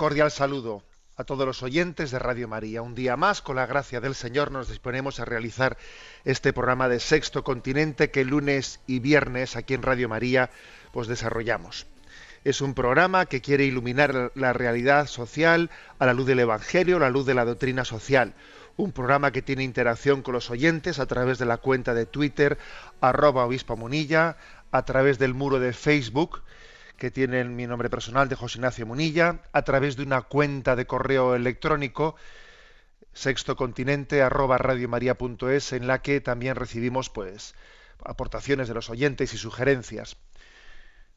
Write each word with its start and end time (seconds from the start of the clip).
Cordial 0.00 0.30
saludo 0.30 0.82
a 1.18 1.24
todos 1.24 1.44
los 1.44 1.62
oyentes 1.62 2.10
de 2.10 2.18
Radio 2.18 2.48
María. 2.48 2.80
Un 2.80 2.94
día 2.94 3.18
más, 3.18 3.42
con 3.42 3.56
la 3.56 3.66
gracia 3.66 4.00
del 4.00 4.14
Señor, 4.14 4.50
nos 4.50 4.70
disponemos 4.70 5.20
a 5.20 5.26
realizar 5.26 5.76
este 6.24 6.54
programa 6.54 6.88
de 6.88 7.00
Sexto 7.00 7.44
Continente 7.44 8.10
que 8.10 8.24
lunes 8.24 8.80
y 8.86 9.00
viernes 9.00 9.56
aquí 9.56 9.74
en 9.74 9.82
Radio 9.82 10.08
María 10.08 10.48
pues 10.90 11.06
desarrollamos. 11.06 11.86
Es 12.44 12.62
un 12.62 12.72
programa 12.72 13.26
que 13.26 13.42
quiere 13.42 13.64
iluminar 13.64 14.32
la 14.34 14.54
realidad 14.54 15.06
social 15.06 15.68
a 15.98 16.06
la 16.06 16.14
luz 16.14 16.24
del 16.24 16.40
Evangelio, 16.40 16.96
a 16.96 17.00
la 17.00 17.10
luz 17.10 17.26
de 17.26 17.34
la 17.34 17.44
doctrina 17.44 17.84
social. 17.84 18.32
Un 18.78 18.92
programa 18.92 19.32
que 19.32 19.42
tiene 19.42 19.64
interacción 19.64 20.22
con 20.22 20.32
los 20.32 20.48
oyentes 20.48 20.98
a 20.98 21.04
través 21.04 21.38
de 21.38 21.44
la 21.44 21.58
cuenta 21.58 21.92
de 21.92 22.06
Twitter, 22.06 22.56
arroba 23.02 23.44
obispo 23.44 23.76
Munilla, 23.76 24.38
a 24.72 24.82
través 24.86 25.18
del 25.18 25.34
muro 25.34 25.60
de 25.60 25.74
Facebook, 25.74 26.40
que 27.00 27.10
tiene 27.10 27.42
mi 27.44 27.66
nombre 27.66 27.88
personal 27.88 28.28
de 28.28 28.36
José 28.36 28.58
Ignacio 28.58 28.86
Munilla, 28.86 29.40
a 29.52 29.62
través 29.62 29.96
de 29.96 30.02
una 30.02 30.20
cuenta 30.20 30.76
de 30.76 30.86
correo 30.86 31.34
electrónico 31.34 32.14
sextocontinente 33.14 34.22
arroba 34.22 34.58
radiomaria.es 34.58 35.72
en 35.72 35.86
la 35.86 36.02
que 36.02 36.20
también 36.20 36.56
recibimos 36.56 37.08
pues 37.08 37.54
aportaciones 38.04 38.68
de 38.68 38.74
los 38.74 38.90
oyentes 38.90 39.32
y 39.32 39.38
sugerencias. 39.38 40.18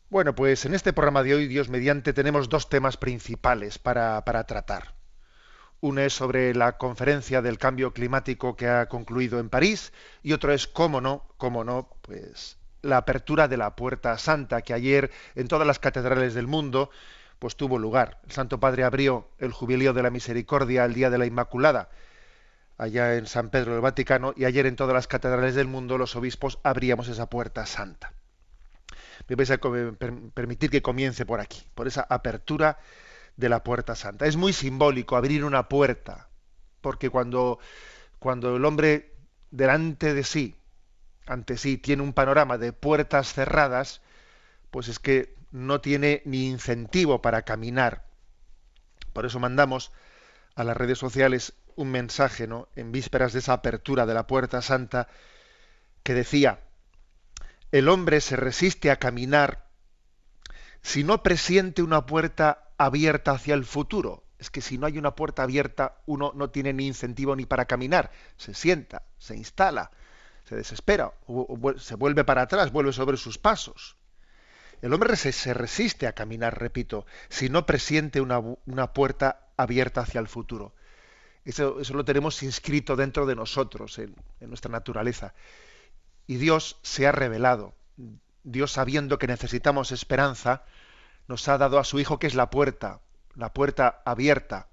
Bueno, 0.10 0.34
pues 0.34 0.64
en 0.64 0.74
este 0.74 0.94
programa 0.94 1.22
de 1.22 1.36
hoy, 1.36 1.48
Dios 1.48 1.68
mediante, 1.68 2.14
tenemos 2.14 2.48
dos 2.48 2.70
temas 2.70 2.96
principales 2.96 3.78
para, 3.78 4.24
para 4.24 4.46
tratar. 4.46 4.96
Uno 5.82 6.00
es 6.00 6.14
sobre 6.14 6.56
la 6.56 6.78
conferencia 6.78 7.42
del 7.42 7.58
cambio 7.58 7.94
climático 7.94 8.56
que 8.56 8.70
ha 8.70 8.88
concluido 8.88 9.38
en 9.38 9.50
París 9.50 9.92
y 10.22 10.32
otro 10.32 10.54
es, 10.54 10.66
cómo 10.66 11.02
no, 11.02 11.28
cómo 11.36 11.66
no, 11.66 11.90
pues 12.04 12.58
la 12.84 12.98
apertura 12.98 13.48
de 13.48 13.58
la 13.58 13.76
Puerta 13.76 14.16
Santa 14.20 14.62
que 14.62 14.74
ayer 14.76 15.10
en 15.34 15.48
todas 15.48 15.66
las 15.66 15.80
catedrales 15.80 16.36
del 16.36 16.46
mundo 16.48 16.92
pues 17.40 17.56
tuvo 17.56 17.80
lugar. 17.80 18.20
El 18.26 18.32
Santo 18.32 18.60
Padre 18.60 18.84
abrió 18.84 19.28
el 19.40 19.52
Jubileo 19.52 19.94
de 19.94 20.04
la 20.04 20.12
Misericordia 20.12 20.86
el 20.86 20.94
día 20.94 21.10
de 21.10 21.18
la 21.18 21.26
Inmaculada 21.26 21.90
allá 22.78 23.16
en 23.16 23.26
San 23.26 23.50
Pedro 23.50 23.74
del 23.74 23.82
Vaticano 23.82 24.34
y 24.36 24.46
ayer 24.46 24.66
en 24.66 24.76
todas 24.76 24.94
las 24.94 25.08
catedrales 25.08 25.56
del 25.56 25.68
mundo 25.68 25.98
los 25.98 26.16
obispos 26.16 26.60
abríamos 26.64 27.08
esa 27.08 27.30
Puerta 27.30 27.66
Santa. 27.66 28.14
Me 29.28 29.36
vais 29.36 29.52
a 29.52 29.58
per- 29.58 30.32
permitir 30.34 30.70
que 30.70 30.82
comience 30.82 31.26
por 31.26 31.40
aquí, 31.40 31.64
por 31.76 31.88
esa 31.88 32.06
apertura 32.10 32.78
de 33.38 33.50
la 33.50 33.64
Puerta 33.64 33.96
Santa. 33.96 34.26
Es 34.26 34.36
muy 34.36 34.54
simbólico 34.54 35.16
abrir 35.16 35.46
una 35.46 35.70
puerta, 35.70 36.28
porque 36.82 37.10
cuando, 37.10 37.60
cuando 38.20 38.56
el 38.56 38.66
hombre 38.66 39.14
delante 39.52 40.14
de 40.14 40.24
sí, 40.24 40.56
ante 41.26 41.58
sí, 41.58 41.78
tiene 41.78 42.04
un 42.04 42.14
panorama 42.14 42.58
de 42.58 42.74
puertas 42.74 43.34
cerradas, 43.34 44.02
pues 44.72 44.88
es 44.88 45.00
que 45.00 45.36
no 45.52 45.82
tiene 45.82 46.22
ni 46.26 46.48
incentivo 46.48 47.22
para 47.22 47.44
caminar. 47.44 48.06
Por 49.14 49.26
eso 49.26 49.40
mandamos 49.40 49.92
a 50.56 50.64
las 50.64 50.76
redes 50.76 50.98
sociales 50.98 51.54
un 51.76 51.92
mensaje, 51.92 52.48
¿no? 52.48 52.68
En 52.76 52.92
vísperas 52.92 53.34
de 53.34 53.40
esa 53.40 53.54
apertura 53.54 54.06
de 54.06 54.14
la 54.14 54.28
Puerta 54.28 54.62
Santa, 54.62 55.08
que 56.04 56.14
decía, 56.14 56.60
el 57.72 57.90
hombre 57.90 58.22
se 58.22 58.36
resiste 58.36 58.92
a 58.92 58.98
caminar 58.98 59.64
si 60.82 61.04
no 61.04 61.24
presiente 61.24 61.82
una 61.82 62.06
puerta 62.06 62.70
abierta 62.78 63.32
hacia 63.32 63.54
el 63.54 63.66
futuro. 63.66 64.24
Es 64.38 64.50
que 64.50 64.62
si 64.62 64.78
no 64.78 64.86
hay 64.86 64.98
una 64.98 65.16
puerta 65.16 65.44
abierta, 65.44 65.96
uno 66.06 66.34
no 66.36 66.50
tiene 66.50 66.74
ni 66.74 66.86
incentivo 66.86 67.36
ni 67.36 67.46
para 67.46 67.66
caminar. 67.66 68.12
Se 68.36 68.54
sienta, 68.54 69.04
se 69.18 69.38
instala, 69.38 69.92
se 70.46 70.56
desespera, 70.56 71.14
se 71.78 71.96
vuelve 71.96 72.24
para 72.24 72.44
atrás, 72.44 72.72
vuelve 72.72 72.94
sobre 72.94 73.18
sus 73.18 73.38
pasos. 73.38 73.96
El 74.82 74.94
hombre 74.94 75.16
se, 75.16 75.32
se 75.32 75.54
resiste 75.54 76.08
a 76.08 76.14
caminar, 76.14 76.60
repito, 76.60 77.06
si 77.30 77.50
no 77.50 77.66
presiente 77.66 78.20
una, 78.20 78.40
una 78.40 78.94
puerta 78.94 79.48
abierta 79.56 80.02
hacia 80.02 80.20
el 80.20 80.28
futuro. 80.28 80.74
Eso, 81.46 81.80
eso 81.80 81.94
lo 81.94 82.04
tenemos 82.04 82.44
inscrito 82.44 82.96
dentro 82.96 83.26
de 83.26 83.36
nosotros, 83.36 83.98
en, 84.00 84.16
en 84.42 84.50
nuestra 84.50 84.72
naturaleza. 84.72 85.34
Y 86.28 86.36
Dios 86.36 86.78
se 86.82 87.08
ha 87.08 87.12
revelado. 87.12 87.74
Dios, 88.44 88.74
sabiendo 88.74 89.18
que 89.18 89.28
necesitamos 89.28 89.92
esperanza, 89.92 90.64
nos 91.28 91.48
ha 91.48 91.58
dado 91.58 91.80
a 91.80 91.86
su 91.86 92.00
Hijo 92.00 92.20
que 92.20 92.28
es 92.28 92.36
la 92.36 92.50
puerta, 92.50 93.00
la 93.36 93.54
puerta 93.54 94.02
abierta. 94.06 94.68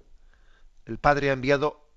El 0.85 0.97
Padre 0.97 1.29
ha 1.29 1.33
enviado 1.33 1.87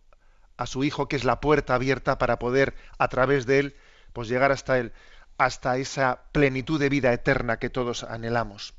a 0.57 0.67
su 0.67 0.85
Hijo 0.85 1.09
que 1.09 1.17
es 1.17 1.25
la 1.25 1.41
puerta 1.41 1.75
abierta 1.75 2.19
para 2.19 2.39
poder, 2.39 2.75
a 2.99 3.09
través 3.09 3.47
de 3.47 3.59
él, 3.59 3.77
pues 4.13 4.29
llegar 4.29 4.53
hasta 4.53 4.79
él, 4.79 4.93
hasta 5.39 5.77
esa 5.79 6.23
plenitud 6.33 6.79
de 6.79 6.89
vida 6.89 7.13
eterna 7.13 7.59
que 7.59 7.71
todos 7.71 8.05
anhelamos. 8.05 8.75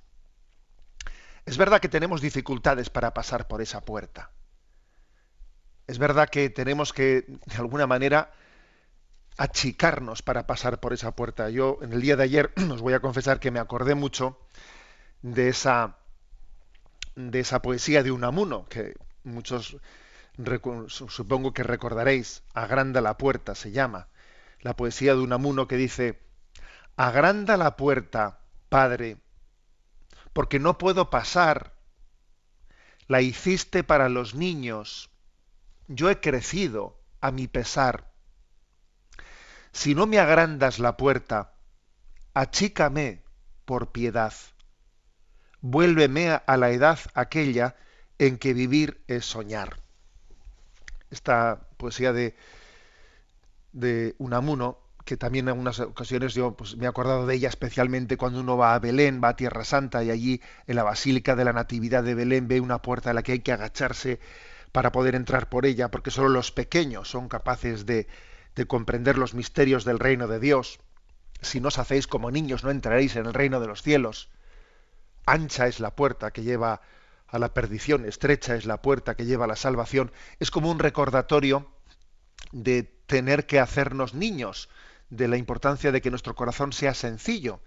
Es 1.46 1.58
verdad 1.58 1.80
que 1.80 1.90
tenemos 1.90 2.22
dificultades 2.22 2.90
para 2.90 3.14
pasar 3.14 3.48
por 3.48 3.62
esa 3.62 3.82
puerta. 3.82 4.32
Es 5.88 6.00
verdad 6.00 6.30
que 6.30 6.50
tenemos 6.50 6.94
que, 6.94 7.26
de 7.46 7.56
alguna 7.58 7.86
manera, 7.86 8.32
achicarnos 9.38 10.22
para 10.22 10.48
pasar 10.48 10.80
por 10.80 10.94
esa 10.94 11.16
puerta. 11.16 11.50
Yo, 11.50 11.78
en 11.82 11.94
el 11.94 12.02
día 12.02 12.16
de 12.16 12.24
ayer, 12.24 12.54
os 12.72 12.82
voy 12.82 12.94
a 12.94 13.00
confesar 13.00 13.40
que 13.40 13.52
me 13.52 13.60
acordé 13.60 13.94
mucho 13.94 14.40
de 15.22 15.50
esa, 15.50 15.98
de 17.16 17.40
esa 17.40 17.62
poesía 17.62 18.02
de 18.02 18.12
Unamuno, 18.12 18.66
que 18.66 18.96
muchos 19.24 19.78
supongo 20.88 21.54
que 21.54 21.64
recordaréis. 21.64 22.44
Agranda 22.54 23.02
la 23.02 23.18
puerta 23.18 23.56
se 23.56 23.72
llama. 23.72 24.08
La 24.62 24.76
poesía 24.76 25.14
de 25.14 25.22
Unamuno 25.22 25.68
que 25.68 25.78
dice, 25.78 26.20
agranda 26.98 27.58
la 27.58 27.76
puerta, 27.76 28.42
Padre, 28.70 29.18
porque 30.34 30.60
no 30.60 30.78
puedo 30.78 31.10
pasar. 31.10 31.74
La 33.08 33.22
hiciste 33.22 33.84
para 33.84 34.10
los 34.10 34.36
niños. 34.36 35.10
Yo 35.88 36.10
he 36.10 36.20
crecido 36.20 37.00
a 37.22 37.32
mi 37.32 37.48
pesar. 37.48 38.12
Si 39.72 39.94
no 39.94 40.08
me 40.08 40.20
agrandas 40.20 40.80
la 40.80 40.98
puerta, 40.98 41.54
achícame 42.34 43.24
por 43.66 43.92
piedad. 43.92 44.34
Vuélveme 45.62 46.30
a- 46.32 46.58
la 46.58 46.70
edad 46.72 47.00
aquella 47.14 47.76
en 48.20 48.38
que 48.38 48.54
vivir 48.54 49.04
es 49.08 49.26
soñar. 49.26 49.85
Esta 51.16 51.68
poesía 51.78 52.12
de, 52.12 52.36
de 53.72 54.16
Unamuno, 54.18 54.78
que 55.06 55.16
también 55.16 55.46
en 55.46 55.50
algunas 55.50 55.80
ocasiones 55.80 56.34
yo 56.34 56.58
pues, 56.58 56.76
me 56.76 56.86
he 56.86 56.88
acordado 56.88 57.26
de 57.26 57.36
ella 57.36 57.48
especialmente 57.48 58.18
cuando 58.18 58.42
uno 58.42 58.58
va 58.58 58.76
a 58.76 58.80
Belén, 58.80 59.22
va 59.24 59.30
a 59.30 59.36
Tierra 59.36 59.64
Santa 59.64 60.04
y 60.04 60.12
allí 60.12 60.42
en 60.68 60.76
la 60.76 60.84
Basílica 60.84 61.36
de 61.36 61.46
la 61.46 61.54
Natividad 61.54 62.04
de 62.04 62.16
Belén 62.16 62.50
ve 62.50 62.60
una 62.60 62.82
puerta 62.82 63.12
a 63.12 63.14
la 63.14 63.24
que 63.24 63.32
hay 63.32 63.40
que 63.40 63.54
agacharse 63.54 64.20
para 64.74 64.92
poder 64.92 65.16
entrar 65.16 65.48
por 65.48 65.66
ella, 65.66 65.90
porque 65.90 66.12
solo 66.12 66.28
los 66.28 66.52
pequeños 66.52 67.10
son 67.10 67.30
capaces 67.30 67.86
de, 67.86 68.08
de 68.56 68.66
comprender 68.68 69.18
los 69.18 69.34
misterios 69.34 69.86
del 69.86 70.00
reino 70.00 70.28
de 70.28 70.40
Dios. 70.40 70.80
Si 71.42 71.62
no 71.62 71.70
os 71.70 71.80
hacéis 71.80 72.08
como 72.08 72.30
niños, 72.30 72.66
no 72.66 72.72
entraréis 72.72 73.16
en 73.16 73.26
el 73.26 73.34
reino 73.34 73.62
de 73.62 73.68
los 73.68 73.82
cielos. 73.82 74.30
Ancha 75.26 75.68
es 75.68 75.80
la 75.80 75.96
puerta 75.96 76.32
que 76.32 76.44
lleva 76.44 76.82
a 77.28 77.40
la 77.40 77.54
perdición, 77.54 78.06
estrecha 78.06 78.56
es 78.56 78.66
la 78.66 78.82
puerta 78.82 79.16
que 79.16 79.26
lleva 79.26 79.46
a 79.46 79.48
la 79.48 79.56
salvación. 79.56 80.12
Es 80.40 80.52
como 80.52 80.70
un 80.72 80.80
recordatorio 80.80 81.68
de 82.52 82.84
tener 83.08 83.46
que 83.46 83.60
hacernos 83.60 84.14
niños, 84.14 84.70
de 85.10 85.28
la 85.28 85.38
importancia 85.38 85.92
de 85.92 86.02
que 86.02 86.10
nuestro 86.10 86.36
corazón 86.36 86.74
sea 86.74 86.94
sencillo, 86.94 87.62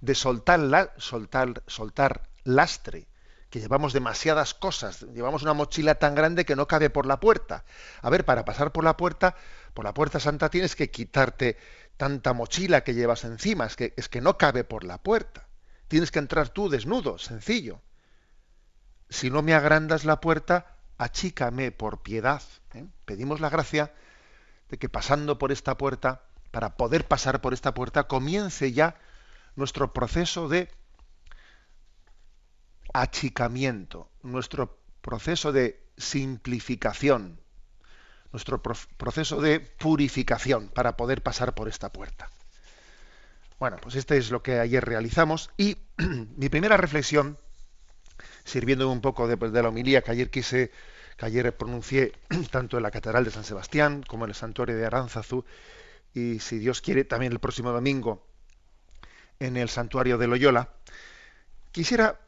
de 0.00 0.14
soltar, 0.14 0.60
la- 0.60 0.92
soltar, 0.98 1.62
soltar 1.66 2.28
lastre, 2.44 3.08
que 3.50 3.60
llevamos 3.60 3.92
demasiadas 3.92 4.54
cosas, 4.54 5.02
llevamos 5.14 5.42
una 5.42 5.52
mochila 5.54 5.96
tan 5.96 6.14
grande 6.14 6.44
que 6.44 6.56
no 6.56 6.66
cabe 6.66 6.90
por 6.90 7.06
la 7.06 7.20
puerta. 7.20 7.64
A 8.02 8.10
ver, 8.10 8.24
para 8.24 8.44
pasar 8.44 8.72
por 8.72 8.84
la 8.84 8.96
puerta, 8.96 9.36
por 9.74 9.84
la 9.84 9.94
puerta 9.94 10.18
santa 10.20 10.50
tienes 10.50 10.74
que 10.76 10.90
quitarte 10.90 11.56
tanta 11.96 12.32
mochila 12.32 12.82
que 12.82 12.94
llevas 12.94 13.24
encima, 13.24 13.66
es 13.66 13.76
que, 13.76 13.94
es 13.96 14.08
que 14.08 14.20
no 14.20 14.36
cabe 14.38 14.64
por 14.64 14.84
la 14.84 14.98
puerta. 14.98 15.46
Tienes 15.88 16.10
que 16.10 16.18
entrar 16.18 16.48
tú 16.48 16.68
desnudo, 16.68 17.18
sencillo. 17.18 17.80
Si 19.14 19.30
no 19.30 19.42
me 19.42 19.54
agrandas 19.54 20.04
la 20.04 20.20
puerta, 20.20 20.74
achícame 20.98 21.70
por 21.70 22.02
piedad. 22.02 22.42
¿eh? 22.74 22.84
Pedimos 23.04 23.38
la 23.38 23.48
gracia 23.48 23.94
de 24.68 24.76
que 24.76 24.88
pasando 24.88 25.38
por 25.38 25.52
esta 25.52 25.78
puerta, 25.78 26.22
para 26.50 26.76
poder 26.76 27.06
pasar 27.06 27.40
por 27.40 27.54
esta 27.54 27.74
puerta, 27.74 28.08
comience 28.08 28.72
ya 28.72 28.96
nuestro 29.54 29.92
proceso 29.92 30.48
de 30.48 30.68
achicamiento, 32.92 34.10
nuestro 34.24 34.80
proceso 35.00 35.52
de 35.52 35.80
simplificación, 35.96 37.38
nuestro 38.32 38.60
proceso 38.62 39.40
de 39.40 39.60
purificación 39.60 40.70
para 40.70 40.96
poder 40.96 41.22
pasar 41.22 41.54
por 41.54 41.68
esta 41.68 41.92
puerta. 41.92 42.30
Bueno, 43.60 43.76
pues 43.80 43.94
este 43.94 44.16
es 44.16 44.32
lo 44.32 44.42
que 44.42 44.58
ayer 44.58 44.84
realizamos 44.84 45.50
y 45.56 45.78
mi 46.36 46.48
primera 46.48 46.76
reflexión, 46.76 47.38
sirviendo 48.44 48.90
un 48.90 49.00
poco 49.00 49.26
de, 49.26 49.36
de 49.36 49.62
la 49.62 49.68
homilía 49.68 50.02
que 50.02 50.10
ayer 50.10 50.30
quise, 50.30 50.70
que 51.16 51.26
ayer 51.26 51.56
pronuncié 51.56 52.12
tanto 52.50 52.76
en 52.76 52.82
la 52.82 52.90
Catedral 52.90 53.24
de 53.24 53.30
San 53.30 53.44
Sebastián 53.44 54.04
como 54.06 54.24
en 54.24 54.30
el 54.30 54.34
Santuario 54.34 54.76
de 54.76 54.86
Aránzazu 54.86 55.44
y 56.14 56.38
si 56.38 56.58
Dios 56.58 56.80
quiere 56.80 57.04
también 57.04 57.32
el 57.32 57.40
próximo 57.40 57.72
domingo 57.72 58.24
en 59.40 59.56
el 59.56 59.68
Santuario 59.68 60.16
de 60.16 60.28
Loyola, 60.28 60.70
quisiera 61.72 62.20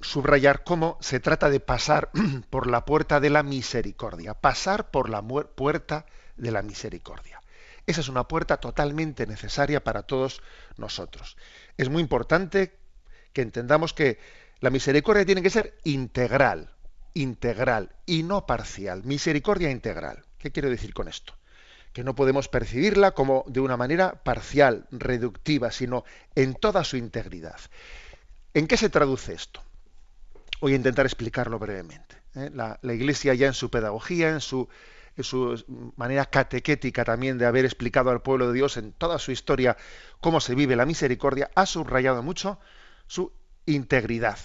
subrayar 0.00 0.64
cómo 0.64 0.96
se 1.00 1.20
trata 1.20 1.50
de 1.50 1.60
pasar 1.60 2.10
por 2.50 2.66
la 2.66 2.84
puerta 2.84 3.20
de 3.20 3.30
la 3.30 3.42
misericordia, 3.42 4.34
pasar 4.34 4.90
por 4.90 5.10
la 5.10 5.22
puerta 5.22 6.06
de 6.36 6.50
la 6.50 6.62
misericordia. 6.62 7.40
Esa 7.86 8.00
es 8.00 8.08
una 8.08 8.26
puerta 8.26 8.56
totalmente 8.56 9.26
necesaria 9.26 9.84
para 9.84 10.02
todos 10.02 10.42
nosotros. 10.76 11.36
Es 11.76 11.88
muy 11.88 12.02
importante 12.02 12.76
que 13.32 13.42
entendamos 13.42 13.92
que 13.92 14.18
la 14.60 14.70
misericordia 14.70 15.26
tiene 15.26 15.42
que 15.42 15.50
ser 15.50 15.78
integral, 15.84 16.70
integral 17.14 17.94
y 18.06 18.22
no 18.22 18.46
parcial. 18.46 19.04
Misericordia 19.04 19.70
integral. 19.70 20.24
¿Qué 20.38 20.50
quiero 20.50 20.70
decir 20.70 20.94
con 20.94 21.08
esto? 21.08 21.34
Que 21.92 22.04
no 22.04 22.14
podemos 22.14 22.48
percibirla 22.48 23.12
como 23.12 23.44
de 23.48 23.60
una 23.60 23.76
manera 23.76 24.22
parcial, 24.22 24.86
reductiva, 24.90 25.70
sino 25.70 26.04
en 26.34 26.54
toda 26.54 26.84
su 26.84 26.96
integridad. 26.96 27.60
¿En 28.54 28.66
qué 28.66 28.76
se 28.76 28.88
traduce 28.88 29.34
esto? 29.34 29.62
Voy 30.60 30.72
a 30.72 30.76
intentar 30.76 31.04
explicarlo 31.04 31.58
brevemente. 31.58 32.16
¿eh? 32.34 32.50
La, 32.52 32.78
Iglesia 32.82 33.34
ya 33.34 33.46
en 33.46 33.54
su 33.54 33.70
pedagogía, 33.70 34.30
en 34.30 34.40
su, 34.40 34.68
en 35.16 35.24
su 35.24 35.92
manera 35.96 36.24
catequética 36.24 37.04
también 37.04 37.36
de 37.36 37.44
haber 37.44 37.66
explicado 37.66 38.10
al 38.10 38.22
pueblo 38.22 38.48
de 38.48 38.54
Dios 38.54 38.78
en 38.78 38.92
toda 38.92 39.18
su 39.18 39.32
historia 39.32 39.76
cómo 40.20 40.40
se 40.40 40.54
vive 40.54 40.76
la 40.76 40.86
misericordia, 40.86 41.50
ha 41.54 41.66
subrayado 41.66 42.22
mucho 42.22 42.58
su 43.06 43.32
integridad, 43.66 44.38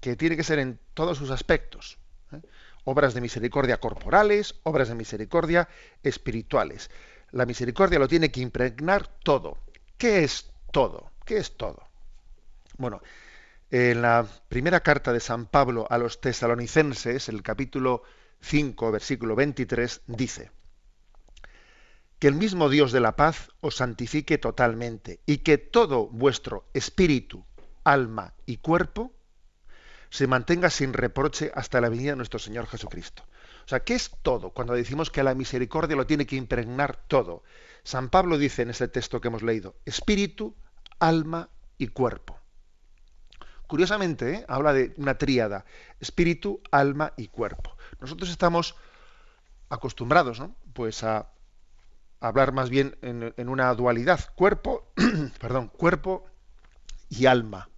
que 0.00 0.16
tiene 0.16 0.36
que 0.36 0.44
ser 0.44 0.58
en 0.58 0.78
todos 0.94 1.18
sus 1.18 1.30
aspectos. 1.30 1.98
¿eh? 2.32 2.40
Obras 2.84 3.14
de 3.14 3.20
misericordia 3.20 3.78
corporales, 3.78 4.54
obras 4.62 4.88
de 4.88 4.94
misericordia 4.94 5.68
espirituales. 6.02 6.90
La 7.32 7.46
misericordia 7.46 7.98
lo 7.98 8.08
tiene 8.08 8.30
que 8.30 8.40
impregnar 8.40 9.06
todo. 9.22 9.58
¿Qué 9.98 10.24
es 10.24 10.50
todo? 10.72 11.10
¿Qué 11.24 11.36
es 11.36 11.56
todo? 11.56 11.86
Bueno, 12.78 13.02
en 13.70 14.02
la 14.02 14.26
primera 14.48 14.80
carta 14.80 15.12
de 15.12 15.20
San 15.20 15.46
Pablo 15.46 15.86
a 15.90 15.98
los 15.98 16.20
tesalonicenses, 16.20 17.28
el 17.28 17.42
capítulo 17.42 18.02
5, 18.40 18.90
versículo 18.90 19.36
23, 19.36 20.02
dice, 20.06 20.50
que 22.18 22.28
el 22.28 22.34
mismo 22.34 22.68
Dios 22.68 22.92
de 22.92 23.00
la 23.00 23.16
paz 23.16 23.50
os 23.60 23.76
santifique 23.76 24.38
totalmente 24.38 25.20
y 25.24 25.38
que 25.38 25.56
todo 25.56 26.06
vuestro 26.08 26.68
espíritu, 26.74 27.44
alma 27.84 28.34
y 28.46 28.58
cuerpo 28.58 29.12
se 30.10 30.26
mantenga 30.26 30.70
sin 30.70 30.92
reproche 30.92 31.52
hasta 31.54 31.80
la 31.80 31.88
venida 31.88 32.10
de 32.10 32.16
nuestro 32.16 32.38
Señor 32.38 32.66
Jesucristo. 32.66 33.22
O 33.64 33.68
sea, 33.68 33.80
¿qué 33.80 33.94
es 33.94 34.10
todo? 34.22 34.50
Cuando 34.50 34.74
decimos 34.74 35.10
que 35.10 35.22
la 35.22 35.34
misericordia 35.34 35.96
lo 35.96 36.06
tiene 36.06 36.26
que 36.26 36.36
impregnar 36.36 36.96
todo. 37.06 37.44
San 37.84 38.10
Pablo 38.10 38.36
dice 38.36 38.62
en 38.62 38.70
ese 38.70 38.88
texto 38.88 39.20
que 39.20 39.28
hemos 39.28 39.42
leído, 39.42 39.76
espíritu, 39.84 40.56
alma 40.98 41.48
y 41.78 41.88
cuerpo. 41.88 42.38
Curiosamente, 43.68 44.34
¿eh? 44.34 44.44
habla 44.48 44.72
de 44.72 44.92
una 44.96 45.16
tríada, 45.16 45.64
espíritu, 46.00 46.60
alma 46.72 47.12
y 47.16 47.28
cuerpo. 47.28 47.76
Nosotros 48.00 48.28
estamos 48.30 48.74
acostumbrados, 49.68 50.40
¿no? 50.40 50.56
Pues 50.72 51.04
a 51.04 51.30
hablar 52.18 52.52
más 52.52 52.68
bien 52.68 52.98
en, 53.02 53.32
en 53.36 53.48
una 53.48 53.72
dualidad, 53.74 54.34
cuerpo, 54.34 54.92
perdón, 55.40 55.68
cuerpo 55.68 56.29
y 57.10 57.26
alma. 57.26 57.68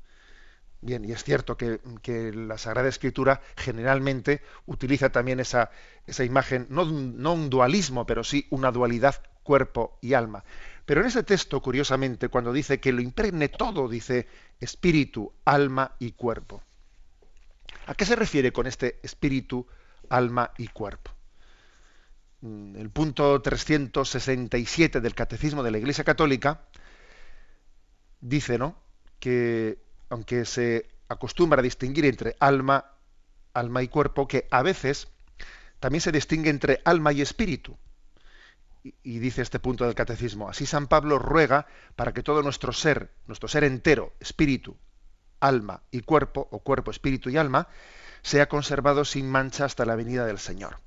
Bien, 0.80 1.04
y 1.04 1.12
es 1.12 1.24
cierto 1.24 1.56
que, 1.56 1.80
que 2.02 2.32
la 2.32 2.58
Sagrada 2.58 2.88
Escritura 2.88 3.40
generalmente 3.56 4.42
utiliza 4.66 5.10
también 5.12 5.40
esa, 5.40 5.70
esa 6.06 6.24
imagen, 6.24 6.66
no, 6.70 6.84
no 6.84 7.34
un 7.34 7.50
dualismo, 7.50 8.06
pero 8.06 8.24
sí 8.24 8.46
una 8.50 8.72
dualidad 8.72 9.22
cuerpo 9.44 9.98
y 10.00 10.14
alma. 10.14 10.44
Pero 10.84 11.00
en 11.00 11.06
ese 11.06 11.22
texto, 11.22 11.62
curiosamente, 11.62 12.28
cuando 12.28 12.52
dice 12.52 12.80
que 12.80 12.92
lo 12.92 13.00
impregne 13.00 13.48
todo, 13.48 13.88
dice 13.88 14.28
espíritu, 14.60 15.32
alma 15.44 15.94
y 16.00 16.12
cuerpo. 16.12 16.62
¿A 17.86 17.94
qué 17.94 18.04
se 18.04 18.16
refiere 18.16 18.52
con 18.52 18.66
este 18.66 18.98
espíritu, 19.04 19.66
alma 20.08 20.52
y 20.58 20.68
cuerpo? 20.68 21.12
Mm, 22.42 22.76
El 22.76 22.90
punto 22.90 23.40
367 23.40 25.00
del 25.00 25.14
Catecismo 25.14 25.62
de 25.62 25.70
la 25.70 25.78
Iglesia 25.78 26.04
Católica 26.04 26.62
dice, 28.20 28.58
¿no? 28.58 28.81
Que 29.22 29.78
aunque 30.10 30.44
se 30.44 30.90
acostumbra 31.08 31.60
a 31.60 31.62
distinguir 31.62 32.06
entre 32.06 32.34
alma, 32.40 32.90
alma 33.54 33.84
y 33.84 33.86
cuerpo, 33.86 34.26
que 34.26 34.48
a 34.50 34.62
veces 34.62 35.06
también 35.78 36.00
se 36.00 36.10
distingue 36.10 36.50
entre 36.50 36.80
alma 36.84 37.12
y 37.12 37.22
espíritu. 37.22 37.78
Y, 38.82 39.20
dice 39.20 39.42
este 39.42 39.60
punto 39.60 39.84
del 39.84 39.94
catecismo, 39.94 40.48
así 40.48 40.66
San 40.66 40.88
Pablo 40.88 41.20
ruega 41.20 41.68
para 41.94 42.12
que 42.12 42.24
todo 42.24 42.42
nuestro 42.42 42.72
ser, 42.72 43.12
nuestro 43.28 43.48
ser 43.48 43.62
entero, 43.62 44.12
espíritu, 44.18 44.76
alma 45.38 45.84
y 45.92 46.00
cuerpo, 46.00 46.48
o 46.50 46.58
cuerpo, 46.58 46.90
espíritu 46.90 47.30
y 47.30 47.36
alma, 47.36 47.68
sea 48.22 48.48
conservado 48.48 49.04
sin 49.04 49.30
mancha 49.30 49.66
hasta 49.66 49.84
la 49.84 49.94
venida 49.94 50.26
del 50.26 50.40
Señor. 50.40 50.80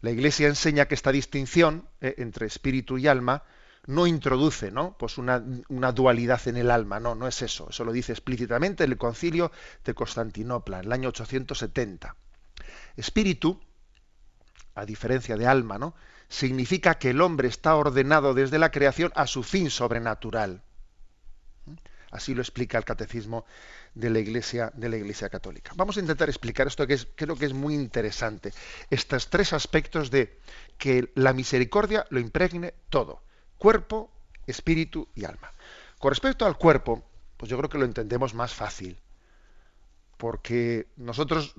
La 0.00 0.10
Iglesia 0.10 0.48
enseña 0.48 0.86
que 0.86 0.96
esta 0.96 1.12
distinción 1.12 1.88
eh, 2.00 2.16
entre 2.18 2.46
espíritu 2.46 2.98
y 2.98 3.06
alma 3.06 3.44
no 3.86 4.06
introduce 4.06 4.70
¿no? 4.70 4.96
Pues 4.98 5.18
una, 5.18 5.40
dualidad 5.92 6.46
en 6.48 6.56
el 6.56 6.70
alma, 6.70 7.00
no, 7.00 7.14
no 7.14 7.28
es 7.28 7.42
eso. 7.42 7.68
Eso 7.70 7.84
lo 7.84 7.92
dice 7.92 8.12
explícitamente 8.12 8.84
el 8.84 8.96
concilio 8.96 9.52
de 9.84 9.94
Constantinopla, 9.94 10.80
en 10.80 10.86
el 10.86 10.92
año 10.92 11.08
870. 11.10 12.16
Espíritu, 12.96 13.60
a 14.74 14.84
diferencia 14.84 15.36
de 15.36 15.46
alma, 15.46 15.78
¿no? 15.78 15.94
significa 16.28 16.98
que 16.98 17.10
el 17.10 17.20
hombre 17.20 17.48
está 17.48 17.76
ordenado 17.76 18.34
desde 18.34 18.58
la 18.58 18.70
creación 18.70 19.12
a 19.14 19.26
su 19.26 19.42
fin 19.42 19.70
sobrenatural. 19.70 20.62
Así 22.10 22.34
lo 22.34 22.40
explica 22.40 22.78
el 22.78 22.84
catecismo 22.84 23.44
de 23.94 24.10
la 24.10 24.18
Iglesia, 24.18 24.70
de 24.74 24.88
la 24.88 24.96
Iglesia 24.96 25.28
Católica. 25.28 25.72
Vamos 25.74 25.96
a 25.96 26.00
intentar 26.00 26.28
explicar 26.28 26.66
esto 26.66 26.86
que 26.86 26.94
es, 26.94 27.08
creo 27.14 27.36
que 27.36 27.46
es 27.46 27.52
muy 27.52 27.74
interesante. 27.74 28.52
Estos 28.90 29.28
tres 29.28 29.52
aspectos 29.52 30.10
de 30.10 30.38
que 30.78 31.10
la 31.14 31.32
misericordia 31.32 32.06
lo 32.10 32.20
impregne 32.20 32.74
todo. 32.90 33.22
Cuerpo, 33.58 34.10
espíritu 34.46 35.08
y 35.14 35.24
alma. 35.24 35.52
Con 35.98 36.10
respecto 36.10 36.46
al 36.46 36.56
cuerpo, 36.58 37.04
pues 37.36 37.50
yo 37.50 37.56
creo 37.58 37.70
que 37.70 37.78
lo 37.78 37.84
entendemos 37.84 38.34
más 38.34 38.54
fácil. 38.54 38.98
Porque 40.16 40.88
nosotros 40.96 41.54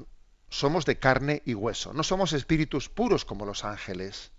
somos 0.49 0.85
de 0.85 0.97
carne 0.97 1.41
y 1.45 1.53
hueso. 1.53 1.93
No 1.93 2.03
somos 2.03 2.33
espíritus 2.33 2.89
puros 2.89 3.25
como 3.25 3.45
los 3.45 3.63
ángeles. 3.63 4.31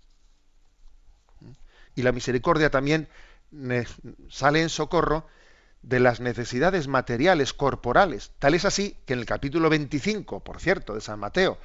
Y 1.95 2.01
la 2.01 2.11
misericordia 2.11 2.69
también 2.69 3.09
sale 4.29 4.61
en 4.61 4.69
socorro 4.69 5.27
de 5.81 5.99
las 5.99 6.19
necesidades 6.19 6.87
materiales, 6.87 7.53
corporales. 7.53 8.31
Tal 8.39 8.53
es 8.53 8.65
así 8.65 8.97
que 9.05 9.13
en 9.13 9.19
el 9.19 9.25
capítulo 9.25 9.69
25, 9.69 10.43
por 10.43 10.59
cierto, 10.59 10.93
de 10.93 11.01
San 11.01 11.19
Mateo, 11.19 11.57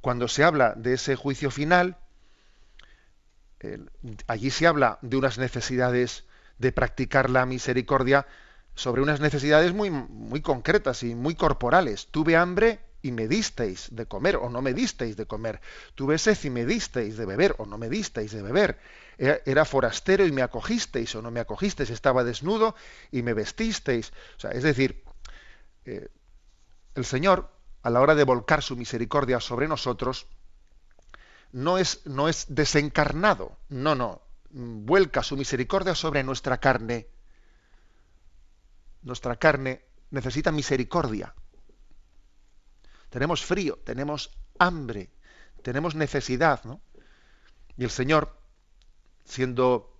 cuando 0.00 0.28
se 0.28 0.44
habla 0.44 0.74
de 0.74 0.94
ese 0.94 1.16
juicio 1.16 1.50
final, 1.50 1.96
allí 4.26 4.50
se 4.50 4.66
habla 4.66 4.98
de 5.02 5.16
unas 5.16 5.38
necesidades 5.38 6.24
de 6.58 6.72
practicar 6.72 7.30
la 7.30 7.46
misericordia 7.46 8.26
sobre 8.74 9.02
unas 9.02 9.20
necesidades 9.20 9.72
muy, 9.72 9.90
muy 9.90 10.40
concretas 10.40 11.02
y 11.02 11.14
muy 11.14 11.34
corporales. 11.34 12.08
Tuve 12.10 12.36
hambre 12.36 12.80
y 13.02 13.12
me 13.12 13.28
disteis 13.28 13.88
de 13.90 14.06
comer 14.06 14.36
o 14.36 14.50
no 14.50 14.62
me 14.62 14.74
disteis 14.74 15.16
de 15.16 15.26
comer. 15.26 15.60
Tuve 15.94 16.18
sed 16.18 16.38
y 16.44 16.50
me 16.50 16.64
disteis 16.64 17.16
de 17.16 17.26
beber 17.26 17.54
o 17.58 17.66
no 17.66 17.78
me 17.78 17.88
disteis 17.88 18.32
de 18.32 18.42
beber. 18.42 18.78
Era, 19.18 19.40
era 19.46 19.64
forastero 19.64 20.26
y 20.26 20.32
me 20.32 20.42
acogisteis 20.42 21.14
o 21.14 21.22
no 21.22 21.30
me 21.30 21.40
acogisteis. 21.40 21.90
Estaba 21.90 22.24
desnudo 22.24 22.74
y 23.10 23.22
me 23.22 23.34
vestisteis. 23.34 24.12
O 24.36 24.40
sea, 24.40 24.50
es 24.50 24.62
decir, 24.62 25.02
eh, 25.84 26.08
el 26.94 27.04
Señor, 27.04 27.50
a 27.82 27.90
la 27.90 28.00
hora 28.00 28.14
de 28.14 28.24
volcar 28.24 28.62
su 28.62 28.76
misericordia 28.76 29.40
sobre 29.40 29.68
nosotros, 29.68 30.26
no 31.52 31.78
es, 31.78 32.06
no 32.06 32.28
es 32.28 32.46
desencarnado, 32.48 33.56
no, 33.68 33.94
no, 33.94 34.22
vuelca 34.50 35.22
su 35.22 35.36
misericordia 35.36 35.94
sobre 35.94 36.22
nuestra 36.22 36.58
carne. 36.58 37.08
Nuestra 39.02 39.36
carne 39.36 39.84
necesita 40.10 40.52
misericordia. 40.52 41.34
Tenemos 43.10 43.44
frío, 43.44 43.78
tenemos 43.84 44.30
hambre, 44.58 45.10
tenemos 45.62 45.94
necesidad, 45.94 46.62
¿no? 46.64 46.80
Y 47.76 47.84
el 47.84 47.90
Señor, 47.90 48.36
siendo 49.24 49.96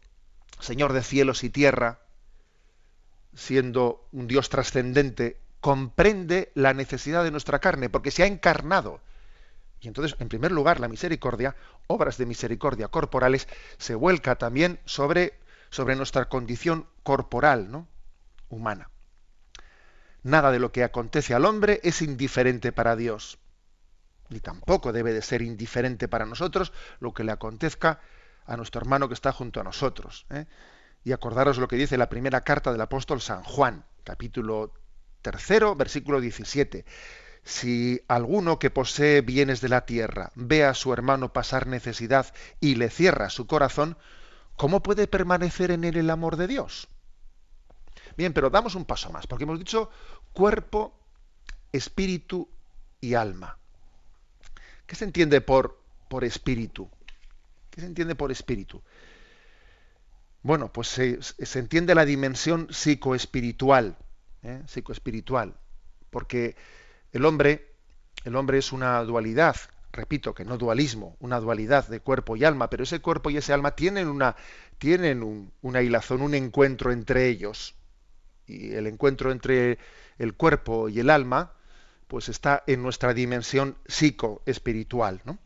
Señor 0.61 0.93
de 0.93 1.03
cielos 1.03 1.45
y 1.45 1.51
tierra, 1.51 2.01
siendo 3.35 4.09
un 4.13 4.27
Dios 4.27 4.49
trascendente, 4.49 5.41
comprende 5.61 6.51
la 6.55 6.75
necesidad 6.75 7.25
de 7.25 7.31
nuestra 7.31 7.61
carne, 7.61 7.89
porque 7.89 8.11
se 8.11 8.25
ha 8.25 8.27
encarnado. 8.27 9.01
Y 9.81 9.89
entonces, 9.89 10.17
en 10.19 10.29
primer 10.29 10.53
lugar, 10.53 10.81
la 10.81 10.89
misericordia, 10.89 11.55
obras 11.87 12.19
de 12.19 12.27
misericordia 12.27 12.89
corporales, 12.89 13.49
se 13.79 13.95
vuelca 13.95 14.37
también 14.37 14.81
sobre, 14.85 15.39
sobre 15.71 15.97
nuestra 15.97 16.29
condición 16.29 16.87
corporal, 17.03 17.71
¿no? 17.71 17.87
humana. 18.49 18.91
Nada 20.23 20.51
de 20.51 20.59
lo 20.59 20.73
que 20.73 20.85
acontece 20.85 21.35
al 21.35 21.45
hombre 21.45 21.81
es 21.85 22.03
indiferente 22.03 22.73
para 22.73 22.97
Dios. 22.97 23.39
Ni 24.31 24.41
tampoco 24.41 24.93
debe 24.93 25.13
de 25.13 25.23
ser 25.23 25.43
indiferente 25.43 26.09
para 26.09 26.27
nosotros 26.27 26.73
lo 27.01 27.15
que 27.15 27.25
le 27.25 27.33
acontezca 27.33 28.01
a 28.47 28.57
nuestro 28.57 28.81
hermano 28.81 29.09
que 29.09 29.15
está 29.15 29.33
junto 29.33 29.61
a 29.61 29.65
nosotros. 29.65 30.27
¿eh? 30.31 30.47
Y 31.05 31.13
acordaros 31.13 31.59
lo 31.59 31.69
que 31.69 31.77
dice 31.77 31.97
la 31.97 32.09
primera 32.09 32.43
carta 32.43 32.73
del 32.73 32.81
apóstol 32.81 33.21
San 33.21 33.45
Juan, 33.45 33.85
capítulo 34.05 34.75
tercero, 35.23 35.77
versículo 35.77 36.21
17. 36.21 36.85
Si 37.49 38.03
alguno 38.09 38.59
que 38.59 38.69
posee 38.69 39.23
bienes 39.23 39.63
de 39.63 39.71
la 39.71 39.87
tierra 39.87 40.33
ve 40.35 40.65
a 40.65 40.75
su 40.75 40.93
hermano 40.93 41.33
pasar 41.33 41.67
necesidad 41.67 42.27
y 42.61 42.75
le 42.75 42.91
cierra 42.91 43.31
su 43.31 43.47
corazón, 43.47 43.97
¿cómo 44.57 44.83
puede 44.83 45.07
permanecer 45.07 45.71
en 45.71 45.85
él 45.85 45.97
el 45.97 46.11
amor 46.11 46.37
de 46.37 46.47
Dios? 46.47 46.89
Bien, 48.19 48.35
pero 48.35 48.51
damos 48.51 48.75
un 48.75 48.85
paso 48.85 49.11
más, 49.13 49.27
porque 49.27 49.45
hemos 49.45 49.59
dicho 49.59 49.89
cuerpo, 50.35 50.93
espíritu 51.73 52.51
y 53.01 53.15
alma. 53.15 53.57
¿Qué 54.87 54.95
se 54.95 55.07
entiende 55.07 55.41
por, 55.41 55.81
por 56.11 56.25
espíritu? 56.25 56.91
¿Qué 57.71 57.81
se 57.81 57.87
entiende 57.87 58.15
por 58.15 58.31
espíritu? 58.31 58.83
Bueno, 60.43 60.71
pues 60.71 60.89
se, 60.89 61.19
entiende 61.59 61.95
la 61.95 62.05
dimensión 62.05 62.69
psicoespiritual, 62.71 63.97
¿eh? 64.43 64.63
psicoespiritual, 64.67 65.55
porque 66.11 66.55
el 67.13 67.25
hombre, 67.25 67.75
el 68.25 68.37
hombre 68.37 68.59
es 68.59 68.73
una 68.73 69.03
dualidad, 69.05 69.57
repito 69.93 70.35
que 70.35 70.45
no 70.45 70.59
dualismo, 70.59 71.17
una 71.21 71.41
dualidad 71.41 71.89
de 71.89 72.01
cuerpo 72.01 72.37
y 72.37 72.45
alma, 72.45 72.71
pero 72.71 72.85
ese 72.85 73.01
cuerpo 73.01 73.31
y 73.31 73.37
ese 73.37 73.53
alma 73.53 73.73
tienen 73.73 74.09
una, 74.09 74.37
tienen 74.79 75.23
un, 75.23 75.53
una 75.63 75.83
hilazón, 75.83 76.23
un 76.23 76.35
encuentro 76.35 76.93
entre 76.93 77.29
ellos 77.29 77.75
y 78.47 78.73
el 78.73 78.87
encuentro 78.87 79.31
entre 79.31 79.79
el 80.19 80.35
cuerpo 80.35 80.89
y 80.89 81.01
el 81.01 81.11
alma, 81.11 81.53
pues 82.09 82.29
está 82.29 82.65
en 82.67 82.83
nuestra 82.83 83.15
dimensión 83.15 83.77
psicoespiritual. 83.87 85.21
¿no? 85.25 85.39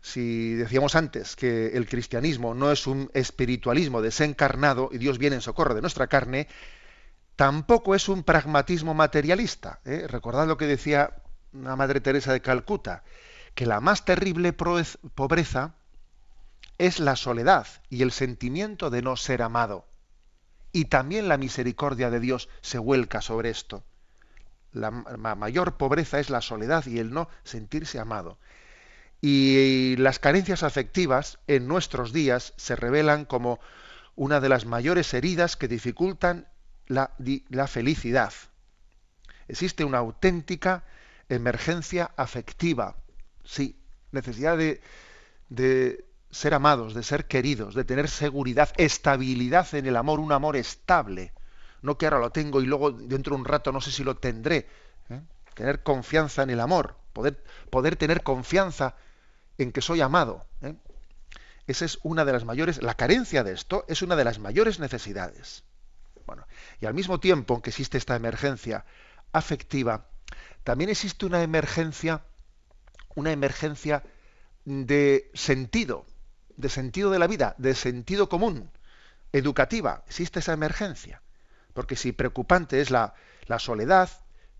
Si 0.00 0.54
decíamos 0.54 0.94
antes 0.94 1.36
que 1.36 1.68
el 1.68 1.88
cristianismo 1.88 2.54
no 2.54 2.70
es 2.70 2.86
un 2.86 3.10
espiritualismo 3.14 4.02
desencarnado 4.02 4.90
y 4.92 4.98
Dios 4.98 5.18
viene 5.18 5.36
en 5.36 5.42
socorro 5.42 5.74
de 5.74 5.80
nuestra 5.80 6.08
carne, 6.08 6.48
tampoco 7.36 7.94
es 7.94 8.08
un 8.08 8.22
pragmatismo 8.22 8.94
materialista. 8.94 9.80
¿eh? 9.84 10.06
Recordad 10.08 10.46
lo 10.46 10.56
que 10.56 10.66
decía 10.66 11.22
la 11.52 11.76
Madre 11.76 12.00
Teresa 12.00 12.32
de 12.32 12.42
Calcuta, 12.42 13.04
que 13.54 13.66
la 13.66 13.80
más 13.80 14.04
terrible 14.04 14.52
pobreza 14.52 15.74
es 16.78 17.00
la 17.00 17.16
soledad 17.16 17.66
y 17.88 18.02
el 18.02 18.12
sentimiento 18.12 18.90
de 18.90 19.02
no 19.02 19.16
ser 19.16 19.42
amado 19.42 19.86
y 20.76 20.84
también 20.84 21.26
la 21.26 21.38
misericordia 21.38 22.10
de 22.10 22.20
Dios 22.20 22.50
se 22.60 22.76
vuelca 22.76 23.22
sobre 23.22 23.48
esto. 23.48 23.82
La, 24.72 24.90
mayor 24.90 25.78
pobreza 25.78 26.20
es 26.20 26.28
la 26.28 26.42
soledad 26.42 26.84
y 26.84 26.98
el 26.98 27.14
no 27.14 27.30
sentirse 27.44 27.98
amado. 27.98 28.38
Y 29.22 29.96
las 29.96 30.18
carencias 30.18 30.62
afectivas 30.62 31.38
en 31.46 31.66
nuestros 31.66 32.12
días 32.12 32.52
se 32.58 32.76
revelan 32.76 33.24
como 33.24 33.58
una 34.16 34.38
de 34.40 34.50
las 34.50 34.66
mayores 34.66 35.14
heridas 35.14 35.56
que 35.56 35.66
dificultan 35.66 36.46
la, 36.86 37.66
felicidad. 37.66 38.32
Existe 39.48 39.84
una 39.84 39.98
auténtica 39.98 40.84
emergencia 41.28 42.10
afectiva, 42.16 42.96
sí, 43.44 43.78
necesidad 44.12 44.56
de, 44.56 44.80
de, 45.48 46.04
ser 46.30 46.54
amados, 46.54 46.94
de 46.94 47.02
ser 47.02 47.26
queridos, 47.26 47.74
de 47.74 47.84
tener 47.84 48.08
seguridad, 48.08 48.70
estabilidad 48.76 49.74
en 49.74 49.86
el 49.86 49.96
amor, 49.96 50.20
un 50.20 50.32
amor 50.32 50.56
estable. 50.56 51.32
No 51.82 51.98
que 51.98 52.06
ahora 52.06 52.18
lo 52.18 52.30
tengo 52.30 52.60
y 52.60 52.66
luego 52.66 52.90
dentro 52.90 53.34
de 53.34 53.40
un 53.40 53.44
rato 53.44 53.72
no 53.72 53.80
sé 53.80 53.90
si 53.90 54.02
lo 54.04 54.16
tendré. 54.16 54.66
¿eh? 55.08 55.20
Tener 55.54 55.82
confianza 55.82 56.42
en 56.42 56.50
el 56.50 56.60
amor, 56.60 56.96
poder, 57.12 57.42
poder 57.70 57.96
tener 57.96 58.22
confianza 58.22 58.94
en 59.58 59.72
que 59.72 59.80
soy 59.80 60.00
amado. 60.00 60.44
¿eh? 60.62 60.74
Esa 61.66 61.84
es 61.84 61.98
una 62.02 62.24
de 62.24 62.32
las 62.32 62.44
mayores, 62.44 62.82
la 62.82 62.94
carencia 62.94 63.44
de 63.44 63.52
esto 63.52 63.84
es 63.88 64.02
una 64.02 64.16
de 64.16 64.24
las 64.24 64.38
mayores 64.38 64.78
necesidades. 64.78 65.64
Bueno, 66.26 66.46
y 66.80 66.86
al 66.86 66.94
mismo 66.94 67.20
tiempo 67.20 67.62
que 67.62 67.70
existe 67.70 67.98
esta 67.98 68.16
emergencia 68.16 68.84
afectiva, 69.32 70.08
también 70.64 70.90
existe 70.90 71.24
una 71.24 71.42
emergencia, 71.42 72.24
una 73.14 73.32
emergencia 73.32 74.02
de 74.64 75.30
sentido, 75.34 76.06
de 76.56 76.68
sentido 76.68 77.10
de 77.10 77.20
la 77.20 77.28
vida, 77.28 77.54
de 77.58 77.74
sentido 77.74 78.28
común, 78.28 78.70
educativa. 79.32 80.02
Existe 80.08 80.40
esa 80.40 80.52
emergencia. 80.52 81.22
Porque 81.72 81.94
si 81.94 82.12
preocupante 82.12 82.80
es 82.80 82.90
la, 82.90 83.14
la 83.46 83.58
soledad, 83.58 84.10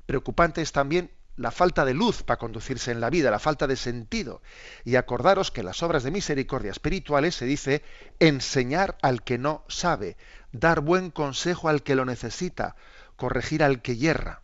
preocupante 0.07 0.63
es 0.63 0.71
también 0.71 1.11
la 1.37 1.51
falta 1.51 1.85
de 1.85 1.95
luz 1.95 2.23
para 2.23 2.39
conducirse 2.39 2.91
en 2.91 3.01
la 3.01 3.11
vida, 3.11 3.31
la 3.31 3.39
falta 3.39 3.67
de 3.67 3.77
sentido. 3.77 4.43
Y 4.85 4.97
acordaros 4.97 5.51
que 5.51 5.61
en 5.61 5.67
las 5.67 5.83
obras 5.83 6.03
de 6.03 6.11
misericordia 6.11 6.71
espirituales 6.71 7.35
se 7.35 7.45
dice 7.45 7.83
enseñar 8.19 8.97
al 9.03 9.23
que 9.23 9.39
no 9.39 9.65
sabe, 9.69 10.17
dar 10.59 10.81
buen 10.81 11.11
consejo 11.11 11.69
al 11.69 11.83
que 11.83 11.95
lo 11.95 12.05
necesita, 12.05 12.77
corregir 13.17 13.63
al 13.63 13.83
que 13.83 13.97
yerra. 13.97 14.41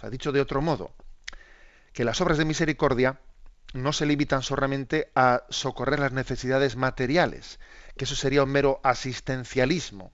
Se 0.00 0.06
ha 0.06 0.10
dicho 0.10 0.32
de 0.32 0.40
otro 0.40 0.62
modo, 0.62 0.94
que 1.92 2.04
las 2.04 2.20
obras 2.20 2.38
de 2.38 2.44
misericordia 2.44 3.20
no 3.72 3.92
se 3.92 4.06
limitan 4.06 4.42
solamente 4.42 5.10
a 5.14 5.44
socorrer 5.48 5.98
las 5.98 6.12
necesidades 6.12 6.76
materiales, 6.76 7.58
que 7.96 8.04
eso 8.04 8.14
sería 8.14 8.42
un 8.42 8.50
mero 8.50 8.80
asistencialismo, 8.84 10.12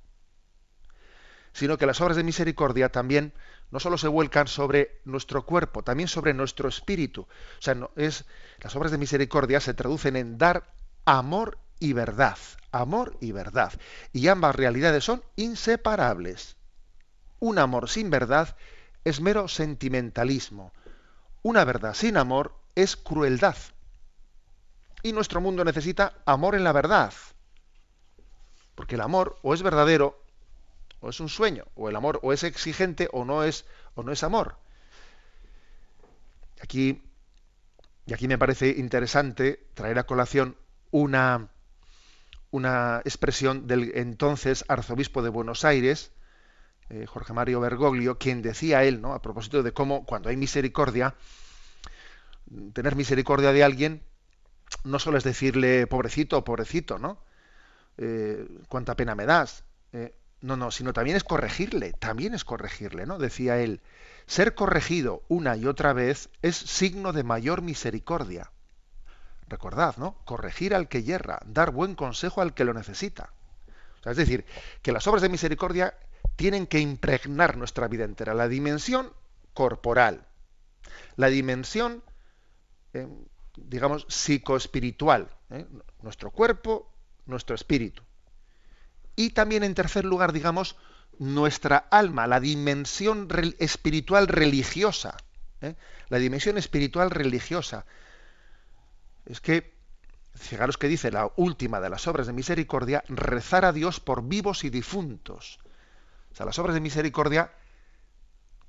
sino 1.53 1.77
que 1.79 1.87
las 1.87 2.01
obras 2.01 2.17
de 2.17 2.25
misericordia 2.25 2.91
también 2.91 3.35
no 3.71 3.81
solo 3.81 3.99
se 3.99 4.09
vuelcan 4.09 4.49
sobre 4.49 5.01
nuestro 5.05 5.45
cuerpo, 5.47 5.83
también 5.83 6.09
sobre 6.09 6.35
nuestro 6.35 6.69
espíritu. 6.69 7.23
O 7.23 7.63
sea, 7.63 7.77
es, 7.97 8.25
las 8.61 8.75
obras 8.77 8.91
de 8.93 8.99
misericordia 8.99 9.61
se 9.61 9.75
traducen 9.75 10.17
en 10.17 10.39
dar 10.39 10.73
amor 11.05 11.59
y 11.79 11.93
verdad, 11.93 12.37
amor 12.73 13.17
y 13.21 13.33
verdad. 13.33 13.73
Y 14.13 14.29
ambas 14.29 14.55
realidades 14.55 15.05
son 15.05 15.23
inseparables. 15.37 16.57
Un 17.39 17.59
amor 17.59 17.89
sin 17.89 18.11
verdad 18.11 18.57
es 19.05 19.21
mero 19.21 19.49
sentimentalismo. 19.49 20.73
Una 21.43 21.65
verdad 21.65 21.95
sin 21.95 22.17
amor 22.17 22.55
es 22.75 22.97
crueldad. 22.97 23.57
Y 25.03 25.13
nuestro 25.13 25.41
mundo 25.41 25.65
necesita 25.65 26.15
amor 26.27 26.55
en 26.55 26.65
la 26.65 26.73
verdad. 26.73 27.15
Porque 28.75 28.97
el 28.97 29.01
amor 29.01 29.39
o 29.43 29.55
es 29.55 29.63
verdadero 29.63 30.23
o 31.01 31.09
es 31.09 31.21
un 31.21 31.31
sueño, 31.31 31.65
o 31.75 31.89
el 31.89 31.97
amor 31.97 32.21
o 32.23 32.33
es 32.33 32.45
exigente 32.45 33.09
o 33.13 33.25
no 33.25 33.43
es 33.43 33.65
o 33.95 34.03
no 34.03 34.13
es 34.13 34.23
amor. 34.23 34.57
Aquí 36.63 37.03
y 38.11 38.13
aquí 38.13 38.27
me 38.27 38.39
parece 38.39 38.71
interesante 38.71 39.69
traer 39.75 39.99
a 39.99 40.05
colación 40.05 40.57
una 40.91 41.49
una 42.51 43.01
expresión 43.05 43.67
del 43.67 43.93
entonces 43.95 44.65
arzobispo 44.69 45.23
de 45.23 45.29
Buenos 45.29 45.65
Aires, 45.65 46.13
eh, 46.89 47.07
Jorge 47.07 47.33
Mario 47.33 47.61
Bergoglio, 47.61 48.19
quien 48.19 48.43
decía 48.43 48.85
él, 48.85 49.01
¿no? 49.01 49.13
a 49.13 49.23
propósito 49.23 49.63
de 49.63 49.73
cómo 49.73 50.05
cuando 50.05 50.29
hay 50.29 50.37
misericordia, 50.37 51.15
tener 52.73 52.97
misericordia 52.97 53.53
de 53.53 53.63
alguien 53.63 54.03
no 54.85 54.99
solo 54.99 55.19
es 55.19 55.25
decirle 55.25 55.87
pobrecito 55.87 56.45
pobrecito, 56.45 56.99
¿no? 56.99 57.19
Eh, 57.99 58.47
cuánta 58.69 58.97
pena 58.97 59.15
me 59.15 59.27
das. 59.27 59.65
Eh, 59.93 60.15
no, 60.41 60.57
no, 60.57 60.71
sino 60.71 60.93
también 60.93 61.17
es 61.17 61.25
corregirle, 61.25 61.93
también 61.93 62.35
es 62.35 62.45
corregirle, 62.45 63.05
¿no? 63.05 63.19
Decía 63.19 63.59
él, 63.59 63.83
ser 64.27 64.55
corregido 64.55 65.23
una 65.29 65.57
y 65.57 65.67
otra 65.67 65.93
vez 65.93 66.31
es 66.41 66.57
signo 66.57 67.13
de 67.13 67.25
mayor 67.25 67.63
misericordia. 67.63 68.51
Recordad, 69.51 69.97
¿no? 69.97 70.15
Corregir 70.25 70.75
al 70.75 70.89
que 70.89 71.03
yerra, 71.03 71.41
dar 71.45 71.73
buen 71.73 71.97
consejo 71.97 72.41
al 72.41 72.55
que 72.55 72.65
lo 72.65 72.73
necesita. 72.73 73.33
O 73.99 74.03
sea, 74.05 74.13
es 74.13 74.19
decir, 74.19 74.47
que 74.81 74.93
las 74.93 75.07
obras 75.09 75.23
de 75.23 75.29
misericordia 75.29 75.95
tienen 76.37 76.69
que 76.69 76.79
impregnar 76.79 77.57
nuestra 77.57 77.89
vida 77.89 78.05
entera, 78.05 78.33
la 78.33 78.47
dimensión 78.47 79.13
corporal, 79.53 80.25
la 81.17 81.27
dimensión, 81.27 82.03
eh, 82.95 83.09
digamos, 83.57 84.07
psicoespiritual, 84.09 85.29
¿eh? 85.51 85.67
nuestro 86.01 86.31
cuerpo, 86.31 86.91
nuestro 87.27 87.57
espíritu. 87.57 88.03
Y 89.17 89.31
también, 89.31 89.65
en 89.65 89.75
tercer 89.75 90.05
lugar, 90.05 90.33
digamos, 90.33 90.77
nuestra 91.19 91.77
alma, 91.77 92.29
la 92.29 92.39
dimensión 92.39 93.29
espiritual 93.59 94.29
religiosa. 94.29 95.17
¿eh? 95.61 95.75
La 96.09 96.19
dimensión 96.19 96.57
espiritual 96.57 97.11
religiosa. 97.11 97.85
Es 99.31 99.41
que, 99.41 99.73
fijaros 100.35 100.77
que 100.77 100.89
dice 100.89 101.13
la 101.13 101.31
última 101.37 101.81
de 101.81 101.89
las 101.89 102.09
obras 102.09 102.27
de 102.27 102.33
misericordia, 102.33 103.05
rezar 103.09 103.65
a 103.65 103.73
Dios 103.73 104.01
por 104.01 104.27
vivos 104.27 104.65
y 104.65 104.71
difuntos. 104.71 105.61
O 106.33 106.35
sea, 106.35 106.47
las 106.47 106.59
obras 106.59 106.75
de 106.75 106.81
misericordia 106.81 107.53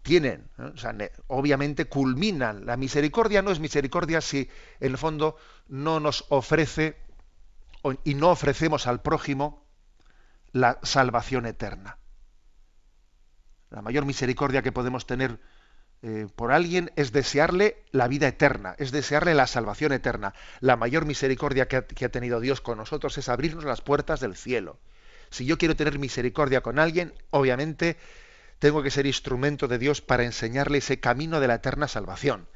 tienen, 0.04 0.50
¿eh? 0.60 0.72
o 0.74 0.78
sea, 0.78 0.96
obviamente 1.28 1.86
culminan. 1.86 2.68
La 2.68 2.78
misericordia 2.78 3.42
no 3.42 3.50
es 3.50 3.60
misericordia 3.60 4.22
si 4.22 4.50
en 4.80 4.92
el 4.92 4.98
fondo 5.00 5.36
no 5.68 6.00
nos 6.00 6.26
ofrece 6.30 6.98
y 8.04 8.14
no 8.14 8.30
ofrecemos 8.30 8.86
al 8.86 9.02
prójimo 9.02 9.66
la 10.52 10.78
salvación 10.84 11.48
eterna. 11.48 11.98
La 13.72 13.82
mayor 13.82 14.06
misericordia 14.06 14.62
que 14.62 14.72
podemos 14.72 15.08
tener 15.08 15.40
eh, 16.04 16.28
por 16.36 16.52
alguien 16.52 16.92
es 16.96 17.12
desearle 17.12 17.84
la 17.92 18.08
vida 18.08 18.28
eterna, 18.28 18.76
es 18.80 18.92
desearle 18.92 19.36
la 19.36 19.46
salvación 19.46 19.92
eterna. 19.92 20.34
La 20.60 20.76
mayor 20.76 21.06
misericordia 21.06 21.68
que 21.68 21.78
ha, 21.78 22.10
tenido 22.10 22.40
Dios 22.40 22.60
con 22.60 22.78
nosotros 22.78 23.18
es 23.18 23.30
abrirnos 23.30 23.66
las 23.66 23.82
puertas 23.82 24.20
del 24.20 24.36
cielo. 24.36 24.80
Si 25.30 25.46
yo 25.46 25.58
quiero 25.58 25.76
tener 25.76 26.00
misericordia 26.00 26.62
con 26.62 26.80
alguien, 26.80 27.14
obviamente 27.30 27.98
tengo 28.58 28.82
que 28.82 28.92
ser 28.92 29.06
instrumento 29.06 29.68
de 29.68 29.78
Dios 29.78 30.02
para 30.02 30.24
enseñarle 30.24 30.80
ese 30.80 31.00
camino 31.00 31.40
de 31.40 31.48
la 31.48 31.56
eterna 31.56 31.88
salvación. 31.88 32.48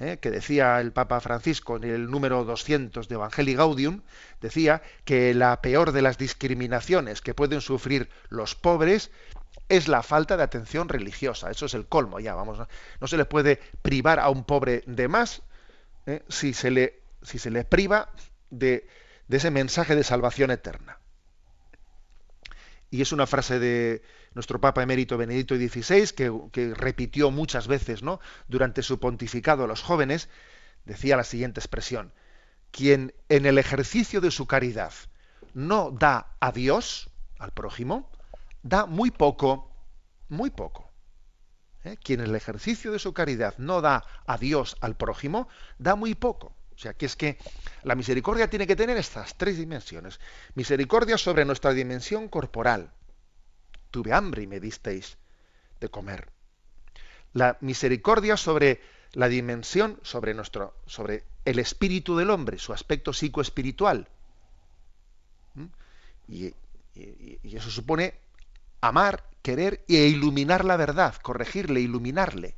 ¿eh? 0.00 0.18
que 0.20 0.30
decía 0.30 0.80
el 0.80 0.92
Papa 0.92 1.20
Francisco 1.20 1.76
en 1.76 1.84
el 1.84 2.10
número 2.10 2.44
200 2.44 3.08
de 3.08 3.14
Evangelii 3.14 3.54
Gaudium, 3.54 4.02
decía 4.40 4.82
que 5.04 5.34
la 5.34 5.60
peor 5.60 5.92
de 5.92 6.02
las 6.02 6.18
discriminaciones 6.18 7.20
que 7.20 7.34
pueden 7.34 7.60
sufrir 7.60 8.08
los 8.28 8.54
pobres 8.54 9.10
es 9.68 9.88
la 9.88 10.02
falta 10.02 10.36
de 10.36 10.42
atención 10.42 10.88
religiosa. 10.88 11.50
Eso 11.50 11.66
es 11.66 11.74
el 11.74 11.86
colmo, 11.86 12.20
ya 12.20 12.34
vamos. 12.34 12.58
No, 13.00 13.06
se 13.06 13.16
le 13.16 13.24
puede 13.24 13.60
privar 13.82 14.18
a 14.18 14.28
un 14.28 14.44
pobre 14.44 14.82
de 14.86 15.08
más 15.08 15.42
¿eh? 16.06 16.22
si, 16.28 16.52
se 16.52 16.70
le, 16.70 17.00
si 17.22 17.38
se 17.38 17.50
le 17.50 17.64
priva 17.64 18.10
de, 18.50 18.88
de 19.28 19.36
ese 19.36 19.50
mensaje 19.50 19.94
de 19.94 20.04
salvación 20.04 20.50
eterna. 20.50 20.98
Y 22.90 23.02
es 23.02 23.12
una 23.12 23.28
frase 23.28 23.60
de 23.60 24.02
nuestro 24.34 24.60
Papa 24.60 24.82
emérito 24.82 25.16
Benedicto 25.16 25.56
XVI, 25.56 26.08
que, 26.08 26.32
que 26.52 26.74
repitió 26.74 27.30
muchas 27.30 27.68
veces 27.68 28.02
¿no? 28.02 28.20
durante 28.48 28.82
su 28.82 28.98
pontificado 28.98 29.64
a 29.64 29.68
los 29.68 29.82
jóvenes, 29.82 30.28
decía 30.84 31.16
la 31.16 31.24
siguiente 31.24 31.60
expresión, 31.60 32.12
quien 32.72 33.14
en 33.28 33.46
el 33.46 33.58
ejercicio 33.58 34.20
de 34.20 34.32
su 34.32 34.46
caridad 34.48 34.92
no 35.54 35.92
da 35.92 36.34
a 36.40 36.50
Dios, 36.50 37.10
al 37.38 37.52
prójimo, 37.52 38.10
da 38.62 38.86
muy 38.86 39.10
poco, 39.10 39.70
muy 40.28 40.50
poco. 40.50 40.90
¿Eh? 41.84 41.96
Quien 42.02 42.20
en 42.20 42.26
el 42.26 42.36
ejercicio 42.36 42.92
de 42.92 42.98
su 42.98 43.14
caridad 43.14 43.54
no 43.58 43.80
da 43.80 44.04
a 44.26 44.36
Dios, 44.36 44.76
al 44.80 44.96
prójimo, 44.96 45.48
da 45.78 45.94
muy 45.94 46.14
poco. 46.14 46.54
O 46.74 46.78
sea, 46.78 46.94
que 46.94 47.06
es 47.06 47.16
que 47.16 47.38
la 47.82 47.94
misericordia 47.94 48.48
tiene 48.48 48.66
que 48.66 48.76
tener 48.76 48.96
estas 48.96 49.36
tres 49.36 49.58
dimensiones. 49.58 50.18
Misericordia 50.54 51.18
sobre 51.18 51.44
nuestra 51.44 51.72
dimensión 51.72 52.28
corporal. 52.28 52.92
Tuve 53.90 54.12
hambre 54.12 54.42
y 54.42 54.46
me 54.46 54.60
disteis 54.60 55.18
de 55.80 55.88
comer. 55.88 56.30
La 57.32 57.58
misericordia 57.60 58.36
sobre 58.36 58.80
la 59.12 59.28
dimensión, 59.28 59.98
sobre 60.02 60.34
nuestro, 60.34 60.74
sobre 60.86 61.24
el 61.44 61.58
espíritu 61.58 62.16
del 62.16 62.30
hombre, 62.30 62.58
su 62.58 62.72
aspecto 62.72 63.12
psicoespiritual. 63.12 64.08
¿Mm? 65.54 65.66
Y, 66.28 66.54
eso 67.42 67.70
supone 67.70 68.14
amar, 68.80 69.24
querer 69.42 69.84
e 69.88 70.06
iluminar 70.06 70.64
la 70.64 70.76
verdad, 70.76 71.14
corregirle, 71.22 71.80
iluminarle. 71.80 72.56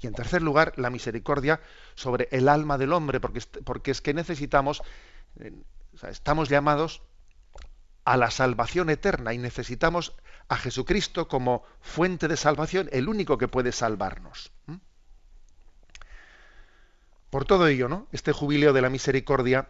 Y 0.00 0.06
en 0.06 0.14
tercer 0.14 0.42
lugar, 0.42 0.74
la 0.76 0.90
misericordia 0.90 1.60
sobre 1.94 2.28
el 2.30 2.48
alma 2.48 2.76
del 2.76 2.92
hombre, 2.92 3.20
porque, 3.20 3.90
es 3.90 4.00
que 4.00 4.12
necesitamos, 4.12 4.82
estamos 6.02 6.48
llamados 6.48 7.02
a 8.04 8.16
la 8.16 8.30
salvación 8.30 8.90
eterna 8.90 9.32
y 9.32 9.38
necesitamos 9.38 10.14
a 10.48 10.56
Jesucristo 10.56 11.26
como 11.26 11.64
fuente 11.80 12.28
de 12.28 12.36
salvación, 12.36 12.88
el 12.92 13.08
único 13.08 13.38
que 13.38 13.48
puede 13.48 13.72
salvarnos. 13.72 14.52
Por 17.30 17.46
todo 17.46 17.66
ello, 17.66 17.88
¿no? 17.88 18.06
Este 18.12 18.32
jubileo 18.32 18.72
de 18.72 18.82
la 18.82 18.90
misericordia, 18.90 19.68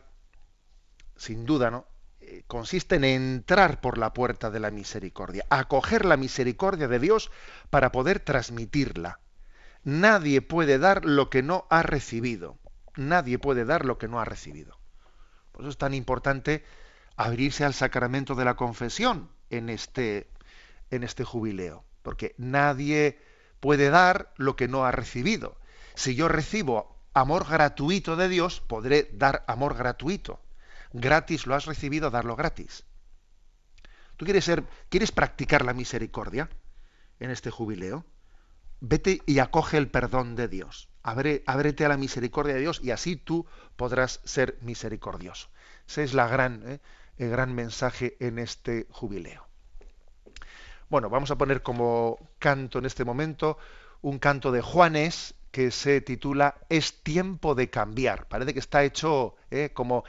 sin 1.17 1.47
duda, 1.47 1.71
¿no? 1.71 1.87
Eh, 2.27 2.43
consiste 2.47 2.97
en 2.97 3.05
entrar 3.05 3.83
por 3.83 3.99
la 3.99 4.15
puerta 4.15 4.51
de 4.51 4.59
la 4.59 4.71
misericordia, 4.71 5.45
acoger 5.51 6.07
la 6.07 6.17
misericordia 6.17 6.89
de 6.89 6.99
Dios 6.99 7.31
para 7.69 7.93
poder 7.93 8.19
transmitirla. 8.19 9.21
Nadie 9.83 10.41
puede 10.41 10.79
dar 10.79 11.05
lo 11.05 11.29
que 11.29 11.43
no 11.43 11.67
ha 11.69 11.83
recibido. 11.83 12.57
Nadie 12.97 13.39
puede 13.39 13.67
dar 13.67 13.85
lo 13.85 13.99
que 13.99 14.09
no 14.09 14.21
ha 14.21 14.25
recibido. 14.25 14.79
Por 15.53 15.63
eso 15.63 15.71
es 15.71 15.77
tan 15.77 15.93
importante 15.93 16.65
abrirse 17.17 17.65
al 17.65 17.75
sacramento 17.75 18.35
de 18.35 18.47
la 18.47 18.57
confesión 18.57 19.29
en 19.51 19.69
este, 19.69 20.31
en 20.91 21.05
este 21.05 21.25
jubileo, 21.25 21.85
porque 22.03 22.35
nadie 22.39 23.19
puede 23.61 23.91
dar 23.91 24.33
lo 24.37 24.57
que 24.57 24.67
no 24.67 24.87
ha 24.87 24.93
recibido. 24.93 25.59
Si 25.95 26.15
yo 26.15 26.29
recibo 26.29 26.97
amor 27.13 27.47
gratuito 27.47 28.17
de 28.17 28.29
Dios, 28.31 28.63
podré 28.63 29.11
dar 29.13 29.45
amor 29.47 29.77
gratuito. 29.77 30.41
Gratis 30.95 31.49
lo 31.49 31.57
has 31.57 31.67
recibido, 31.67 32.09
darlo 32.11 32.37
gratis. 32.37 32.85
¿Tú 34.17 34.25
quieres 34.25 34.45
ser, 34.45 34.63
quieres 34.89 35.11
practicar 35.11 35.65
la 35.65 35.75
misericordia 35.75 36.49
en 37.19 37.33
este 37.33 37.51
jubileo? 37.51 38.07
Vete 38.79 39.21
y 39.27 39.41
acoge 39.41 39.77
el 39.77 39.91
perdón 39.91 40.37
de 40.37 40.47
Dios. 40.47 40.89
Abre, 41.03 41.43
ábrete 41.47 41.85
a 41.85 41.89
la 41.89 41.97
misericordia 41.97 42.55
de 42.55 42.61
Dios 42.61 42.81
y 42.81 42.93
así 42.93 43.17
tú 43.17 43.45
podrás 43.75 44.21
ser 44.23 44.57
misericordioso. 44.61 45.49
Ese 45.89 46.05
es 46.05 46.15
la 46.15 46.29
gran, 46.29 46.63
¿eh? 46.65 46.81
el 47.19 47.29
gran 47.29 47.53
mensaje 47.57 48.17
en 48.21 48.39
este 48.39 48.87
jubileo. 48.89 49.49
Bueno, 50.89 51.11
vamos 51.11 51.33
a 51.33 51.37
poner 51.37 51.63
como 51.63 52.19
canto 52.39 52.79
en 52.79 52.85
este 52.85 53.05
momento 53.05 53.59
un 54.01 54.21
canto 54.21 54.53
de 54.53 54.61
Juanes 54.61 55.35
que 55.51 55.73
se 55.73 56.01
titula 56.01 56.55
Es 56.69 57.03
tiempo 57.03 57.57
de 57.57 57.69
cambiar. 57.69 58.29
Parece 58.29 58.55
que 58.55 58.61
está 58.61 58.85
hecho 58.85 59.35
¿eh? 59.51 59.71
como 59.75 60.05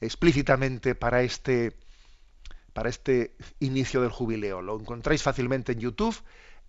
explícitamente 0.00 0.94
para 0.94 1.22
este, 1.22 1.76
para 2.72 2.88
este 2.88 3.36
inicio 3.60 4.00
del 4.02 4.10
jubileo. 4.10 4.62
Lo 4.62 4.78
encontráis 4.78 5.22
fácilmente 5.22 5.72
en 5.72 5.80
YouTube. 5.80 6.16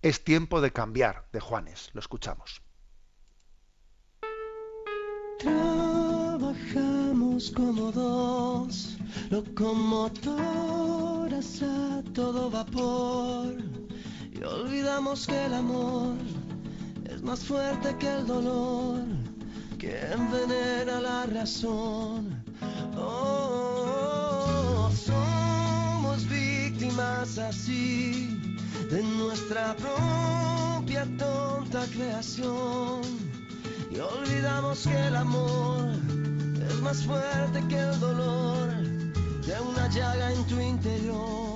Es 0.02 0.24
tiempo 0.24 0.60
de 0.60 0.72
cambiar, 0.72 1.26
de 1.32 1.40
Juanes. 1.40 1.90
Lo 1.92 2.00
escuchamos. 2.00 2.62
Trabajamos 5.38 6.26
como 7.50 7.92
dos 7.92 8.96
locomotoras 9.30 10.42
a 11.62 12.02
todo 12.14 12.50
vapor 12.50 13.56
y 14.32 14.42
olvidamos 14.42 15.26
que 15.26 15.44
el 15.44 15.54
amor 15.54 16.16
es 17.10 17.22
más 17.22 17.44
fuerte 17.44 17.96
que 17.98 18.08
el 18.08 18.26
dolor 18.26 19.04
que 19.78 20.00
envenena 20.12 21.00
la 21.00 21.26
razón. 21.26 22.42
Oh, 22.96 24.90
somos 24.94 26.26
víctimas 26.28 27.38
así 27.38 28.38
de 28.90 29.02
nuestra 29.02 29.74
propia 29.76 31.06
tonta 31.18 31.84
creación 31.94 33.02
y 33.90 33.98
olvidamos 33.98 34.86
que 34.86 35.06
el 35.08 35.16
amor 35.16 35.90
es 36.68 36.80
más 36.80 37.04
fuerte 37.04 37.62
que 37.68 37.78
el 37.78 38.00
dolor 38.00 38.68
de 39.46 39.60
una 39.60 39.88
llaga 39.88 40.32
en 40.32 40.44
tu 40.46 40.60
interior. 40.60 41.55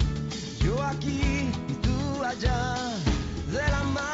Yo 0.71 0.81
aquí 0.83 1.51
y 1.67 1.73
tú 1.83 2.23
allá, 2.23 2.75
de 3.51 3.71
la 3.71 3.83
mano 3.83 4.10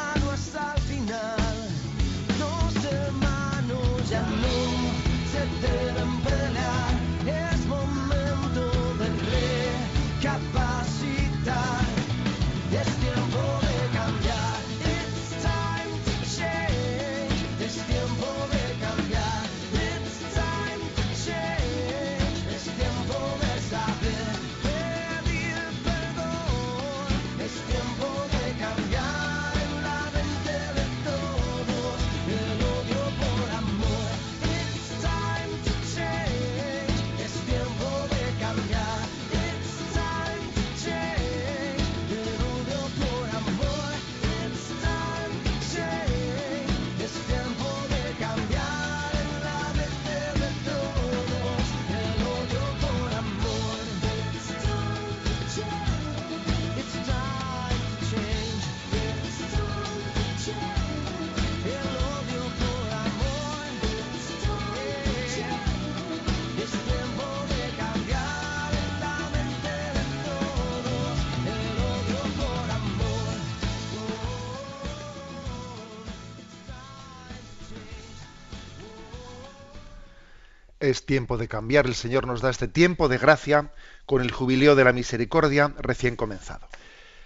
Es 80.88 81.04
tiempo 81.04 81.36
de 81.36 81.48
cambiar. 81.48 81.86
El 81.86 81.94
Señor 81.94 82.26
nos 82.26 82.40
da 82.40 82.48
este 82.48 82.66
tiempo 82.66 83.08
de 83.08 83.18
gracia 83.18 83.72
con 84.06 84.22
el 84.22 84.30
jubileo 84.30 84.74
de 84.74 84.84
la 84.84 84.94
misericordia 84.94 85.74
recién 85.76 86.16
comenzado. 86.16 86.66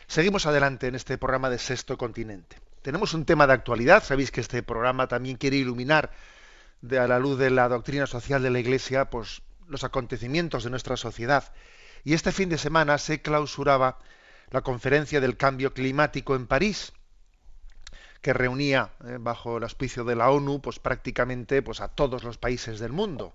Seguimos 0.08 0.46
adelante 0.46 0.88
en 0.88 0.96
este 0.96 1.16
programa 1.16 1.48
de 1.48 1.60
Sexto 1.60 1.96
Continente. 1.96 2.56
Tenemos 2.82 3.14
un 3.14 3.24
tema 3.24 3.46
de 3.46 3.52
actualidad. 3.52 4.02
Sabéis 4.02 4.32
que 4.32 4.40
este 4.40 4.64
programa 4.64 5.06
también 5.06 5.36
quiere 5.36 5.58
iluminar 5.58 6.10
a 6.90 7.06
la 7.06 7.20
luz 7.20 7.38
de 7.38 7.50
la 7.50 7.68
doctrina 7.68 8.08
social 8.08 8.42
de 8.42 8.50
la 8.50 8.58
Iglesia 8.58 9.10
pues, 9.10 9.42
los 9.68 9.84
acontecimientos 9.84 10.64
de 10.64 10.70
nuestra 10.70 10.96
sociedad. 10.96 11.52
Y 12.02 12.14
este 12.14 12.32
fin 12.32 12.48
de 12.48 12.58
semana 12.58 12.98
se 12.98 13.22
clausuraba 13.22 14.00
la 14.50 14.62
conferencia 14.62 15.20
del 15.20 15.36
cambio 15.36 15.72
climático 15.72 16.34
en 16.34 16.48
París, 16.48 16.94
que 18.22 18.32
reunía 18.32 18.90
eh, 19.06 19.18
bajo 19.20 19.58
el 19.58 19.62
auspicio 19.62 20.02
de 20.02 20.16
la 20.16 20.30
ONU 20.30 20.60
pues, 20.60 20.80
prácticamente 20.80 21.62
pues, 21.62 21.80
a 21.80 21.86
todos 21.86 22.24
los 22.24 22.38
países 22.38 22.80
del 22.80 22.90
mundo. 22.90 23.32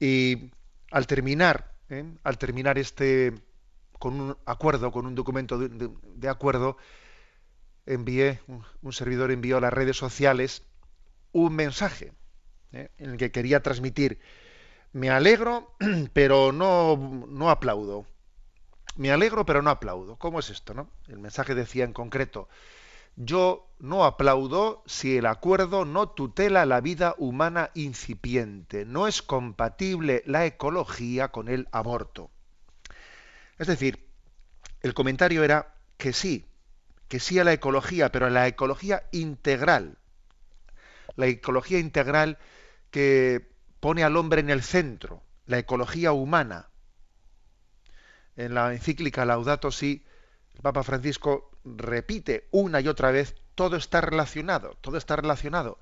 Y 0.00 0.50
al 0.90 1.06
terminar, 1.06 1.72
¿eh? 1.88 2.04
al 2.22 2.38
terminar 2.38 2.78
este 2.78 3.34
con 3.98 4.20
un 4.20 4.36
acuerdo, 4.44 4.92
con 4.92 5.06
un 5.06 5.14
documento 5.14 5.58
de, 5.58 6.28
acuerdo, 6.28 6.76
envié, 7.86 8.40
un, 8.48 8.62
un 8.82 8.92
servidor 8.92 9.30
envió 9.30 9.56
a 9.56 9.60
las 9.60 9.72
redes 9.72 9.96
sociales 9.96 10.62
un 11.32 11.54
mensaje 11.54 12.12
¿eh? 12.72 12.90
en 12.98 13.10
el 13.10 13.16
que 13.16 13.30
quería 13.30 13.62
transmitir, 13.62 14.20
me 14.92 15.10
alegro, 15.10 15.74
pero 16.12 16.52
no, 16.52 17.26
no 17.28 17.50
aplaudo. 17.50 18.06
Me 18.96 19.10
alegro, 19.10 19.44
pero 19.44 19.60
no 19.60 19.70
aplaudo. 19.70 20.16
¿Cómo 20.16 20.38
es 20.38 20.50
esto? 20.50 20.72
No? 20.72 20.88
El 21.08 21.18
mensaje 21.18 21.54
decía 21.54 21.84
en 21.84 21.92
concreto, 21.92 22.48
yo 23.16 23.70
no 23.78 24.04
aplaudo 24.04 24.82
si 24.86 25.16
el 25.16 25.26
acuerdo 25.26 25.84
no 25.84 26.08
tutela 26.08 26.66
la 26.66 26.80
vida 26.80 27.14
humana 27.18 27.70
incipiente. 27.74 28.84
No 28.84 29.06
es 29.06 29.22
compatible 29.22 30.22
la 30.26 30.46
ecología 30.46 31.28
con 31.28 31.48
el 31.48 31.68
aborto. 31.70 32.30
Es 33.58 33.66
decir, 33.66 34.08
el 34.80 34.94
comentario 34.94 35.44
era 35.44 35.74
que 35.96 36.12
sí, 36.12 36.46
que 37.08 37.20
sí 37.20 37.38
a 37.38 37.44
la 37.44 37.52
ecología, 37.52 38.10
pero 38.10 38.26
a 38.26 38.30
la 38.30 38.46
ecología 38.48 39.04
integral. 39.12 39.98
La 41.16 41.26
ecología 41.26 41.78
integral 41.78 42.38
que 42.90 43.50
pone 43.80 44.02
al 44.02 44.16
hombre 44.16 44.40
en 44.40 44.50
el 44.50 44.62
centro, 44.62 45.22
la 45.46 45.58
ecología 45.58 46.12
humana. 46.12 46.68
En 48.36 48.54
la 48.54 48.72
encíclica 48.72 49.24
Laudato 49.24 49.70
Si, 49.70 50.04
el 50.54 50.62
Papa 50.62 50.82
Francisco 50.82 51.50
repite 51.64 52.48
una 52.50 52.80
y 52.80 52.88
otra 52.88 53.10
vez, 53.10 53.34
todo 53.54 53.76
está 53.76 54.00
relacionado, 54.00 54.76
todo 54.80 54.96
está 54.96 55.16
relacionado. 55.16 55.78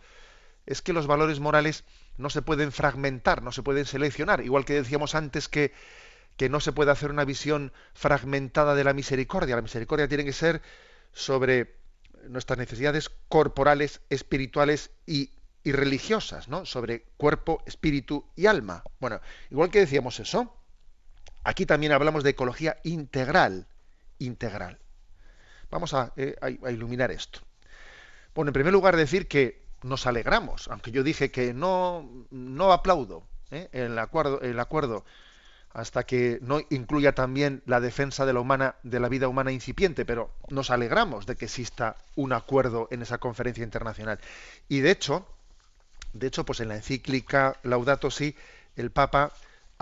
Es 0.66 0.82
que 0.82 0.92
los 0.92 1.06
valores 1.06 1.40
morales 1.40 1.84
no 2.16 2.30
se 2.30 2.42
pueden 2.42 2.72
fragmentar, 2.72 3.42
no 3.42 3.52
se 3.52 3.62
pueden 3.62 3.84
seleccionar, 3.84 4.44
igual 4.44 4.64
que 4.64 4.74
decíamos 4.74 5.14
antes 5.14 5.48
que, 5.48 5.72
que 6.36 6.48
no 6.48 6.60
se 6.60 6.72
puede 6.72 6.90
hacer 6.90 7.10
una 7.10 7.24
visión 7.24 7.72
fragmentada 7.94 8.74
de 8.74 8.84
la 8.84 8.94
misericordia. 8.94 9.56
La 9.56 9.62
misericordia 9.62 10.08
tiene 10.08 10.24
que 10.24 10.32
ser 10.32 10.62
sobre 11.12 11.76
nuestras 12.28 12.58
necesidades 12.58 13.10
corporales, 13.28 14.00
espirituales 14.08 14.90
y, 15.06 15.30
y 15.64 15.72
religiosas, 15.72 16.48
¿no? 16.48 16.64
Sobre 16.64 17.02
cuerpo, 17.16 17.62
espíritu 17.66 18.24
y 18.36 18.46
alma. 18.46 18.84
Bueno, 19.00 19.20
igual 19.50 19.70
que 19.70 19.80
decíamos 19.80 20.20
eso, 20.20 20.54
aquí 21.44 21.66
también 21.66 21.92
hablamos 21.92 22.24
de 22.24 22.30
ecología 22.30 22.78
integral, 22.84 23.66
integral. 24.24 24.78
Vamos 25.70 25.94
a, 25.94 26.12
eh, 26.16 26.36
a 26.40 26.70
iluminar 26.70 27.10
esto. 27.10 27.40
Bueno, 28.34 28.50
en 28.50 28.54
primer 28.54 28.72
lugar 28.72 28.96
decir 28.96 29.28
que 29.28 29.62
nos 29.82 30.06
alegramos, 30.06 30.68
aunque 30.68 30.90
yo 30.90 31.02
dije 31.02 31.30
que 31.30 31.52
no, 31.54 32.08
no 32.30 32.72
aplaudo 32.72 33.24
¿eh? 33.50 33.68
el 33.72 33.98
acuerdo, 33.98 34.40
el 34.40 34.58
acuerdo 34.60 35.04
hasta 35.72 36.04
que 36.04 36.38
no 36.42 36.60
incluya 36.70 37.14
también 37.14 37.62
la 37.64 37.80
defensa 37.80 38.26
de 38.26 38.34
la 38.34 38.40
humana, 38.40 38.76
de 38.82 39.00
la 39.00 39.08
vida 39.08 39.28
humana 39.28 39.52
incipiente, 39.52 40.04
pero 40.04 40.30
nos 40.50 40.70
alegramos 40.70 41.24
de 41.24 41.36
que 41.36 41.46
exista 41.46 41.96
un 42.14 42.32
acuerdo 42.32 42.88
en 42.90 43.00
esa 43.00 43.18
conferencia 43.18 43.64
internacional. 43.64 44.20
Y 44.68 44.80
de 44.80 44.90
hecho, 44.90 45.26
de 46.12 46.26
hecho, 46.26 46.44
pues 46.44 46.60
en 46.60 46.68
la 46.68 46.76
encíclica 46.76 47.56
Laudato 47.62 48.10
Si, 48.10 48.36
el 48.76 48.90
Papa 48.90 49.32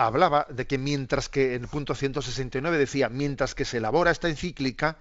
hablaba 0.05 0.47
de 0.49 0.67
que 0.67 0.77
mientras 0.77 1.29
que 1.29 1.55
en 1.55 1.63
el 1.63 1.67
punto 1.67 1.95
169 1.95 2.77
decía, 2.77 3.09
mientras 3.09 3.55
que 3.55 3.65
se 3.65 3.77
elabora 3.77 4.11
esta 4.11 4.29
encíclica, 4.29 4.97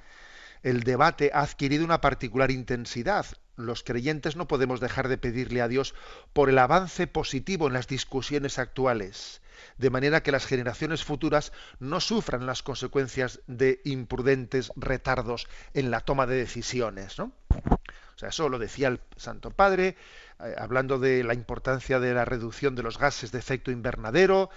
el 0.63 0.83
debate 0.83 1.31
ha 1.33 1.41
adquirido 1.41 1.85
una 1.85 2.01
particular 2.01 2.51
intensidad. 2.51 3.27
Los 3.57 3.83
creyentes 3.83 4.37
no 4.37 4.49
podemos 4.49 4.81
dejar 4.81 5.09
de 5.09 5.19
pedirle 5.19 5.63
a 5.63 5.69
Dios 5.69 5.95
por 6.33 6.49
el 6.49 6.59
avance 6.59 7.07
positivo 7.07 7.67
en 7.67 7.75
las 7.75 7.89
discusiones 7.89 8.59
actuales, 8.59 9.43
de 9.79 9.91
manera 9.91 10.23
que 10.23 10.33
las 10.33 10.47
generaciones 10.47 11.05
futuras 11.05 11.53
no 11.79 12.01
sufran 12.01 12.47
las 12.47 12.63
consecuencias 12.63 13.41
de 13.47 13.81
imprudentes 13.85 14.73
retardos 14.77 15.47
en 15.75 15.91
la 15.91 16.01
toma 16.01 16.27
de 16.27 16.37
decisiones. 16.37 17.19
¿no? 17.19 17.33
O 17.51 18.19
sea, 18.19 18.31
eso 18.31 18.49
lo 18.49 18.59
decía 18.59 18.89
el 18.89 19.01
Santo 19.17 19.51
Padre, 19.51 19.97
eh, 20.41 20.55
hablando 20.59 20.99
de 20.99 21.25
la 21.25 21.35
importancia 21.35 22.01
de 22.01 22.13
la 22.13 22.27
reducción 22.27 22.75
de 22.75 22.83
los 22.83 22.99
gases 22.99 23.33
de 23.33 23.39
efecto 23.39 23.71
invernadero, 23.71 24.51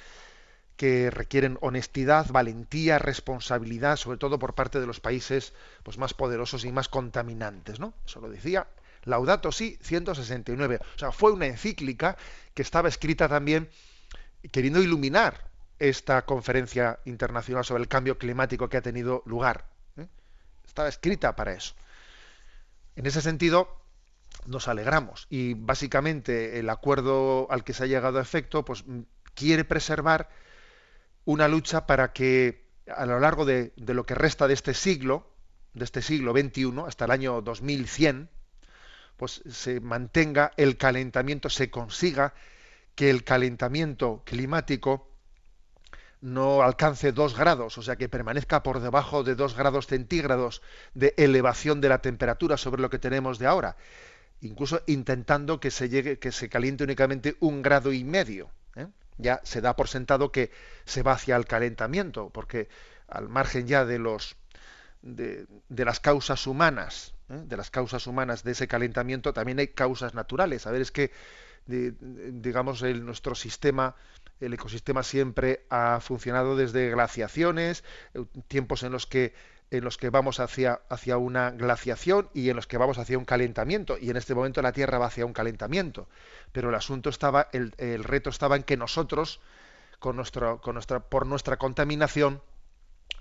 que 0.78 1.12
requieren 1.12 1.58
honestidad, 1.62 2.28
valentía, 2.30 3.00
responsabilidad, 3.00 3.98
sobre 3.98 4.18
todo 4.18 4.40
por 4.40 4.56
parte 4.56 4.80
de 4.80 4.88
los 4.88 5.00
países 5.00 5.54
pues, 5.84 5.98
más 5.98 6.14
poderosos 6.14 6.66
y 6.66 6.72
más 6.72 6.90
contaminantes. 6.90 7.80
¿no? 7.80 7.94
Eso 8.06 8.20
lo 8.22 8.30
decía 8.30 8.68
Laudato 9.06 9.52
Si 9.52 9.78
169. 9.82 10.80
O 10.96 11.00
sea, 11.00 11.12
fue 11.12 11.32
una 11.32 11.46
encíclica 11.46 12.18
que 12.54 12.62
estaba 12.62 12.88
escrita 12.88 13.28
también 13.28 13.70
queriendo 14.52 14.82
iluminar 14.82 15.50
esta 15.80 16.24
conferencia 16.26 17.00
internacional 17.06 17.66
sobre 17.66 17.84
el 17.84 17.90
cambio 17.90 18.18
climático 18.18 18.70
que 18.70 18.78
ha 18.78 18.82
tenido 18.82 19.24
lugar. 19.26 19.66
¿eh? 19.98 20.08
Está 20.66 20.88
escrita 20.88 21.36
para 21.36 21.54
eso. 21.54 21.76
En 22.96 23.06
ese 23.06 23.22
sentido, 23.22 23.84
nos 24.46 24.68
alegramos 24.68 25.28
y 25.30 25.54
básicamente 25.54 26.60
el 26.60 26.70
acuerdo 26.70 27.48
al 27.50 27.64
que 27.64 27.74
se 27.74 27.84
ha 27.84 27.88
llegado 27.88 28.20
a 28.20 28.22
efecto 28.22 28.66
pues, 28.66 28.84
quiere 29.36 29.64
preservar 29.64 30.30
una 31.26 31.48
lucha 31.48 31.86
para 31.86 32.14
que 32.14 32.64
a 32.88 33.06
lo 33.06 33.20
largo 33.20 33.46
de, 33.46 33.74
lo 33.78 34.06
que 34.06 34.16
resta 34.16 34.48
de 34.48 34.54
este 34.54 34.74
siglo, 34.74 35.28
de 35.74 35.86
este 35.86 36.02
siglo 36.02 36.34
XXI, 36.34 36.74
hasta 36.88 37.06
el 37.06 37.12
año 37.12 37.42
2100, 37.42 38.30
pues 39.18 39.42
se 39.50 39.80
mantenga 39.80 40.52
el 40.58 40.78
calentamiento, 40.78 41.50
se 41.50 41.70
consiga 41.70 42.34
que 42.96 43.10
el 43.10 43.24
calentamiento 43.24 44.22
climático 44.26 45.10
no 46.22 46.62
alcance 46.62 47.12
dos 47.12 47.38
grados, 47.38 47.78
o 47.78 47.82
sea, 47.82 47.98
que 47.98 48.08
permanezca 48.10 48.64
por 48.64 48.80
debajo 48.80 49.24
de 49.24 49.36
dos 49.36 49.56
grados 49.56 49.88
centígrados 49.88 50.62
de 50.94 51.14
elevación 51.18 51.82
de 51.82 51.90
la 51.90 52.00
temperatura 52.00 52.58
sobre 52.58 52.82
lo 52.82 52.90
que 52.90 53.00
tenemos 53.00 53.40
de 53.40 53.48
ahora, 53.48 53.76
incluso 54.42 54.82
intentando 54.88 55.60
que 55.60 55.72
se 55.72 55.90
llegue, 55.90 56.20
que 56.20 56.32
se 56.32 56.50
caliente 56.50 56.84
únicamente 56.84 57.36
un 57.40 57.62
grado 57.62 57.92
y 57.92 58.04
medio. 58.04 58.50
Ya 59.18 59.42
se 59.44 59.62
da 59.62 59.76
por 59.76 59.88
sentado 59.88 60.32
que 60.32 60.52
se 60.86 61.04
va 61.04 61.14
hacia 61.14 61.36
el 61.36 61.46
calentamiento, 61.46 62.30
porque 62.30 62.68
al 63.08 63.30
margen 63.30 63.68
ya 63.68 63.86
de 63.86 64.00
los 64.00 64.36
de, 65.02 65.46
las 65.70 66.00
causas 66.00 66.48
humanas, 66.48 67.14
¿eh? 67.30 67.42
de 67.46 67.58
las 67.58 67.70
causas 67.70 68.08
humanas 68.08 68.44
de 68.44 68.52
ese 68.52 68.68
calentamiento, 68.68 69.34
también 69.34 69.60
hay 69.60 69.68
causas 69.68 70.14
naturales. 70.14 70.66
A 70.66 70.72
ver, 70.72 70.82
es 70.82 70.92
que 70.92 71.12
digamos 71.66 72.82
el, 72.82 73.06
nuestro 73.06 73.36
sistema 73.36 73.96
el 74.42 74.54
ecosistema 74.54 75.04
siempre 75.04 75.66
ha 75.70 76.00
funcionado 76.02 76.56
desde 76.56 76.90
glaciaciones, 76.90 77.84
eh, 78.14 78.26
tiempos 78.48 78.84
en 78.84 78.92
los 78.92 79.08
que 79.08 79.34
en 79.72 79.84
los 79.84 79.98
que 79.98 80.10
vamos 80.10 80.40
hacia, 80.40 80.82
hacia 80.90 81.18
una 81.18 81.52
glaciación 81.52 82.30
y 82.34 82.50
en 82.50 82.56
los 82.56 82.68
que 82.68 82.78
vamos 82.78 82.98
hacia 82.98 83.18
un 83.18 83.26
calentamiento. 83.26 83.98
Y 84.00 84.10
en 84.10 84.18
este 84.18 84.36
momento 84.36 84.62
la 84.62 84.72
Tierra 84.72 85.00
va 85.00 85.08
hacia 85.08 85.26
un 85.26 85.34
calentamiento. 85.34 86.08
Pero 86.52 86.70
el 86.70 86.76
asunto 86.76 87.10
estaba, 87.10 87.50
el, 87.54 87.74
el 87.78 88.04
reto 88.04 88.30
estaba 88.30 88.56
en 88.56 88.64
que 88.64 88.78
nosotros, 88.78 89.40
con 90.00 90.16
nuestro, 90.16 90.62
con 90.62 90.76
nuestra, 90.76 91.00
por 91.00 91.26
nuestra 91.26 91.58
contaminación, 91.58 92.42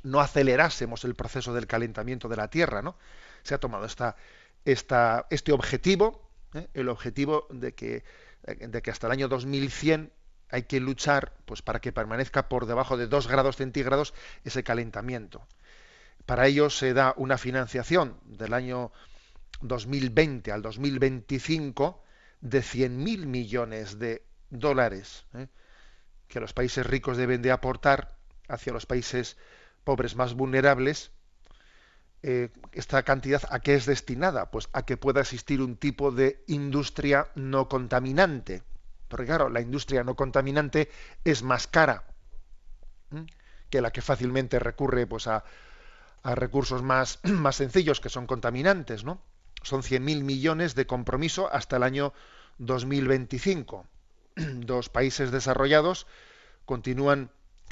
no 0.03 0.21
acelerásemos 0.21 1.05
el 1.05 1.15
proceso 1.15 1.55
del 1.55 1.67
calentamiento 1.67 2.29
de 2.29 2.37
la 2.37 2.49
Tierra. 2.49 2.83
¿no? 2.83 2.97
Se 3.43 3.55
ha 3.55 3.59
tomado 3.59 3.85
esta, 3.87 4.17
esta, 4.65 5.27
este 5.31 5.53
objetivo, 5.53 6.29
¿eh? 6.55 6.69
el 6.75 6.89
objetivo 6.89 7.47
de 7.51 7.75
que, 7.75 8.05
de 8.43 8.83
que 8.83 8.91
hasta 8.91 9.07
el 9.07 9.13
año 9.13 9.29
2100 9.29 10.13
hay 10.51 10.65
que 10.65 10.81
luchar 10.81 11.33
pues, 11.47 11.63
para 11.63 11.81
que 11.81 11.93
permanezca 11.93 12.49
por 12.49 12.67
debajo 12.67 12.97
de 12.97 13.07
2 13.07 13.27
grados 13.27 13.57
centígrados 13.57 14.13
ese 14.45 14.63
calentamiento. 14.63 15.47
Para 16.27 16.47
ello 16.47 16.71
se 16.71 16.95
da 16.95 17.15
una 17.17 17.39
financiación 17.39 18.19
del 18.25 18.55
año 18.55 18.93
2020 19.61 20.53
al 20.53 20.63
2025 20.63 22.03
de 22.41 22.61
100.000 22.61 23.27
millones 23.27 23.99
de 23.99 24.23
dólares 24.51 25.25
¿eh? 25.35 25.49
que 26.29 26.41
los 26.41 26.53
países 26.53 26.87
ricos 26.87 27.17
deben 27.17 27.43
de 27.43 27.53
aportar 27.53 28.17
hacia 28.49 28.73
los 28.73 28.87
países 28.87 29.37
pobres 29.85 30.17
más 30.17 30.35
vulnerables. 30.35 31.11
Eh, 32.25 32.51
esta 32.73 33.03
cantidad 33.03 33.43
a 33.51 33.61
qué 33.61 33.75
es 33.75 33.85
destinada? 33.85 34.51
Pues 34.51 34.69
a 34.73 34.85
que 34.85 34.97
pueda 34.97 35.21
existir 35.21 35.61
un 35.61 35.77
tipo 35.77 36.13
de 36.13 36.45
industria 36.47 37.29
no 37.35 37.69
contaminante 37.69 38.63
porque 39.13 39.27
claro, 39.27 39.51
la 39.51 39.61
industria 39.61 40.05
no 40.05 40.17
contaminante 40.17 40.89
es 41.23 41.43
más 41.43 41.67
cara 41.67 42.05
que 43.69 43.83
la 43.83 43.91
que 43.91 44.01
fácilmente 44.01 44.59
recurre 44.59 45.07
pues, 45.07 45.27
a, 45.27 45.45
recursos 46.25 46.83
más, 46.83 47.21
más, 47.25 47.57
sencillos 47.57 48.01
que 48.01 48.09
son 48.09 48.27
contaminantes. 48.27 49.05
¿no? 49.05 49.21
Son 49.63 49.83
100.000 49.83 50.23
millones 50.23 50.75
de 50.75 50.87
compromiso 50.87 51.49
hasta 51.53 51.77
el 51.77 51.83
año 51.83 52.13
2025. 52.59 53.87
Dos 54.37 54.89
países 54.89 55.31
desarrollados 55.31 56.07
continúan 56.65 57.31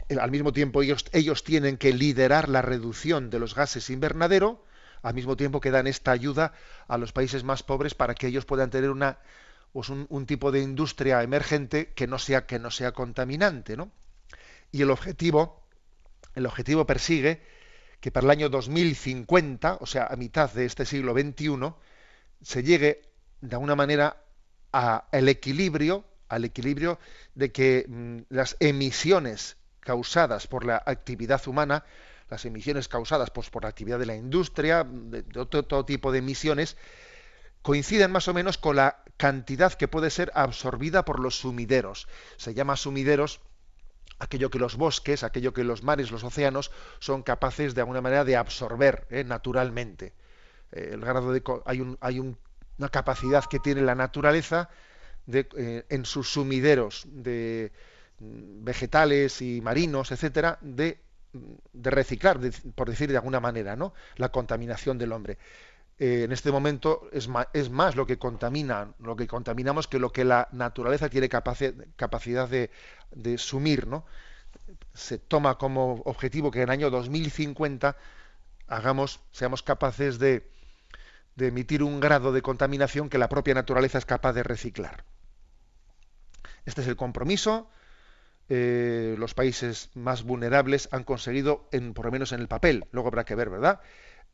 eh, 0.09 0.17
al 0.21 0.31
mismo 0.31 0.53
tiempo 0.53 0.83
ellos, 0.83 1.07
ellos 1.13 1.45
tienen 1.45 1.77
que 1.77 1.93
liderar 1.93 2.49
la 2.49 2.63
reducción 2.63 3.31
de 3.31 3.39
los 3.39 3.55
gases 3.55 3.91
invernadero, 3.91 4.65
al 5.03 5.15
mismo 5.15 5.37
tiempo 5.37 5.61
que 5.61 5.71
dan 5.71 5.87
esta 5.87 6.11
ayuda 6.11 6.53
a 6.89 6.99
los 6.99 7.13
países 7.13 7.45
más 7.45 7.63
pobres 7.63 7.95
para 7.95 8.15
que 8.15 8.27
ellos 8.27 8.45
puedan 8.45 8.71
tener 8.71 8.91
una 8.91 9.19
pues 9.73 9.89
un, 9.89 10.27
tipo 10.27 10.51
de 10.51 10.61
industria 10.61 11.23
emergente 11.23 11.93
que 11.95 12.09
no 12.09 12.19
sea, 12.19 12.45
que 12.47 12.59
no 12.59 12.73
sea 12.73 12.91
contaminante. 12.93 13.77
¿no? 13.77 13.93
Y 14.73 14.83
el 14.83 14.91
objetivo, 14.91 15.63
el 16.35 16.47
objetivo 16.47 16.87
persigue 16.87 17.41
que 18.01 18.11
para 18.11 18.25
el 18.25 18.31
año 18.31 18.49
2050, 18.49 19.79
o 19.81 19.87
sea, 19.87 20.07
a 20.07 20.17
mitad 20.17 20.51
de 20.53 20.65
este 20.65 20.87
siglo 20.87 21.13
XXI, 21.13 21.75
se 22.43 22.63
llegue 22.63 23.03
de 23.41 23.57
alguna 23.57 23.77
manera 23.77 24.23
al 24.73 25.29
equilibrio, 25.29 26.05
al 26.29 26.45
equilibrio 26.45 26.99
de 27.35 27.53
que 27.53 27.85
mm, 27.89 28.19
las 28.31 28.57
emisiones 28.61 29.57
causadas 29.81 30.47
por 30.47 30.65
la 30.65 30.83
actividad 30.87 31.47
humana, 31.47 31.85
las 32.31 32.45
emisiones 32.45 32.89
causadas 32.89 33.31
pues, 33.31 33.51
por 33.51 33.65
la 33.65 33.71
actividad 33.71 33.99
de 33.99 34.07
la 34.07 34.15
industria, 34.15 34.85
de, 34.85 35.23
todo 35.23 35.85
tipo 35.85 36.13
de 36.13 36.19
emisiones, 36.21 36.77
coinciden 37.63 38.11
más 38.11 38.29
o 38.29 38.35
menos 38.35 38.57
con 38.57 38.77
la 38.77 39.03
cantidad 39.17 39.75
que 39.75 39.89
puede 39.89 40.11
ser 40.11 40.31
absorbida 40.35 41.05
por 41.05 41.21
los 41.21 41.37
sumideros. 41.37 42.09
Se 42.37 42.55
llama 42.55 42.77
sumideros 42.77 43.41
aquello 44.21 44.51
que 44.51 44.59
los 44.59 44.77
bosques, 44.77 45.25
aquello 45.25 45.53
que 45.53 45.65
los 45.65 45.83
mares, 45.83 46.11
los 46.13 46.23
océanos 46.23 46.71
son 47.01 47.23
capaces 47.23 47.75
de 47.75 47.81
alguna 47.81 48.01
manera 48.01 48.25
de 48.25 48.37
absorber 48.37 49.07
¿eh? 49.11 49.25
naturalmente. 49.25 50.13
Eh, 50.71 50.91
el 50.93 51.01
grado 51.01 51.33
de, 51.33 51.43
hay, 51.65 51.81
un, 51.81 51.99
hay 52.01 52.21
una 52.21 52.89
capacidad 52.91 53.45
que 53.47 53.59
tiene 53.59 53.81
la 53.81 53.95
naturaleza 53.95 54.69
de, 55.27 55.49
eh, 55.57 55.85
en 55.89 56.05
sus 56.05 56.31
sumideros 56.31 57.05
de 57.09 57.73
mm, 58.19 58.63
vegetales 58.63 59.41
y 59.43 59.61
marinos, 59.63 60.13
etcétera, 60.13 60.59
de, 60.61 61.01
de 61.73 61.91
reciclar, 61.91 62.39
por 62.75 62.91
decir 62.91 63.11
de 63.11 63.17
alguna 63.17 63.41
manera, 63.41 63.75
¿no? 63.75 63.95
La 64.17 64.31
contaminación 64.31 64.99
del 64.99 65.13
hombre. 65.13 65.39
Eh, 66.01 66.23
en 66.25 66.33
este 66.33 66.51
momento 66.51 67.11
es 67.13 67.29
más, 67.29 67.95
lo 67.95 68.07
que 68.07 68.19
contamina, 68.19 68.95
lo 69.01 69.17
que 69.17 69.27
contaminamos 69.27 69.87
que 69.87 69.99
lo 69.99 70.11
que 70.11 70.25
la 70.25 70.49
naturaleza 70.51 71.11
tiene 71.11 71.29
capacidad 71.29 72.49
de, 72.49 72.71
sumir, 73.37 73.87
¿no? 73.87 74.07
Se 74.95 75.19
toma 75.19 75.59
como 75.59 76.01
objetivo 76.07 76.51
que 76.51 76.61
en 76.61 76.65
el 76.65 76.71
año 76.71 76.89
2050 76.91 77.99
hagamos, 78.67 79.21
seamos 79.31 79.63
capaces 79.63 80.19
de, 80.19 80.49
emitir 81.37 81.83
un 81.83 82.01
grado 82.01 82.33
de 82.33 82.41
contaminación 82.41 83.11
que 83.11 83.19
la 83.19 83.29
propia 83.29 83.53
naturaleza 83.53 83.99
es 83.99 84.07
capaz 84.07 84.33
de 84.33 84.43
reciclar. 84.43 85.05
Este 86.65 86.81
es 86.81 86.89
el 86.89 86.97
compromiso. 86.97 87.69
Eh, 88.49 89.17
los 89.19 89.35
países 89.35 89.91
más 89.95 90.23
vulnerables 90.23 90.89
han 90.93 91.05
conseguido, 91.05 91.69
en, 91.73 91.93
por 91.93 92.07
lo 92.07 92.11
menos 92.11 92.33
en 92.33 92.41
el 92.41 92.49
papel, 92.49 92.87
luego 92.91 93.09
habrá 93.09 93.25
que 93.25 93.35
ver, 93.35 93.51
¿verdad? 93.51 93.81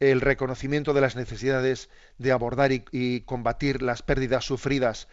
El 0.00 0.20
reconocimiento 0.20 0.92
de 0.92 1.00
las 1.00 1.16
necesidades 1.16 1.88
de 2.18 2.32
abordar 2.32 2.72
y, 2.72 3.20
combatir 3.22 3.82
las 3.82 4.02
pérdidas 4.02 4.44
sufridas 4.44 5.08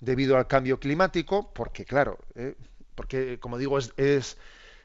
debido 0.00 0.36
al 0.36 0.46
cambio 0.46 0.78
climático, 0.78 1.52
porque 1.54 1.84
claro, 1.84 2.18
eh, 2.34 2.54
porque 2.94 3.38
como 3.38 3.58
digo 3.58 3.78
es, 3.78 3.92
es, 3.96 4.36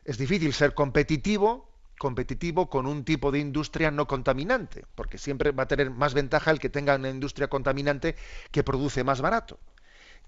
es, 0.05 0.17
difícil 0.17 0.53
ser 0.53 0.73
competitivo 0.73 1.71
competitivo 2.01 2.67
con 2.67 2.87
un 2.87 3.05
tipo 3.05 3.31
de 3.31 3.37
industria 3.37 3.91
no 3.91 4.07
contaminante, 4.07 4.85
porque 4.95 5.19
siempre 5.19 5.51
va 5.51 5.63
a 5.63 5.67
tener 5.67 5.91
más 5.91 6.15
ventaja 6.15 6.49
el 6.49 6.59
que 6.59 6.67
tenga 6.67 6.95
una 6.95 7.11
industria 7.11 7.47
contaminante 7.47 8.15
que 8.49 8.63
produce 8.63 9.03
más 9.03 9.21
barato. 9.21 9.59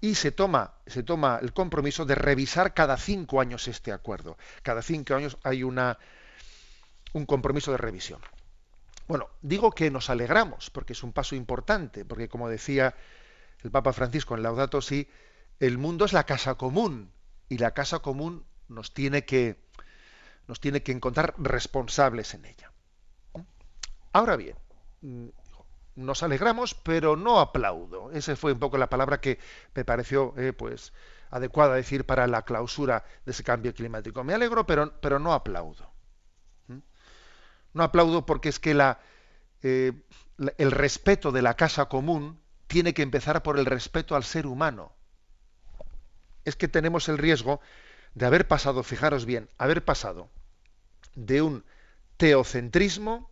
Y 0.00 0.14
se 0.14 0.30
toma, 0.30 0.74
se 0.86 1.02
toma 1.02 1.40
el 1.42 1.52
compromiso 1.52 2.04
de 2.04 2.14
revisar 2.14 2.74
cada 2.74 2.96
cinco 2.96 3.40
años 3.40 3.66
este 3.66 3.90
acuerdo. 3.90 4.38
Cada 4.62 4.82
cinco 4.82 5.16
años 5.16 5.36
hay 5.42 5.64
una, 5.64 5.98
un 7.12 7.26
compromiso 7.26 7.72
de 7.72 7.78
revisión. 7.78 8.20
Bueno, 9.06 9.28
digo 9.42 9.72
que 9.72 9.90
nos 9.90 10.10
alegramos, 10.10 10.70
porque 10.70 10.94
es 10.94 11.02
un 11.02 11.12
paso 11.12 11.34
importante, 11.34 12.04
porque 12.04 12.28
como 12.28 12.48
decía 12.48 12.94
el 13.62 13.70
Papa 13.70 13.92
Francisco 13.92 14.34
en 14.34 14.42
Laudato 14.42 14.80
Si, 14.80 15.08
el 15.60 15.78
mundo 15.78 16.04
es 16.04 16.12
la 16.12 16.24
casa 16.24 16.54
común, 16.54 17.12
y 17.48 17.58
la 17.58 17.72
casa 17.72 18.00
común 18.00 18.44
nos 18.68 18.94
tiene 18.94 19.24
que, 19.24 19.62
nos 20.46 20.60
tiene 20.60 20.82
que 20.82 20.92
encontrar 20.92 21.34
responsables 21.38 22.34
en 22.34 22.46
ella. 22.46 22.72
Ahora 24.12 24.36
bien, 24.36 24.56
nos 25.96 26.22
alegramos, 26.22 26.74
pero 26.74 27.16
no 27.16 27.40
aplaudo. 27.40 28.10
Esa 28.12 28.36
fue 28.36 28.52
un 28.52 28.58
poco 28.58 28.78
la 28.78 28.88
palabra 28.88 29.20
que 29.20 29.38
me 29.74 29.84
pareció 29.84 30.34
eh, 30.36 30.52
pues 30.52 30.92
adecuada 31.30 31.74
decir 31.74 32.06
para 32.06 32.26
la 32.26 32.42
clausura 32.42 33.04
de 33.24 33.32
ese 33.32 33.42
cambio 33.42 33.74
climático. 33.74 34.22
Me 34.24 34.34
alegro, 34.34 34.66
pero, 34.66 34.92
pero 35.00 35.18
no 35.18 35.32
aplaudo. 35.32 35.93
No 37.74 37.82
aplaudo 37.82 38.24
porque 38.24 38.48
es 38.48 38.58
que 38.58 38.70
eh, 39.62 39.92
la, 40.36 40.54
el 40.58 40.70
respeto 40.70 41.32
de 41.32 41.42
la 41.42 41.54
casa 41.54 41.86
común 41.86 42.40
tiene 42.66 42.94
que 42.94 43.02
empezar 43.02 43.42
por 43.42 43.58
el 43.58 43.66
respeto 43.66 44.16
al 44.16 44.24
ser 44.24 44.46
humano. 44.46 44.92
Es 46.44 46.56
que 46.56 46.68
tenemos 46.68 47.08
el 47.08 47.18
riesgo 47.18 47.60
de 48.14 48.26
haber 48.26 48.48
pasado, 48.48 48.82
fijaros 48.82 49.26
bien, 49.26 49.48
haber 49.58 49.84
pasado 49.84 50.30
de 51.14 51.42
un 51.42 51.64
teocentrismo 52.16 53.30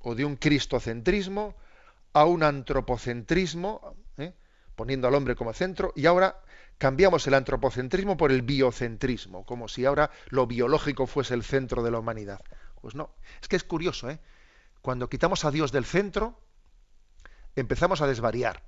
o 0.00 0.14
de 0.14 0.24
un 0.24 0.36
cristocentrismo 0.36 1.54
a 2.12 2.24
un 2.24 2.42
antropocentrismo, 2.42 3.94
¿eh? 4.16 4.32
poniendo 4.76 5.08
al 5.08 5.14
hombre 5.14 5.36
como 5.36 5.52
centro, 5.52 5.92
y 5.94 6.06
ahora 6.06 6.40
cambiamos 6.78 7.26
el 7.26 7.34
antropocentrismo 7.34 8.16
por 8.16 8.32
el 8.32 8.42
biocentrismo, 8.42 9.44
como 9.44 9.68
si 9.68 9.84
ahora 9.84 10.10
lo 10.28 10.46
biológico 10.46 11.06
fuese 11.06 11.34
el 11.34 11.42
centro 11.42 11.82
de 11.82 11.90
la 11.90 11.98
humanidad. 11.98 12.40
Pues 12.80 12.94
no, 12.94 13.14
es 13.40 13.48
que 13.48 13.56
es 13.56 13.64
curioso, 13.64 14.08
¿eh? 14.10 14.20
Cuando 14.82 15.08
quitamos 15.08 15.44
a 15.44 15.50
Dios 15.50 15.72
del 15.72 15.84
centro, 15.84 16.40
empezamos 17.56 18.00
a 18.00 18.06
desvariar. 18.06 18.62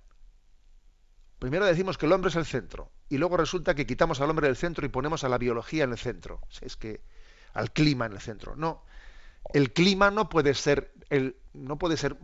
Primero 1.38 1.64
decimos 1.64 1.96
que 1.96 2.06
el 2.06 2.12
hombre 2.12 2.30
es 2.30 2.36
el 2.36 2.44
centro, 2.44 2.90
y 3.08 3.18
luego 3.18 3.36
resulta 3.36 3.74
que 3.74 3.86
quitamos 3.86 4.20
al 4.20 4.28
hombre 4.28 4.46
del 4.46 4.56
centro 4.56 4.84
y 4.84 4.90
ponemos 4.90 5.24
a 5.24 5.28
la 5.28 5.38
biología 5.38 5.84
en 5.84 5.92
el 5.92 5.98
centro. 5.98 6.40
Es 6.60 6.76
que 6.76 7.02
al 7.54 7.72
clima 7.72 8.06
en 8.06 8.12
el 8.12 8.20
centro. 8.20 8.56
No, 8.56 8.84
el 9.52 9.72
clima 9.72 10.10
no 10.10 10.28
puede 10.28 10.54
ser 10.54 10.92
el, 11.08 11.36
no 11.52 11.78
puede 11.78 11.96
ser 11.96 12.16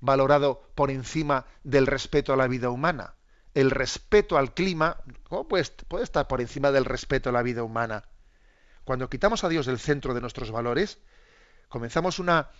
valorado 0.00 0.62
por 0.74 0.90
encima 0.90 1.46
del 1.64 1.86
respeto 1.86 2.32
a 2.32 2.36
la 2.36 2.48
vida 2.48 2.70
humana. 2.70 3.14
El 3.54 3.70
respeto 3.70 4.36
al 4.36 4.54
clima, 4.54 4.98
¿cómo 5.28 5.48
puede, 5.48 5.64
puede 5.88 6.04
estar 6.04 6.28
por 6.28 6.40
encima 6.40 6.70
del 6.70 6.84
respeto 6.84 7.30
a 7.30 7.32
la 7.32 7.42
vida 7.42 7.62
humana? 7.62 8.04
Cuando 8.84 9.08
quitamos 9.08 9.44
a 9.44 9.48
Dios 9.48 9.66
del 9.66 9.78
centro 9.78 10.14
de 10.14 10.20
nuestros 10.20 10.50
valores, 10.50 10.98
comenzamos 11.68 12.18
una, 12.18 12.50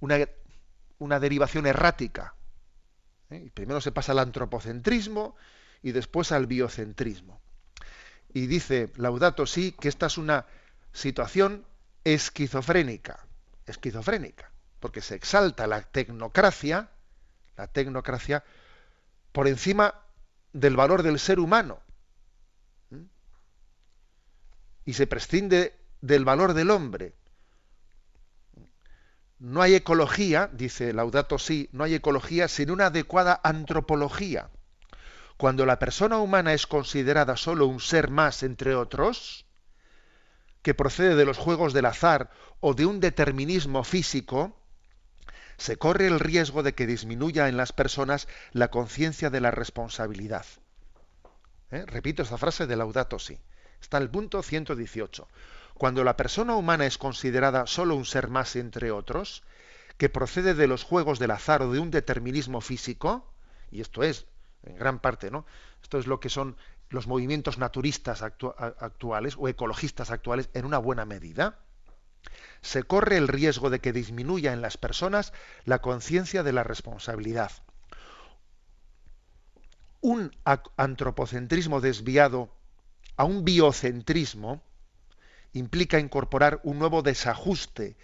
una, 0.00 0.16
una 0.98 1.20
derivación 1.20 1.66
errática. 1.66 2.34
¿eh? 3.30 3.50
Primero 3.54 3.80
se 3.80 3.92
pasa 3.92 4.12
al 4.12 4.20
antropocentrismo 4.20 5.36
y 5.82 5.92
después 5.92 6.32
al 6.32 6.46
biocentrismo. 6.46 7.40
Y 8.32 8.46
dice 8.46 8.92
Laudato 8.96 9.46
sí 9.46 9.72
que 9.72 9.88
esta 9.88 10.06
es 10.06 10.16
una 10.18 10.46
situación 10.92 11.66
esquizofrénica, 12.04 13.26
esquizofrénica, 13.66 14.50
porque 14.80 15.00
se 15.00 15.14
exalta 15.14 15.66
la 15.66 15.82
tecnocracia, 15.82 16.90
la 17.56 17.66
tecnocracia 17.66 18.44
por 19.32 19.48
encima 19.48 19.94
del 20.52 20.76
valor 20.76 21.02
del 21.02 21.18
ser 21.18 21.40
humano. 21.40 21.80
Y 24.84 24.94
se 24.94 25.06
prescinde 25.06 25.78
del 26.00 26.24
valor 26.24 26.54
del 26.54 26.70
hombre. 26.70 27.14
No 29.42 29.60
hay 29.60 29.74
ecología, 29.74 30.48
dice 30.52 30.92
Laudato 30.92 31.36
Si, 31.36 31.68
no 31.72 31.82
hay 31.82 31.94
ecología 31.96 32.46
sin 32.46 32.70
una 32.70 32.86
adecuada 32.86 33.40
antropología. 33.42 34.50
Cuando 35.36 35.66
la 35.66 35.80
persona 35.80 36.18
humana 36.18 36.52
es 36.52 36.68
considerada 36.68 37.36
solo 37.36 37.66
un 37.66 37.80
ser 37.80 38.08
más 38.08 38.44
entre 38.44 38.76
otros, 38.76 39.44
que 40.62 40.74
procede 40.74 41.16
de 41.16 41.24
los 41.24 41.38
juegos 41.38 41.72
del 41.72 41.86
azar 41.86 42.30
o 42.60 42.74
de 42.74 42.86
un 42.86 43.00
determinismo 43.00 43.82
físico, 43.82 44.56
se 45.56 45.76
corre 45.76 46.06
el 46.06 46.20
riesgo 46.20 46.62
de 46.62 46.76
que 46.76 46.86
disminuya 46.86 47.48
en 47.48 47.56
las 47.56 47.72
personas 47.72 48.28
la 48.52 48.70
conciencia 48.70 49.28
de 49.28 49.40
la 49.40 49.50
responsabilidad. 49.50 50.46
¿Eh? 51.72 51.82
Repito 51.88 52.22
esta 52.22 52.38
frase 52.38 52.68
de 52.68 52.76
Laudato 52.76 53.18
Si. 53.18 53.40
Está 53.80 53.98
el 53.98 54.08
punto 54.08 54.40
118. 54.40 55.26
Cuando 55.74 56.04
la 56.04 56.16
persona 56.16 56.54
humana 56.54 56.86
es 56.86 56.98
considerada 56.98 57.66
solo 57.66 57.96
un 57.96 58.04
ser 58.04 58.28
más 58.28 58.56
entre 58.56 58.90
otros, 58.90 59.42
que 59.96 60.08
procede 60.08 60.54
de 60.54 60.66
los 60.66 60.84
juegos 60.84 61.18
del 61.18 61.30
azar 61.32 61.62
o 61.62 61.72
de 61.72 61.78
un 61.78 61.90
determinismo 61.90 62.60
físico, 62.60 63.32
y 63.70 63.80
esto 63.80 64.02
es, 64.02 64.26
en 64.62 64.76
gran 64.76 65.00
parte, 65.00 65.30
¿no? 65.30 65.46
Esto 65.82 65.98
es 65.98 66.06
lo 66.06 66.20
que 66.20 66.28
son 66.28 66.56
los 66.88 67.06
movimientos 67.06 67.58
naturistas 67.58 68.22
actuales 68.22 69.36
o 69.38 69.48
ecologistas 69.48 70.10
actuales 70.10 70.50
en 70.54 70.64
una 70.64 70.78
buena 70.78 71.04
medida, 71.04 71.58
se 72.60 72.84
corre 72.84 73.16
el 73.16 73.28
riesgo 73.28 73.70
de 73.70 73.80
que 73.80 73.92
disminuya 73.92 74.52
en 74.52 74.62
las 74.62 74.76
personas 74.76 75.32
la 75.64 75.80
conciencia 75.80 76.42
de 76.42 76.52
la 76.52 76.62
responsabilidad. 76.62 77.50
Un 80.00 80.36
antropocentrismo 80.76 81.80
desviado 81.80 82.54
a 83.16 83.24
un 83.24 83.44
biocentrismo 83.44 84.62
implica 85.52 85.98
incorporar 85.98 86.60
un 86.62 86.78
nuevo 86.78 87.02
desajuste 87.02 87.96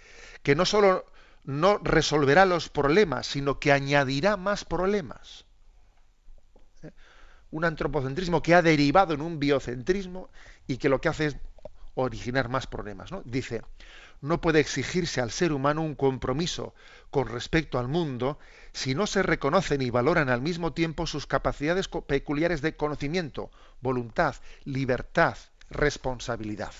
que 0.43 0.55
no 0.55 0.65
solo 0.65 1.05
no 1.43 1.77
resolverá 1.79 2.45
los 2.45 2.69
problemas, 2.69 3.27
sino 3.27 3.59
que 3.59 3.71
añadirá 3.71 4.37
más 4.37 4.65
problemas 4.65 5.45
un 7.51 7.65
antropocentrismo 7.65 8.41
que 8.41 8.55
ha 8.55 8.61
derivado 8.61 9.13
en 9.13 9.21
un 9.21 9.39
biocentrismo 9.39 10.29
y 10.67 10.77
que 10.77 10.89
lo 10.89 11.01
que 11.01 11.09
hace 11.09 11.25
es 11.27 11.37
originar 11.95 12.49
más 12.49 12.67
problemas. 12.67 13.11
¿no? 13.11 13.21
Dice, 13.25 13.63
no 14.21 14.41
puede 14.41 14.59
exigirse 14.59 15.21
al 15.21 15.31
ser 15.31 15.51
humano 15.51 15.81
un 15.81 15.95
compromiso 15.95 16.73
con 17.09 17.27
respecto 17.27 17.79
al 17.79 17.87
mundo 17.87 18.37
si 18.71 18.93
no 18.93 19.07
se 19.07 19.23
reconocen 19.23 19.81
y 19.81 19.89
valoran 19.89 20.29
al 20.29 20.41
mismo 20.41 20.73
tiempo 20.73 21.07
sus 21.07 21.25
capacidades 21.25 21.87
peculiares 21.87 22.61
de 22.61 22.75
conocimiento, 22.75 23.49
voluntad, 23.81 24.35
libertad, 24.63 25.37
responsabilidad. 25.69 26.73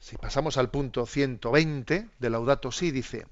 Si 0.00 0.16
pasamos 0.16 0.56
al 0.56 0.70
punto 0.70 1.04
120 1.04 2.10
de 2.18 2.30
Laudato 2.30 2.72
Si, 2.72 2.90
dice, 2.90 3.26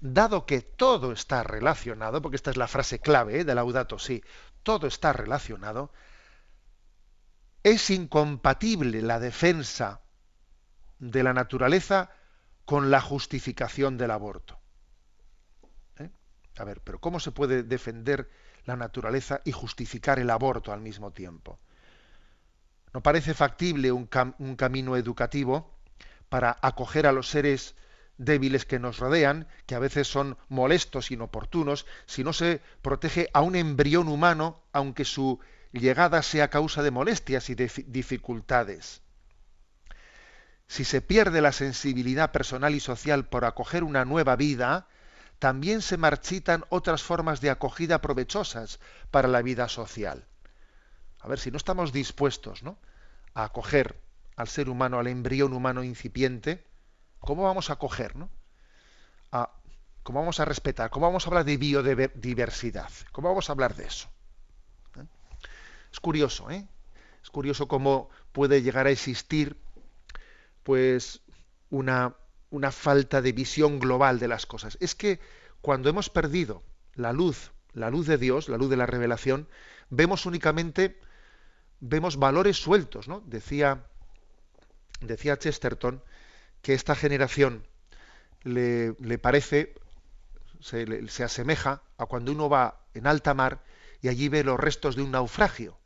dado 0.00 0.46
que 0.46 0.62
todo 0.62 1.12
está 1.12 1.42
relacionado, 1.42 2.22
porque 2.22 2.36
esta 2.36 2.50
es 2.50 2.56
la 2.56 2.66
frase 2.66 2.98
clave 2.98 3.40
¿eh? 3.40 3.44
de 3.44 3.54
Laudato 3.54 3.98
Si, 3.98 4.24
todo 4.62 4.86
está 4.86 5.12
relacionado, 5.12 5.92
es 7.62 7.90
incompatible 7.90 9.02
la 9.02 9.20
defensa 9.20 10.00
de 10.98 11.22
la 11.22 11.34
naturaleza 11.34 12.10
con 12.64 12.90
la 12.90 13.02
justificación 13.02 13.98
del 13.98 14.10
aborto. 14.10 14.58
¿Eh? 15.98 16.10
A 16.56 16.64
ver, 16.64 16.80
pero 16.80 16.98
¿cómo 16.98 17.20
se 17.20 17.30
puede 17.30 17.62
defender 17.62 18.30
la 18.64 18.76
naturaleza 18.76 19.42
y 19.44 19.52
justificar 19.52 20.18
el 20.18 20.30
aborto 20.30 20.72
al 20.72 20.80
mismo 20.80 21.12
tiempo? 21.12 21.60
¿No 22.94 23.02
parece 23.02 23.34
factible 23.34 23.92
un, 23.92 24.08
un 24.38 24.56
camino 24.56 24.96
educativo 24.96 25.75
para 26.28 26.56
acoger 26.62 27.06
a 27.06 27.12
los 27.12 27.28
seres 27.28 27.74
débiles 28.18 28.64
que 28.64 28.78
nos 28.78 28.98
rodean, 28.98 29.46
que 29.66 29.74
a 29.74 29.78
veces 29.78 30.08
son 30.08 30.38
molestos, 30.48 31.10
inoportunos, 31.10 31.86
si 32.06 32.24
no 32.24 32.32
se 32.32 32.60
protege 32.82 33.28
a 33.32 33.42
un 33.42 33.56
embrión 33.56 34.08
humano, 34.08 34.62
aunque 34.72 35.04
su 35.04 35.38
llegada 35.72 36.22
sea 36.22 36.48
causa 36.48 36.82
de 36.82 36.90
molestias 36.90 37.50
y 37.50 37.54
de 37.54 37.70
dificultades. 37.86 39.02
Si 40.68 40.84
se 40.84 41.00
pierde 41.00 41.40
la 41.40 41.52
sensibilidad 41.52 42.32
personal 42.32 42.74
y 42.74 42.80
social 42.80 43.26
por 43.26 43.44
acoger 43.44 43.84
una 43.84 44.04
nueva 44.04 44.34
vida, 44.36 44.88
también 45.38 45.82
se 45.82 45.96
marchitan 45.96 46.64
otras 46.70 47.02
formas 47.02 47.40
de 47.40 47.50
acogida 47.50 48.00
provechosas 48.00 48.80
para 49.10 49.28
la 49.28 49.42
vida 49.42 49.68
social. 49.68 50.26
A 51.20 51.28
ver, 51.28 51.38
si 51.38 51.50
no 51.50 51.56
estamos 51.56 51.92
dispuestos 51.92 52.62
¿no? 52.62 52.78
a 53.34 53.44
acoger 53.44 54.00
al 54.36 54.48
ser 54.48 54.68
humano, 54.68 54.98
al 54.98 55.06
embrión 55.06 55.52
humano 55.52 55.82
incipiente, 55.82 56.64
¿Cómo 57.26 57.42
vamos 57.42 57.70
a 57.70 57.74
acoger, 57.74 58.16
¿no? 58.16 58.30
¿Cómo 60.04 60.20
vamos 60.20 60.38
a 60.38 60.44
respetar? 60.44 60.88
¿Cómo 60.90 61.06
vamos 61.06 61.26
a 61.26 61.30
hablar 61.30 61.44
de 61.44 61.56
biodiversidad? 61.56 62.90
¿Cómo 63.10 63.26
vamos 63.26 63.50
a 63.50 63.52
hablar 63.52 63.74
de 63.74 63.86
eso? 63.86 64.08
¿Eh? 64.96 65.04
Es 65.92 65.98
curioso, 65.98 66.48
¿eh? 66.48 66.68
Es 67.20 67.30
curioso 67.30 67.66
cómo 67.66 68.08
puede 68.30 68.62
llegar 68.62 68.86
a 68.86 68.90
existir, 68.90 69.56
pues, 70.62 71.22
una, 71.70 72.14
una 72.50 72.70
falta 72.70 73.20
de 73.20 73.32
visión 73.32 73.80
global 73.80 74.20
de 74.20 74.28
las 74.28 74.46
cosas. 74.46 74.78
Es 74.80 74.94
que 74.94 75.18
cuando 75.60 75.88
hemos 75.88 76.08
perdido 76.08 76.62
la 76.94 77.12
luz, 77.12 77.50
la 77.72 77.90
luz 77.90 78.06
de 78.06 78.18
Dios, 78.18 78.48
la 78.48 78.58
luz 78.58 78.70
de 78.70 78.76
la 78.76 78.86
revelación, 78.86 79.48
vemos 79.90 80.24
únicamente, 80.24 81.00
vemos 81.80 82.16
valores 82.16 82.56
sueltos, 82.58 83.08
¿no? 83.08 83.22
Decía, 83.26 83.88
decía 85.00 85.38
Chesterton 85.38 86.02
que 86.62 86.74
esta 86.74 86.94
generación 86.94 87.66
le, 88.42 88.94
parece, 89.18 89.74
se, 90.60 91.08
se, 91.08 91.24
asemeja 91.24 91.82
a 91.98 92.06
cuando 92.06 92.32
uno 92.32 92.48
va 92.48 92.80
en 92.94 93.06
alta 93.06 93.34
mar 93.34 93.62
y 94.00 94.08
allí 94.08 94.28
ve 94.28 94.44
los 94.44 94.58
restos 94.58 94.96
de 94.96 95.02
un 95.02 95.10
naufragio 95.10 95.78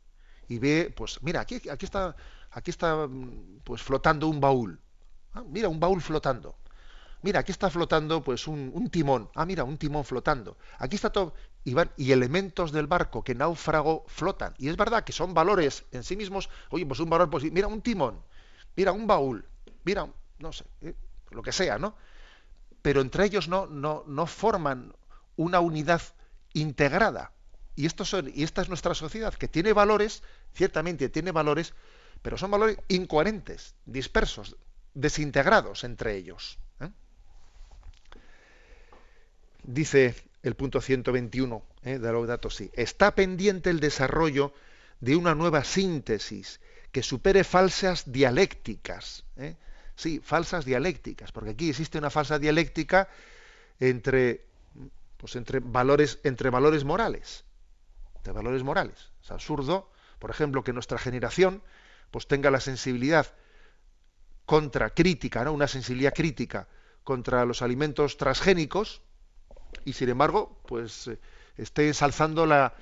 y 0.47 0.59
ve, 0.59 0.93
pues 0.95 1.23
mira, 1.23 1.41
aquí, 1.41 1.61
aquí 1.69 1.85
está, 1.85 2.15
aquí 2.51 2.71
está 2.71 3.07
pues 3.63 3.81
flotando 3.81 4.27
un 4.27 4.41
baúl. 4.41 4.79
Ah, 5.33 5.43
mira, 5.47 5.69
un 5.69 5.79
baúl 5.79 6.01
flotando. 6.01 6.57
Mira, 7.21 7.39
aquí 7.39 7.51
está 7.51 7.69
flotando 7.69 8.21
pues 8.21 8.47
un, 8.47 8.69
un, 8.73 8.89
timón. 8.89 9.29
Ah, 9.33 9.45
mira, 9.45 9.63
un 9.63 9.77
timón 9.77 10.03
flotando. 10.03 10.57
Aquí 10.77 10.95
está 10.95 11.09
todo. 11.09 11.33
Y, 11.63 11.73
van, 11.73 11.91
y 11.95 12.11
elementos 12.11 12.73
del 12.73 12.87
barco 12.87 13.23
que 13.23 13.33
náufrago 13.33 14.03
flotan. 14.07 14.53
Y 14.57 14.67
es 14.67 14.75
verdad 14.75 15.03
que 15.03 15.13
son 15.13 15.33
valores 15.33 15.85
en 15.91 16.03
sí 16.03 16.17
mismos. 16.17 16.49
Oye, 16.69 16.85
pues 16.85 16.99
un 16.99 17.09
valor, 17.09 17.29
pues 17.29 17.49
mira, 17.49 17.67
un 17.67 17.81
timón. 17.81 18.21
Mira, 18.75 18.91
un 18.91 19.07
baúl. 19.07 19.45
Mira, 19.83 20.07
no 20.39 20.53
sé, 20.53 20.65
eh, 20.81 20.95
lo 21.31 21.41
que 21.41 21.51
sea, 21.51 21.77
¿no? 21.77 21.95
Pero 22.81 23.01
entre 23.01 23.25
ellos 23.25 23.47
no, 23.47 23.67
no, 23.67 24.03
no 24.07 24.25
forman 24.25 24.93
una 25.35 25.59
unidad 25.59 26.01
integrada. 26.53 27.31
Y, 27.75 27.85
estos 27.85 28.09
son, 28.09 28.31
y 28.33 28.43
esta 28.43 28.61
es 28.61 28.69
nuestra 28.69 28.93
sociedad, 28.93 29.33
que 29.33 29.47
tiene 29.47 29.73
valores, 29.73 30.23
ciertamente 30.53 31.09
tiene 31.09 31.31
valores, 31.31 31.73
pero 32.21 32.37
son 32.37 32.51
valores 32.51 32.77
incoherentes, 32.89 33.75
dispersos, 33.85 34.55
desintegrados 34.93 35.83
entre 35.83 36.15
ellos. 36.15 36.59
¿eh? 36.79 36.89
Dice 39.63 40.15
el 40.43 40.55
punto 40.55 40.81
121 40.81 41.63
¿eh? 41.83 41.99
de 41.99 42.11
Laudato 42.11 42.49
Si, 42.49 42.69
está 42.73 43.15
pendiente 43.15 43.69
el 43.69 43.79
desarrollo 43.79 44.53
de 44.99 45.15
una 45.15 45.33
nueva 45.33 45.63
síntesis 45.63 46.59
que 46.91 47.03
supere 47.03 47.43
falsas 47.43 48.11
dialécticas. 48.11 49.23
¿eh? 49.37 49.55
Sí, 49.95 50.21
falsas 50.23 50.65
dialécticas, 50.65 51.31
porque 51.31 51.51
aquí 51.51 51.69
existe 51.69 51.97
una 51.97 52.09
falsa 52.09 52.39
dialéctica 52.39 53.07
entre, 53.79 54.45
pues 55.17 55.35
entre, 55.35 55.59
valores, 55.59 56.19
entre 56.23 56.49
valores 56.49 56.83
morales. 56.83 57.45
Valores 58.23 58.63
morales. 58.63 59.11
Es 59.23 59.31
absurdo, 59.31 59.91
por 60.19 60.29
ejemplo, 60.29 60.63
que 60.63 60.73
nuestra 60.73 60.99
generación 60.99 61.63
pues 62.11 62.27
tenga 62.27 62.51
la 62.51 62.59
sensibilidad 62.59 63.33
contra 64.45 64.89
crítica, 64.91 65.43
¿no? 65.43 65.53
una 65.53 65.67
sensibilidad 65.67 66.13
crítica 66.13 66.67
contra 67.03 67.45
los 67.45 67.61
alimentos 67.61 68.17
transgénicos 68.17 69.01
y 69.85 69.93
sin 69.93 70.09
embargo, 70.09 70.61
pues 70.67 71.07
eh, 71.07 71.19
esté 71.57 71.87
ensalzando 71.87 72.45
la, 72.45 72.75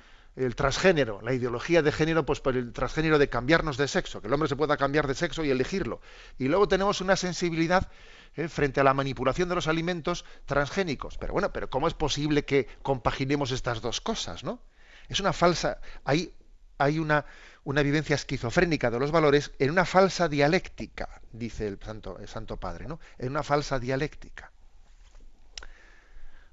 el 0.44 0.56
transgénero, 0.56 1.20
la 1.22 1.34
ideología 1.34 1.82
de 1.82 1.92
género, 1.92 2.24
pues 2.24 2.40
por 2.40 2.56
el 2.56 2.72
transgénero 2.72 3.18
de 3.18 3.28
cambiarnos 3.28 3.76
de 3.76 3.88
sexo, 3.88 4.20
que 4.20 4.28
el 4.28 4.32
hombre 4.32 4.48
se 4.48 4.56
pueda 4.56 4.76
cambiar 4.76 5.06
de 5.06 5.14
sexo 5.14 5.44
y 5.44 5.50
elegirlo. 5.50 6.00
Y 6.38 6.48
luego 6.48 6.66
tenemos 6.68 7.00
una 7.00 7.16
sensibilidad 7.16 7.88
eh, 8.36 8.48
frente 8.48 8.80
a 8.80 8.84
la 8.84 8.94
manipulación 8.94 9.48
de 9.48 9.54
los 9.54 9.68
alimentos 9.68 10.24
transgénicos. 10.46 11.18
Pero 11.18 11.32
bueno, 11.32 11.52
pero 11.52 11.68
¿cómo 11.68 11.88
es 11.88 11.94
posible 11.94 12.44
que 12.44 12.66
compaginemos 12.82 13.50
estas 13.50 13.80
dos 13.82 14.00
cosas, 14.00 14.44
no? 14.44 14.62
Es 15.08 15.20
una 15.20 15.32
falsa, 15.32 15.80
hay, 16.04 16.32
hay 16.78 16.98
una, 16.98 17.26
una 17.64 17.82
vivencia 17.82 18.14
esquizofrénica 18.14 18.90
de 18.90 18.98
los 18.98 19.10
valores 19.10 19.52
en 19.58 19.70
una 19.70 19.84
falsa 19.84 20.28
dialéctica, 20.28 21.20
dice 21.32 21.66
el 21.66 21.78
Santo, 21.82 22.18
el 22.18 22.28
Santo 22.28 22.56
Padre, 22.56 22.86
¿no? 22.86 23.00
En 23.18 23.30
una 23.30 23.42
falsa 23.42 23.78
dialéctica. 23.78 24.52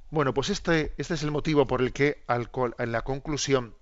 Bueno, 0.09 0.33
pues 0.33 0.49
este, 0.49 0.93
este 0.97 1.15
es 1.15 1.23
el 1.23 1.31
motivo 1.31 1.67
por 1.67 1.81
el 1.81 1.91
que 1.91 2.23
en 2.29 2.91
la 2.93 3.01
conclusión 3.01 3.75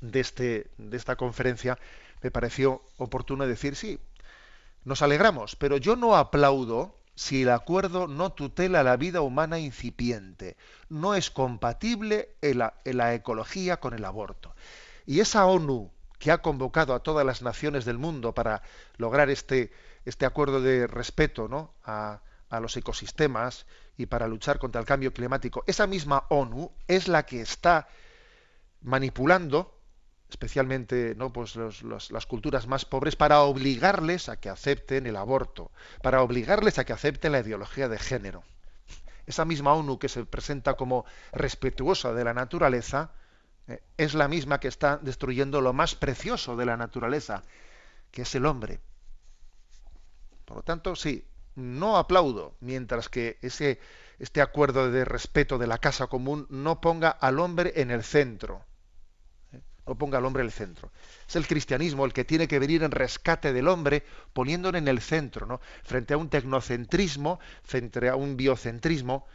de, 0.00 0.18
este, 0.18 0.70
de 0.78 0.96
esta 0.96 1.14
conferencia 1.14 1.78
me 2.22 2.32
pareció 2.32 2.82
oportuno 2.96 3.46
decir, 3.46 3.76
sí, 3.76 4.00
nos 4.84 5.00
alegramos, 5.02 5.54
pero 5.54 5.76
yo 5.76 5.94
no 5.94 6.16
aplaudo 6.16 6.96
si 7.14 7.42
el 7.42 7.50
acuerdo 7.50 8.08
no 8.08 8.32
tutela 8.32 8.82
la 8.82 8.96
vida 8.96 9.20
humana 9.20 9.60
incipiente, 9.60 10.56
no 10.88 11.14
es 11.14 11.30
compatible 11.30 12.30
en 12.42 12.58
la, 12.58 12.74
la 12.84 13.14
ecología 13.14 13.78
con 13.78 13.94
el 13.94 14.04
aborto. 14.04 14.54
Y 15.06 15.20
esa 15.20 15.46
ONU 15.46 15.90
que 16.18 16.32
ha 16.32 16.42
convocado 16.42 16.94
a 16.94 17.02
todas 17.04 17.24
las 17.24 17.42
naciones 17.42 17.84
del 17.84 17.98
mundo 17.98 18.34
para 18.34 18.62
lograr 18.96 19.30
este, 19.30 19.72
este 20.04 20.26
acuerdo 20.26 20.60
de 20.60 20.88
respeto 20.88 21.46
¿no? 21.46 21.74
a, 21.84 22.22
a 22.50 22.60
los 22.60 22.76
ecosistemas 22.76 23.66
y 23.96 24.06
para 24.06 24.26
luchar 24.26 24.58
contra 24.58 24.80
el 24.80 24.86
cambio 24.86 25.12
climático, 25.12 25.64
esa 25.66 25.86
misma 25.86 26.24
ONU 26.28 26.72
es 26.86 27.08
la 27.08 27.26
que 27.26 27.40
está 27.40 27.88
manipulando 28.80 29.78
especialmente 30.28 31.14
¿no? 31.16 31.32
pues 31.32 31.56
las 31.56 32.26
culturas 32.26 32.66
más 32.66 32.84
pobres, 32.84 33.16
para 33.16 33.40
obligarles 33.40 34.28
a 34.28 34.38
que 34.38 34.50
acepten 34.50 35.06
el 35.06 35.16
aborto, 35.16 35.70
para 36.02 36.22
obligarles 36.22 36.78
a 36.78 36.84
que 36.84 36.92
acepten 36.92 37.32
la 37.32 37.40
ideología 37.40 37.88
de 37.88 37.98
género. 37.98 38.44
Esa 39.26 39.44
misma 39.44 39.74
ONU 39.74 39.98
que 39.98 40.08
se 40.08 40.24
presenta 40.24 40.74
como 40.74 41.04
respetuosa 41.32 42.12
de 42.12 42.24
la 42.24 42.34
naturaleza, 42.34 43.10
eh, 43.68 43.82
es 43.96 44.14
la 44.14 44.28
misma 44.28 44.60
que 44.60 44.68
está 44.68 44.98
destruyendo 44.98 45.60
lo 45.60 45.72
más 45.72 45.94
precioso 45.94 46.56
de 46.56 46.66
la 46.66 46.76
naturaleza, 46.76 47.42
que 48.10 48.22
es 48.22 48.34
el 48.34 48.46
hombre. 48.46 48.80
Por 50.44 50.58
lo 50.58 50.62
tanto, 50.62 50.96
sí, 50.96 51.26
no 51.58 51.98
aplaudo 51.98 52.54
mientras 52.60 53.08
que 53.08 53.38
ese, 53.42 53.80
este 54.18 54.40
acuerdo 54.40 54.90
de 54.90 55.04
respeto 55.04 55.58
de 55.58 55.66
la 55.66 55.78
casa 55.78 56.06
común 56.06 56.46
no 56.48 56.80
ponga 56.80 57.10
al 57.10 57.40
hombre 57.40 57.72
en 57.76 57.90
el 57.90 58.04
centro. 58.04 58.64
¿eh? 59.52 59.60
No 59.86 59.98
ponga 59.98 60.18
al 60.18 60.24
hombre 60.24 60.42
en 60.42 60.46
el 60.46 60.52
centro. 60.52 60.90
Es 61.28 61.36
el 61.36 61.46
cristianismo 61.46 62.04
el 62.04 62.12
que 62.12 62.24
tiene 62.24 62.48
que 62.48 62.58
venir 62.58 62.82
en 62.82 62.92
rescate 62.92 63.52
del 63.52 63.68
hombre 63.68 64.04
poniéndolo 64.32 64.78
en 64.78 64.88
el 64.88 65.00
centro, 65.00 65.46
¿no? 65.46 65.60
Frente 65.82 66.14
a 66.14 66.16
un 66.16 66.30
tecnocentrismo, 66.30 67.40
frente 67.62 68.08
a 68.08 68.16
un 68.16 68.36
biocentrismo, 68.36 69.26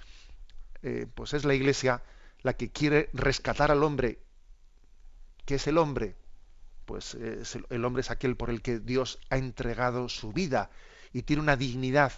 eh, 0.81 1.07
pues 1.13 1.33
es 1.33 1.45
la 1.45 1.53
Iglesia 1.53 2.01
la 2.41 2.53
que 2.53 2.71
quiere 2.71 3.09
rescatar 3.13 3.71
al 3.71 3.83
hombre. 3.83 4.19
¿Qué 5.45 5.55
es 5.55 5.67
el 5.67 5.77
hombre? 5.77 6.15
Pues 6.85 7.15
eh, 7.15 7.41
el 7.69 7.85
hombre 7.85 8.01
es 8.01 8.11
aquel 8.11 8.35
por 8.35 8.49
el 8.49 8.61
que 8.61 8.79
Dios 8.79 9.19
ha 9.29 9.37
entregado 9.37 10.09
su 10.09 10.31
vida 10.31 10.69
y 11.13 11.23
tiene 11.23 11.41
una 11.41 11.55
dignidad 11.55 12.11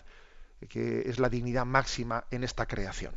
que 0.70 1.04
es 1.08 1.20
la 1.20 1.30
dignidad 1.30 1.66
máxima 1.66 2.26
en 2.32 2.44
esta 2.44 2.66
creación. 2.66 3.14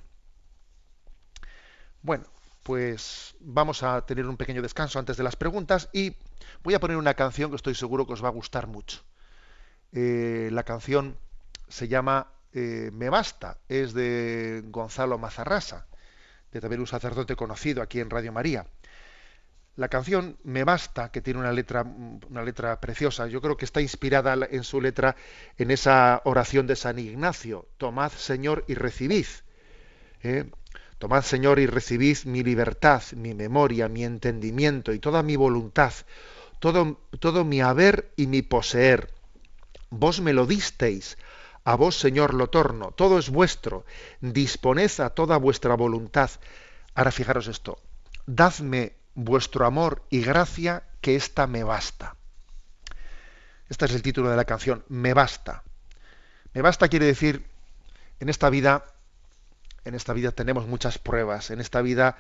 Bueno, 2.03 2.25
pues 2.63 3.35
vamos 3.41 3.83
a 3.83 4.05
tener 4.05 4.27
un 4.27 4.37
pequeño 4.37 4.61
descanso 4.61 4.99
antes 4.99 5.17
de 5.17 5.23
las 5.23 5.37
preguntas 5.37 5.89
y 5.93 6.17
voy 6.63 6.75
a 6.75 6.81
poner 6.81 6.97
una 6.97 7.15
canción 7.15 7.51
que 7.51 7.57
estoy 7.57 7.75
seguro 7.75 8.07
que 8.07 8.13
os 8.13 8.23
va 8.23 8.29
a 8.29 8.33
gustar 8.33 8.67
mucho. 8.67 9.01
Eh, 9.93 10.51
la 10.53 10.65
canción 10.65 11.17
se 11.69 11.89
llama 11.89 12.31
eh, 12.53 12.91
Me 12.93 13.09
Basta, 13.09 13.59
es 13.69 13.95
de 13.95 14.63
Gonzalo 14.67 15.19
Mazarrasa, 15.19 15.87
de 16.53 16.61
también 16.61 16.81
un 16.81 16.87
sacerdote 16.87 17.37
conocido 17.37 17.83
aquí 17.83 18.01
en 18.01 18.11
Radio 18.11 18.33
María. 18.33 18.67
La 19.79 19.87
canción 19.87 20.37
Me 20.43 20.65
Basta, 20.65 21.13
que 21.13 21.21
tiene 21.21 21.39
una 21.39 21.53
letra, 21.53 21.85
una 21.85 22.43
letra 22.43 22.81
preciosa, 22.81 23.29
yo 23.29 23.41
creo 23.41 23.57
que 23.57 23.65
está 23.65 23.81
inspirada 23.81 24.37
en 24.51 24.65
su 24.65 24.81
letra 24.81 25.15
en 25.57 25.71
esa 25.71 26.21
oración 26.25 26.67
de 26.67 26.75
San 26.75 26.99
Ignacio, 26.99 27.69
Tomad 27.77 28.11
Señor 28.11 28.65
y 28.67 28.75
recibid. 28.75 29.27
¿eh? 30.25 30.51
Tomad 30.99 31.23
Señor 31.23 31.61
y 31.61 31.67
recibid 31.67 32.25
mi 32.25 32.43
libertad, 32.43 33.05
mi 33.13 33.35
memoria, 33.35 33.89
mi 33.89 34.03
entendimiento 34.03 34.93
y 34.93 34.99
toda 34.99 35.23
mi 35.23 35.37
voluntad, 35.37 35.93
todo, 36.59 36.99
todo 37.21 37.45
mi 37.45 37.61
haber 37.61 38.11
y 38.17 38.27
mi 38.27 38.43
poseer. 38.43 39.15
Vos 39.91 40.21
me 40.21 40.33
lo 40.33 40.45
disteis, 40.45 41.17
a 41.63 41.77
vos 41.77 41.97
Señor 41.97 42.35
lo 42.35 42.51
torno, 42.51 42.91
todo 42.91 43.17
es 43.17 43.31
vuestro, 43.31 43.85
disponed 44.21 44.91
a 44.99 45.11
toda 45.11 45.37
vuestra 45.37 45.77
voluntad. 45.77 46.31
Ahora 46.97 47.13
fijaros 47.13 47.47
esto, 47.47 47.79
dadme 48.27 48.98
vuestro 49.19 49.67
amor 49.67 50.05
y 50.11 50.23
gracia, 50.23 50.85
que 51.01 51.17
ésta 51.17 51.49
me 51.49 51.65
basta. 51.65 52.15
Este 53.69 53.87
es 53.87 53.95
el 53.95 54.03
título 54.03 54.31
de 54.31 54.37
la 54.37 54.45
canción, 54.45 54.85
Me 54.89 55.13
basta. 55.13 55.65
Me 56.55 56.63
basta 56.63 56.89
quiere 56.89 57.07
decir, 57.07 57.45
en 58.21 58.29
esta 58.29 58.49
vida, 58.49 58.87
en 59.85 59.97
esta 59.97 60.13
vida 60.13 60.31
tenemos 60.31 60.69
muchas 60.69 60.99
pruebas, 60.99 61.51
en 61.51 61.61
esta 61.61 61.83
vida, 61.83 62.17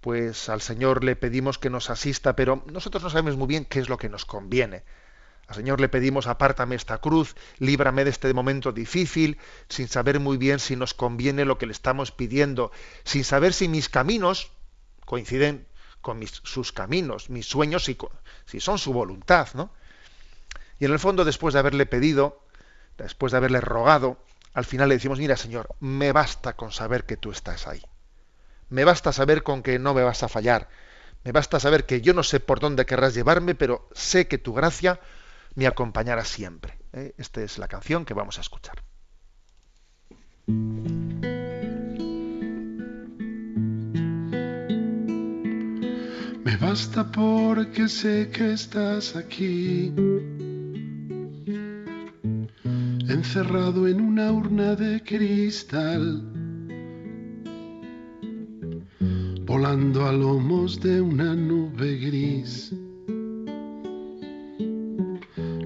pues 0.00 0.48
al 0.48 0.62
Señor 0.62 1.04
le 1.04 1.16
pedimos 1.16 1.58
que 1.58 1.68
nos 1.68 1.90
asista, 1.90 2.34
pero 2.34 2.64
nosotros 2.72 3.02
no 3.02 3.10
sabemos 3.10 3.36
muy 3.36 3.46
bien 3.46 3.66
qué 3.66 3.78
es 3.80 3.90
lo 3.90 3.98
que 3.98 4.08
nos 4.08 4.24
conviene. 4.24 4.84
Al 5.48 5.54
Señor 5.54 5.82
le 5.82 5.90
pedimos, 5.90 6.26
apártame 6.26 6.76
esta 6.76 6.96
cruz, 6.98 7.36
líbrame 7.58 8.04
de 8.04 8.10
este 8.10 8.32
momento 8.32 8.72
difícil, 8.72 9.36
sin 9.68 9.86
saber 9.86 10.18
muy 10.18 10.38
bien 10.38 10.60
si 10.60 10.76
nos 10.76 10.94
conviene 10.94 11.44
lo 11.44 11.58
que 11.58 11.66
le 11.66 11.72
estamos 11.72 12.10
pidiendo, 12.10 12.72
sin 13.04 13.22
saber 13.22 13.52
si 13.52 13.68
mis 13.68 13.90
caminos 13.90 14.50
coinciden 15.04 15.67
con 16.08 16.26
sus 16.26 16.72
caminos, 16.72 17.28
mis 17.28 17.44
sueños, 17.44 17.84
si, 17.84 17.98
si 18.46 18.60
son 18.60 18.78
su 18.78 18.94
voluntad, 18.94 19.48
¿no? 19.52 19.70
Y 20.78 20.86
en 20.86 20.92
el 20.92 20.98
fondo, 20.98 21.22
después 21.22 21.52
de 21.52 21.60
haberle 21.60 21.84
pedido, 21.84 22.46
después 22.96 23.30
de 23.30 23.36
haberle 23.36 23.60
rogado, 23.60 24.16
al 24.54 24.64
final 24.64 24.88
le 24.88 24.94
decimos, 24.94 25.18
mira 25.18 25.36
Señor, 25.36 25.68
me 25.80 26.12
basta 26.12 26.54
con 26.54 26.72
saber 26.72 27.04
que 27.04 27.18
tú 27.18 27.30
estás 27.30 27.68
ahí. 27.68 27.82
Me 28.70 28.86
basta 28.86 29.12
saber 29.12 29.42
con 29.42 29.62
que 29.62 29.78
no 29.78 29.92
me 29.92 30.02
vas 30.02 30.22
a 30.22 30.28
fallar. 30.28 30.70
Me 31.24 31.32
basta 31.32 31.60
saber 31.60 31.84
que 31.84 32.00
yo 32.00 32.14
no 32.14 32.22
sé 32.22 32.40
por 32.40 32.58
dónde 32.58 32.86
querrás 32.86 33.12
llevarme, 33.12 33.54
pero 33.54 33.86
sé 33.92 34.28
que 34.28 34.38
tu 34.38 34.54
gracia 34.54 35.00
me 35.56 35.66
acompañará 35.66 36.24
siempre. 36.24 36.78
¿eh? 36.94 37.12
Esta 37.18 37.42
es 37.42 37.58
la 37.58 37.68
canción 37.68 38.06
que 38.06 38.14
vamos 38.14 38.38
a 38.38 38.40
escuchar. 38.40 38.82
Basta 46.68 47.02
porque 47.02 47.88
sé 47.88 48.28
que 48.30 48.52
estás 48.52 49.16
aquí, 49.16 49.90
encerrado 53.08 53.88
en 53.88 54.02
una 54.02 54.32
urna 54.32 54.76
de 54.76 55.02
cristal, 55.02 56.04
volando 59.46 60.04
a 60.04 60.12
lomos 60.12 60.78
de 60.78 61.00
una 61.00 61.34
nube 61.34 61.96
gris, 62.06 62.74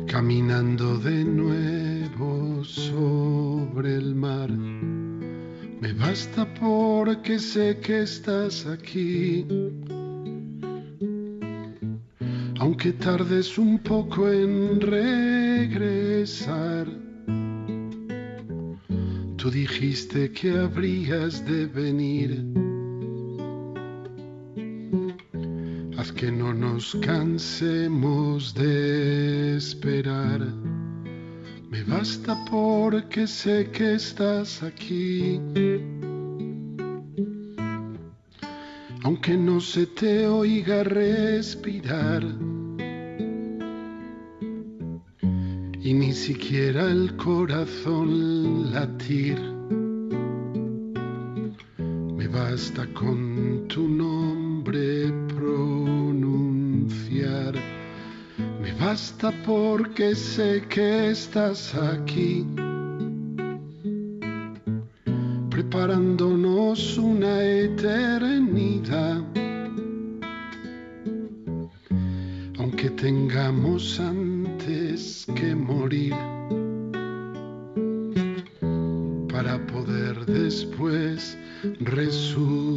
caminando 0.07 0.99
de 0.99 1.25
nuevo 1.25 2.63
sobre 2.63 3.97
el 3.97 4.15
mar. 4.15 4.51
Me 5.81 5.93
basta 5.95 6.47
porque 6.55 7.41
sé 7.41 7.81
que 7.81 8.03
estás 8.03 8.67
aquí 8.67 9.45
aunque 12.63 12.93
tardes 12.93 13.59
un 13.59 13.81
poco 13.81 14.31
en 14.31 14.81
regresar. 14.81 15.67
Tú 19.37 19.51
dijiste 19.51 20.31
que 20.31 20.57
habrías 20.61 21.45
de 21.45 21.67
venir. 21.67 22.31
Haz 25.99 26.13
que 26.13 26.31
no 26.31 26.55
nos 26.55 26.95
cansemos 27.05 28.55
de 28.55 29.57
esperar. 29.57 30.47
Me 31.69 31.83
basta 31.83 32.45
porque 32.49 33.27
sé 33.27 33.71
que 33.73 33.95
estás 33.95 34.63
aquí. 34.63 35.41
Aunque 39.03 39.37
no 39.37 39.61
se 39.61 39.85
te 39.87 40.29
oiga 40.29 40.85
respirar. 40.85 42.23
Ni 46.13 46.19
siquiera 46.19 46.91
el 46.91 47.17
corazón 47.17 48.71
latir. 48.71 49.41
Me 52.19 52.29
basta 52.29 52.87
con 52.93 53.67
tu 53.67 53.89
nombre 53.89 55.11
pronunciar 55.35 56.43
basta 58.79 59.33
porque 59.47 60.15
sé 60.15 60.63
que 60.69 61.09
estás 61.13 61.75
aquí, 61.75 62.45
preparándonos 65.49 66.99
una 66.99 67.43
eternidad. 67.43 69.23
Aunque 72.59 72.91
tengamos 72.91 73.99
que 75.35 75.55
morir, 75.55 76.15
para 79.33 79.59
poder 79.67 80.25
después 80.27 81.37
resucitar. 81.81 82.73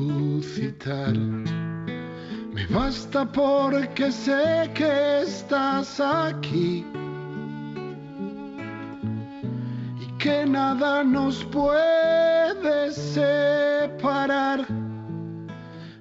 Basta 2.69 3.31
porque 3.31 4.11
sé 4.11 4.69
que 4.73 5.21
estás 5.21 5.99
aquí 5.99 6.83
y 10.01 10.05
que 10.17 10.45
nada 10.45 11.03
nos 11.03 11.43
puede 11.45 12.91
separar, 12.91 14.65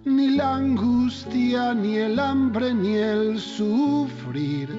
ni 0.04 0.36
la 0.36 0.56
angustia, 0.56 1.74
ni 1.74 1.96
el 1.96 2.18
hambre, 2.18 2.72
ni 2.72 2.94
el 2.94 3.38
sufrir, 3.38 4.73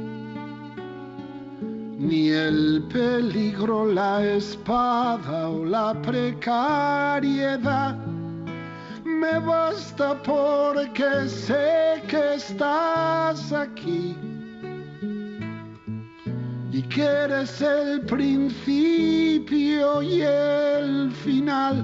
ni 2.06 2.30
el 2.30 2.84
peligro, 2.94 3.86
la 3.86 4.24
espada 4.24 5.50
o 5.50 5.66
la 5.66 6.00
precariedad. 6.02 7.98
Me 9.04 9.40
basta 9.40 10.22
porque 10.22 11.28
sé 11.28 12.04
que 12.08 12.36
estás 12.36 13.52
aquí 13.52 14.16
y 16.72 16.82
que 16.84 17.04
eres 17.04 17.62
el 17.62 18.02
principio 18.02 20.02
y 20.02 20.22
el 20.22 21.12
final, 21.24 21.84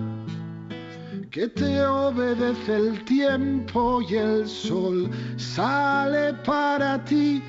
que 1.31 1.47
te 1.47 1.85
obedece 1.85 2.75
el 2.75 3.05
tiempo 3.05 4.01
y 4.01 4.15
el 4.15 4.47
sol 4.47 5.09
sale 5.37 6.33
para 6.45 7.03
ti, 7.05 7.41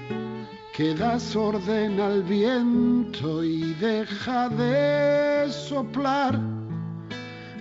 que 0.72 0.94
das 0.94 1.36
orden 1.36 2.00
al 2.00 2.22
viento 2.22 3.44
y 3.44 3.74
deja 3.74 4.48
de 4.48 5.50
soplar 5.50 6.38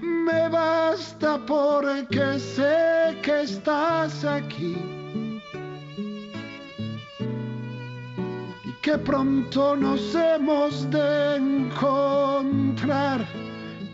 me 0.01 0.47
basta 0.49 1.37
porque 1.45 2.39
sé 2.39 3.17
que 3.21 3.41
estás 3.41 4.23
aquí 4.23 4.77
y 8.63 8.71
que 8.81 8.97
pronto 8.97 9.75
nos 9.75 10.15
hemos 10.15 10.89
de 10.89 11.35
encontrar, 11.35 13.25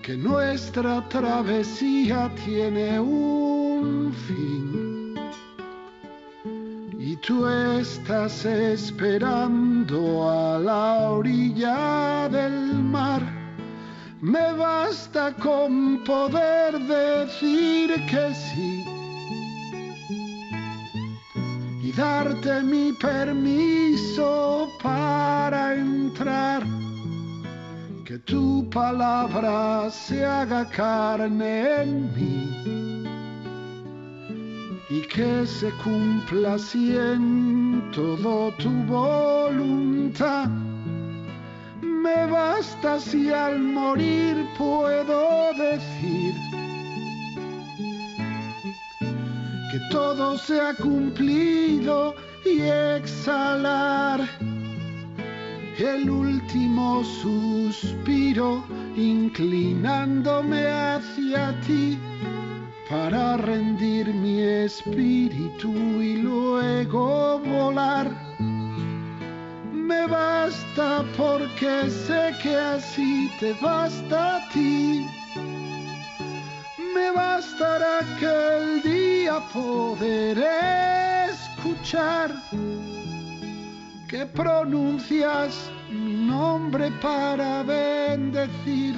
que 0.01 0.15
nuestra 0.17 1.07
travesía 1.09 2.29
tiene 2.45 2.99
un 2.99 4.13
fin. 4.13 4.96
Y 7.09 7.15
tú 7.15 7.47
estás 7.47 8.43
esperando 8.43 10.29
a 10.29 10.59
la 10.59 11.11
orilla 11.11 12.27
del 12.27 12.73
mar 12.83 13.21
me 14.19 14.51
basta 14.51 15.33
con 15.35 16.03
poder 16.03 16.77
decir 16.79 17.93
que 18.07 18.33
sí 18.33 18.83
y 21.81 21.93
darte 21.93 22.61
mi 22.63 22.91
permiso 22.91 24.67
para 24.83 25.75
entrar. 25.75 26.61
Que 28.03 28.19
tu 28.19 28.69
palabra 28.69 29.89
se 29.89 30.25
haga 30.25 30.67
carne 30.69 31.83
en 31.83 32.13
mí 32.13 32.86
y 34.89 35.01
que 35.01 35.45
se 35.45 35.69
cumpla 35.83 36.53
así 36.53 36.95
en 36.95 37.91
todo 37.93 38.51
tu 38.53 38.69
voluntad. 38.85 40.49
Me 41.81 42.25
basta 42.27 42.99
si 42.99 43.31
al 43.31 43.59
morir 43.59 44.47
puedo 44.57 45.51
decir 45.53 46.33
que 49.71 49.79
todo 49.91 50.37
se 50.37 50.59
ha 50.61 50.73
cumplido 50.75 52.15
y 52.45 52.61
exhalar 52.61 54.21
el 55.77 56.09
último 56.09 57.03
suspiro 57.03 58.63
inclinándome 58.95 60.65
hacia 60.65 61.59
ti 61.61 61.99
para 62.89 63.37
rendir 63.37 64.13
mi 64.13 64.41
espíritu 64.41 65.73
y 66.01 66.17
luego 66.17 67.39
volar 67.39 68.09
me 69.87 70.05
basta 70.05 71.03
porque 71.15 71.89
sé 71.89 72.33
que 72.41 72.55
así 72.55 73.31
te 73.39 73.53
basta 73.61 74.37
a 74.37 74.49
ti. 74.49 75.07
Me 76.93 77.11
bastará 77.11 77.99
que 78.19 78.33
el 78.57 78.81
día 78.83 79.39
poder 79.53 80.37
escuchar 81.31 82.35
que 84.09 84.25
pronuncias 84.25 85.71
mi 85.89 86.27
nombre 86.27 86.91
para 87.01 87.63
bendecir 87.63 88.95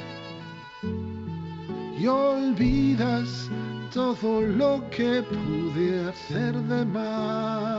y 1.99 2.07
olvidas 2.07 3.49
todo 3.93 4.41
lo 4.41 4.83
que 4.89 5.23
pude 5.23 6.09
hacer 6.09 6.55
de 6.55 6.85
mal. 6.85 7.69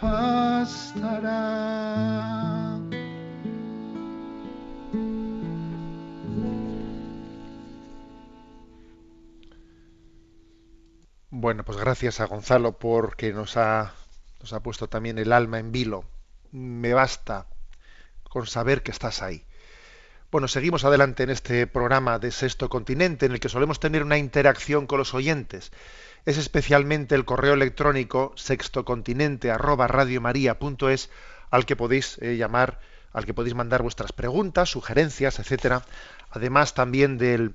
bastará. 0.00 1.44
Bueno, 11.30 11.64
pues 11.64 11.78
gracias 11.78 12.20
a 12.20 12.26
Gonzalo 12.26 12.78
porque 12.78 13.32
nos 13.32 13.56
ha, 13.56 13.92
nos 14.40 14.52
ha 14.52 14.60
puesto 14.60 14.88
también 14.88 15.18
el 15.18 15.32
alma 15.32 15.58
en 15.58 15.72
vilo. 15.72 16.04
Me 16.52 16.94
basta 16.94 17.46
con 18.22 18.46
saber 18.46 18.82
que 18.82 18.92
estás 18.92 19.20
ahí. 19.20 19.44
Bueno, 20.34 20.48
seguimos 20.48 20.84
adelante 20.84 21.22
en 21.22 21.30
este 21.30 21.68
programa 21.68 22.18
de 22.18 22.32
Sexto 22.32 22.68
Continente 22.68 23.24
en 23.24 23.30
el 23.30 23.38
que 23.38 23.48
solemos 23.48 23.78
tener 23.78 24.02
una 24.02 24.18
interacción 24.18 24.88
con 24.88 24.98
los 24.98 25.14
oyentes 25.14 25.70
es 26.24 26.38
especialmente 26.38 27.14
el 27.14 27.24
correo 27.24 27.54
electrónico 27.54 28.32
sextocontinente@radiomaria.es 28.34 31.10
al 31.50 31.66
que 31.66 31.76
podéis 31.76 32.18
eh, 32.20 32.36
llamar, 32.36 32.80
al 33.12 33.26
que 33.26 33.32
podéis 33.32 33.54
mandar 33.54 33.82
vuestras 33.82 34.10
preguntas, 34.10 34.70
sugerencias, 34.70 35.38
etcétera. 35.38 35.84
Además 36.30 36.74
también 36.74 37.16
del 37.16 37.54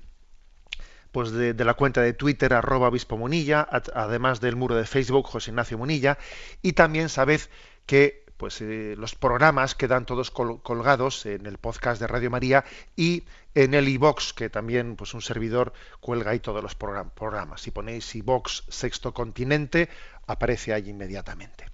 pues 1.12 1.32
de, 1.32 1.54
la 1.56 1.74
cuenta 1.74 2.02
de 2.02 2.14
Twitter 2.14 2.54
arroba 2.54 2.88
obispo 2.88 3.18
Munilla, 3.18 3.68
además 3.94 4.40
del 4.40 4.56
muro 4.56 4.76
de 4.76 4.86
Facebook 4.86 5.28
José 5.28 5.52
Ignacio 5.52 5.78
Munilla, 5.78 6.18
y 6.62 6.72
también 6.72 7.10
sabed 7.10 7.42
que 7.86 8.29
pues 8.40 8.62
eh, 8.62 8.96
los 8.98 9.16
programas 9.16 9.76
quedan 9.76 10.06
todos 10.06 10.32
colgados 10.32 11.26
en 11.26 11.46
el 11.46 11.58
podcast 11.58 12.00
de 12.00 12.08
Radio 12.08 12.32
María 12.32 12.64
y 12.96 13.26
en 13.54 13.74
el 13.74 13.90
iBox 13.90 14.32
que 14.32 14.50
también 14.50 14.96
pues 14.96 15.14
un 15.14 15.22
servidor 15.22 15.74
cuelga 16.00 16.32
ahí 16.32 16.40
todos 16.40 16.64
los 16.64 16.74
programas. 16.74 17.60
Si 17.60 17.72
ponéis 17.72 18.16
iBox 18.16 18.64
Sexto 18.70 19.14
Continente 19.14 19.90
aparece 20.26 20.74
ahí 20.74 20.88
inmediatamente. 20.88 21.66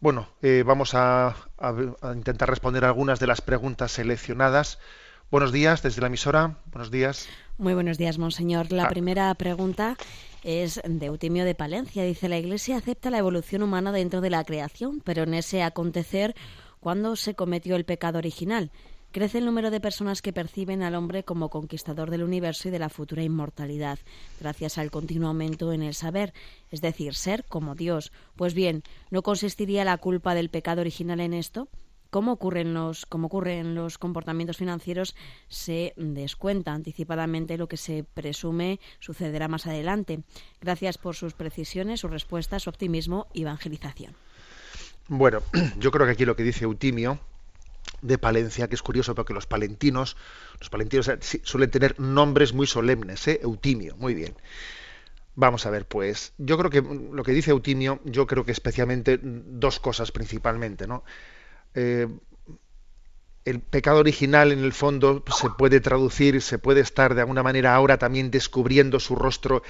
Bueno, 0.00 0.30
eh, 0.42 0.64
vamos 0.66 0.94
a, 0.94 1.36
intentar 2.12 2.50
responder 2.50 2.84
algunas 2.84 3.20
de 3.20 3.28
las 3.28 3.40
preguntas 3.40 3.92
seleccionadas. 3.92 4.80
Buenos 5.32 5.50
días 5.50 5.82
desde 5.82 6.02
la 6.02 6.08
emisora. 6.08 6.58
Buenos 6.70 6.90
días. 6.90 7.26
Muy 7.56 7.72
buenos 7.72 7.96
días, 7.96 8.18
monseñor. 8.18 8.70
La 8.70 8.84
ah. 8.84 8.88
primera 8.90 9.34
pregunta 9.34 9.96
es 10.44 10.78
de 10.84 11.06
Eutimio 11.06 11.46
de 11.46 11.54
Palencia. 11.54 12.04
Dice, 12.04 12.28
la 12.28 12.36
Iglesia 12.36 12.76
acepta 12.76 13.08
la 13.08 13.16
evolución 13.16 13.62
humana 13.62 13.92
dentro 13.92 14.20
de 14.20 14.28
la 14.28 14.44
creación, 14.44 15.00
pero 15.02 15.22
en 15.22 15.32
ese 15.32 15.62
acontecer, 15.62 16.34
¿cuándo 16.80 17.16
se 17.16 17.34
cometió 17.34 17.76
el 17.76 17.86
pecado 17.86 18.18
original? 18.18 18.72
Crece 19.10 19.38
el 19.38 19.46
número 19.46 19.70
de 19.70 19.80
personas 19.80 20.20
que 20.20 20.34
perciben 20.34 20.82
al 20.82 20.94
hombre 20.94 21.24
como 21.24 21.48
conquistador 21.48 22.10
del 22.10 22.24
universo 22.24 22.68
y 22.68 22.70
de 22.70 22.78
la 22.78 22.90
futura 22.90 23.22
inmortalidad, 23.22 24.00
gracias 24.38 24.76
al 24.76 24.90
continuo 24.90 25.28
aumento 25.28 25.72
en 25.72 25.82
el 25.82 25.94
saber, 25.94 26.34
es 26.70 26.82
decir, 26.82 27.14
ser 27.14 27.44
como 27.44 27.74
Dios. 27.74 28.12
Pues 28.36 28.52
bien, 28.52 28.82
¿no 29.10 29.22
consistiría 29.22 29.86
la 29.86 29.96
culpa 29.96 30.34
del 30.34 30.50
pecado 30.50 30.82
original 30.82 31.20
en 31.20 31.32
esto? 31.32 31.68
Cómo 32.12 32.32
ocurren 32.32 32.74
los, 32.74 33.06
cómo 33.06 33.28
ocurren 33.28 33.74
los 33.74 33.96
comportamientos 33.96 34.58
financieros, 34.58 35.16
se 35.48 35.94
descuenta 35.96 36.74
anticipadamente 36.74 37.56
lo 37.56 37.68
que 37.68 37.78
se 37.78 38.04
presume 38.04 38.80
sucederá 39.00 39.48
más 39.48 39.66
adelante. 39.66 40.20
Gracias 40.60 40.98
por 40.98 41.16
sus 41.16 41.32
precisiones, 41.32 42.00
sus 42.00 42.10
respuestas, 42.10 42.64
su 42.64 42.70
optimismo 42.70 43.28
y 43.32 43.42
evangelización. 43.42 44.14
Bueno, 45.08 45.40
yo 45.78 45.90
creo 45.90 46.04
que 46.04 46.12
aquí 46.12 46.26
lo 46.26 46.36
que 46.36 46.42
dice 46.42 46.64
Eutimio 46.64 47.18
de 48.02 48.18
Palencia, 48.18 48.68
que 48.68 48.74
es 48.74 48.82
curioso 48.82 49.14
porque 49.14 49.32
los 49.32 49.46
palentinos, 49.46 50.18
los 50.60 50.68
palentinos 50.68 51.08
eh, 51.08 51.18
suelen 51.42 51.70
tener 51.70 51.98
nombres 51.98 52.52
muy 52.52 52.66
solemnes, 52.66 53.26
¿eh? 53.26 53.40
Eutimio, 53.42 53.96
muy 53.96 54.12
bien. 54.12 54.34
Vamos 55.34 55.64
a 55.64 55.70
ver, 55.70 55.86
pues, 55.86 56.34
yo 56.36 56.58
creo 56.58 56.70
que 56.70 56.82
lo 56.82 57.22
que 57.22 57.32
dice 57.32 57.52
Eutimio, 57.52 58.00
yo 58.04 58.26
creo 58.26 58.44
que 58.44 58.52
especialmente 58.52 59.18
dos 59.22 59.80
cosas 59.80 60.12
principalmente, 60.12 60.86
¿no? 60.86 61.04
Eh, 61.74 62.08
el 63.44 63.60
pecado 63.60 63.98
original 63.98 64.52
en 64.52 64.60
el 64.60 64.72
fondo 64.72 65.24
se 65.36 65.50
puede 65.50 65.80
traducir, 65.80 66.40
se 66.42 66.58
puede 66.58 66.80
estar 66.80 67.14
de 67.14 67.22
alguna 67.22 67.42
manera 67.42 67.74
ahora 67.74 67.98
también 67.98 68.30
descubriendo 68.30 69.00
su 69.00 69.16
rostro 69.16 69.62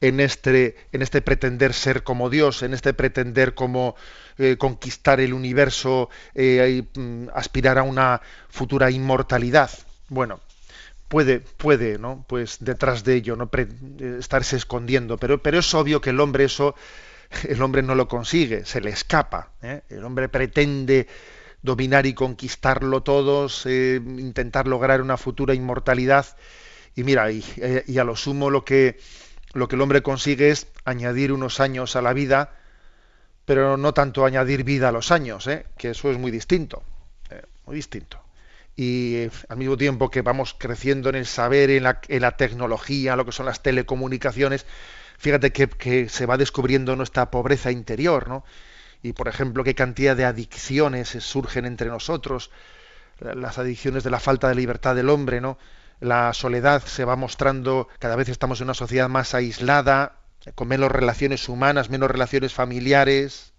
en 0.00 0.20
este, 0.20 0.76
este 0.92 1.20
pretender 1.20 1.74
ser 1.74 2.02
como 2.04 2.30
Dios, 2.30 2.62
en 2.62 2.72
este 2.72 2.94
pretender 2.94 3.54
como 3.54 3.96
eh, 4.38 4.56
conquistar 4.56 5.20
el 5.20 5.34
universo, 5.34 6.08
eh, 6.34 6.84
mm, 6.94 7.26
aspirar 7.34 7.78
a 7.78 7.82
una 7.82 8.22
futura 8.48 8.90
inmortalidad. 8.90 9.70
Bueno, 10.08 10.40
puede, 11.08 11.40
puede, 11.40 11.98
¿no? 11.98 12.24
Pues 12.28 12.58
detrás 12.60 13.04
de 13.04 13.16
ello, 13.16 13.36
no 13.36 13.50
estarse 14.18 14.56
escondiendo, 14.56 15.18
pero, 15.18 15.42
pero 15.42 15.58
es 15.58 15.74
obvio 15.74 16.00
que 16.00 16.10
el 16.10 16.20
hombre 16.20 16.44
eso, 16.44 16.74
el 17.46 17.60
hombre 17.60 17.82
no 17.82 17.94
lo 17.94 18.08
consigue, 18.08 18.64
se 18.64 18.80
le 18.80 18.90
escapa. 18.90 19.50
El 19.90 20.04
hombre 20.04 20.30
pretende 20.30 21.06
dominar 21.68 22.06
y 22.06 22.14
conquistarlo 22.14 23.02
todos, 23.02 23.66
eh, 23.66 24.00
intentar 24.02 24.66
lograr 24.66 25.02
una 25.02 25.18
futura 25.18 25.52
inmortalidad. 25.52 26.26
Y 26.96 27.04
mira, 27.04 27.30
eh, 27.30 27.84
y, 27.86 27.98
a 27.98 28.04
lo 28.04 28.16
sumo 28.16 28.48
lo 28.48 28.64
que, 28.64 28.98
lo 29.52 29.68
que 29.68 29.76
el 29.76 29.82
hombre 29.82 30.02
consigue 30.02 30.48
es 30.48 30.66
añadir 30.86 31.30
unos 31.30 31.60
años 31.60 31.94
a 31.94 32.00
la 32.00 32.14
vida, 32.14 32.54
pero 33.44 33.76
no 33.76 33.92
tanto 33.92 34.24
añadir 34.24 34.64
vida 34.64 34.88
a 34.88 34.92
los 34.92 35.12
años, 35.12 35.46
¿eh? 35.46 35.66
que 35.76 35.90
eso 35.90 36.10
es 36.10 36.16
muy 36.16 36.30
distinto, 36.30 36.82
muy 37.66 37.76
distinto. 37.76 38.18
Y 38.74 39.28
al 39.48 39.58
mismo 39.58 39.76
tiempo 39.76 40.10
que 40.10 40.22
vamos 40.22 40.54
creciendo 40.56 41.10
en 41.10 41.16
el 41.16 41.26
saber, 41.26 41.68
en 41.68 41.82
la, 41.82 42.00
en 42.08 42.22
la 42.22 42.36
tecnología, 42.36 43.14
lo 43.14 43.26
que 43.26 43.32
son 43.32 43.44
las 43.44 43.62
telecomunicaciones, 43.62 44.64
fíjate 45.18 45.52
que, 45.52 45.68
que 45.68 46.08
se 46.08 46.24
va 46.24 46.38
descubriendo 46.38 46.96
nuestra 46.96 47.30
pobreza 47.30 47.70
interior, 47.70 48.26
¿no? 48.28 48.44
Y 49.02 49.12
por 49.12 49.28
ejemplo 49.28 49.64
qué 49.64 49.74
cantidad 49.74 50.16
de 50.16 50.24
adicciones 50.24 51.08
surgen 51.08 51.64
entre 51.64 51.88
nosotros, 51.88 52.50
las 53.20 53.58
adicciones 53.58 54.04
de 54.04 54.10
la 54.10 54.20
falta 54.20 54.48
de 54.48 54.54
libertad 54.54 54.94
del 54.94 55.10
hombre, 55.10 55.40
¿no? 55.40 55.58
La 56.00 56.32
soledad 56.32 56.82
se 56.84 57.04
va 57.04 57.16
mostrando, 57.16 57.88
cada 57.98 58.16
vez 58.16 58.28
estamos 58.28 58.60
en 58.60 58.66
una 58.66 58.74
sociedad 58.74 59.08
más 59.08 59.34
aislada, 59.34 60.16
con 60.54 60.68
menos 60.68 60.92
relaciones 60.92 61.48
humanas, 61.48 61.90
menos 61.90 62.10
relaciones 62.10 62.54
familiares, 62.54 63.52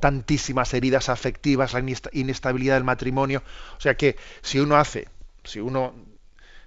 tantísimas 0.00 0.74
heridas 0.74 1.08
afectivas, 1.08 1.72
la 1.72 1.84
inestabilidad 2.12 2.74
del 2.74 2.84
matrimonio. 2.84 3.42
O 3.76 3.80
sea 3.80 3.96
que 3.96 4.16
si 4.42 4.58
uno 4.58 4.76
hace, 4.76 5.08
si 5.44 5.60
uno 5.60 5.94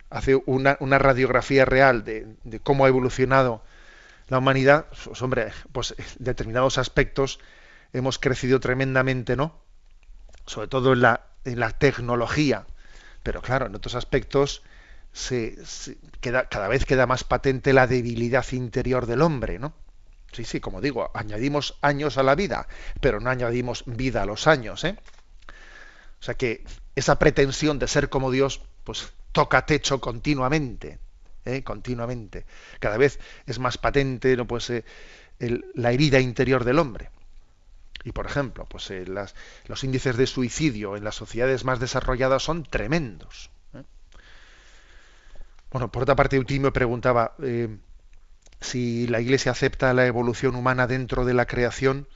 hace 0.09 0.41
una, 0.45 0.77
radiografía 0.79 1.65
real 1.65 2.05
de, 2.05 2.27
de, 2.45 2.59
cómo 2.61 2.85
ha 2.85 2.87
evolucionado 2.87 3.61
la 4.29 4.37
humanidad, 4.37 4.85
pues, 5.03 5.21
hombre, 5.21 5.51
pues 5.73 5.95
determinados 6.19 6.77
aspectos 6.77 7.39
hemos 7.93 8.19
crecido 8.19 8.59
tremendamente, 8.59 9.35
¿no? 9.35 9.59
Sobre 10.45 10.67
todo 10.67 10.93
en 10.93 11.01
la, 11.01 11.27
en 11.45 11.59
la 11.59 11.71
tecnología. 11.71 12.65
Pero 13.23 13.41
claro, 13.41 13.65
en 13.65 13.75
otros 13.75 13.95
aspectos 13.95 14.63
se, 15.11 15.57
queda, 16.21 16.47
cada 16.47 16.67
vez 16.67 16.85
queda 16.85 17.07
más 17.07 17.23
patente 17.23 17.73
la 17.73 17.87
debilidad 17.87 18.45
interior 18.51 19.05
del 19.05 19.21
hombre, 19.21 19.59
¿no? 19.59 19.73
Sí, 20.31 20.43
sí, 20.43 20.59
como 20.59 20.81
digo, 20.81 21.09
añadimos 21.13 21.77
años 21.81 22.17
a 22.17 22.23
la 22.23 22.35
vida, 22.35 22.67
pero 23.01 23.19
no 23.19 23.29
añadimos 23.29 23.83
vida 23.85 24.23
a 24.23 24.25
los 24.25 24.45
años, 24.47 24.83
¿eh? 24.83 24.97
O 26.19 26.23
sea 26.23 26.35
que 26.35 26.63
esa 26.95 27.19
pretensión 27.19 27.79
de 27.79 27.87
ser 27.87 28.09
como 28.09 28.31
Dios, 28.31 28.61
pues 28.83 29.13
toca 29.31 29.65
techo 29.65 30.01
continuamente, 30.01 30.99
¿eh? 31.45 31.63
continuamente. 31.63 32.45
Cada 32.79 32.97
vez 32.97 33.19
es 33.45 33.59
más 33.59 33.77
patente, 33.77 34.35
¿no? 34.35 34.47
Pues 34.47 34.69
eh, 34.69 34.83
la 35.75 35.91
herida 35.91 36.19
interior 36.19 36.63
del 36.63 36.79
hombre. 36.79 37.09
Y 38.03 38.11
por 38.11 38.25
ejemplo, 38.25 38.65
pues 38.69 38.89
eh, 38.91 39.05
los 39.65 39.83
índices 39.83 40.17
de 40.17 40.27
suicidio 40.27 40.95
en 40.95 41.03
las 41.03 41.15
sociedades 41.15 41.65
más 41.65 41.79
desarrolladas 41.79 42.43
son 42.43 42.63
tremendos. 42.63 43.49
¿eh? 43.73 43.83
Bueno, 45.71 45.91
por 45.91 46.03
otra 46.03 46.15
parte, 46.15 46.35
Eutimio 46.35 46.71
preguntaba 46.71 47.35
eh, 47.41 47.75
si 48.61 49.07
la 49.07 49.19
Iglesia 49.19 49.51
acepta 49.51 49.93
la 49.93 50.05
evolución 50.05 50.55
humana 50.55 50.87
dentro 50.87 51.25
de 51.25 51.33
la 51.33 51.45
creación, 51.45 52.07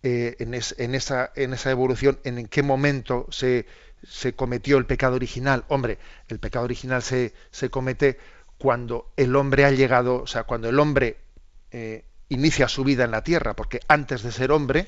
en, 0.00 0.54
esa, 0.54 1.32
evolución, 1.34 2.20
en 2.22 2.46
qué 2.46 2.62
momento 2.62 3.26
se, 3.30 3.66
se, 4.08 4.32
cometió 4.32 4.78
el 4.78 4.86
pecado 4.86 5.16
original. 5.16 5.64
Hombre, 5.66 5.98
el 6.28 6.38
pecado 6.38 6.64
original 6.64 7.02
se, 7.02 7.34
se, 7.50 7.68
comete 7.68 8.16
cuando 8.58 9.10
el 9.16 9.34
hombre 9.34 9.64
ha 9.64 9.72
llegado, 9.72 10.22
o 10.22 10.26
sea, 10.28 10.44
cuando 10.44 10.68
el 10.68 10.78
hombre 10.78 11.16
inicia 12.28 12.68
su 12.68 12.84
vida 12.84 13.04
en 13.04 13.10
la 13.10 13.24
tierra, 13.24 13.54
porque 13.54 13.80
antes 13.88 14.22
de 14.22 14.30
ser 14.30 14.52
hombre, 14.52 14.86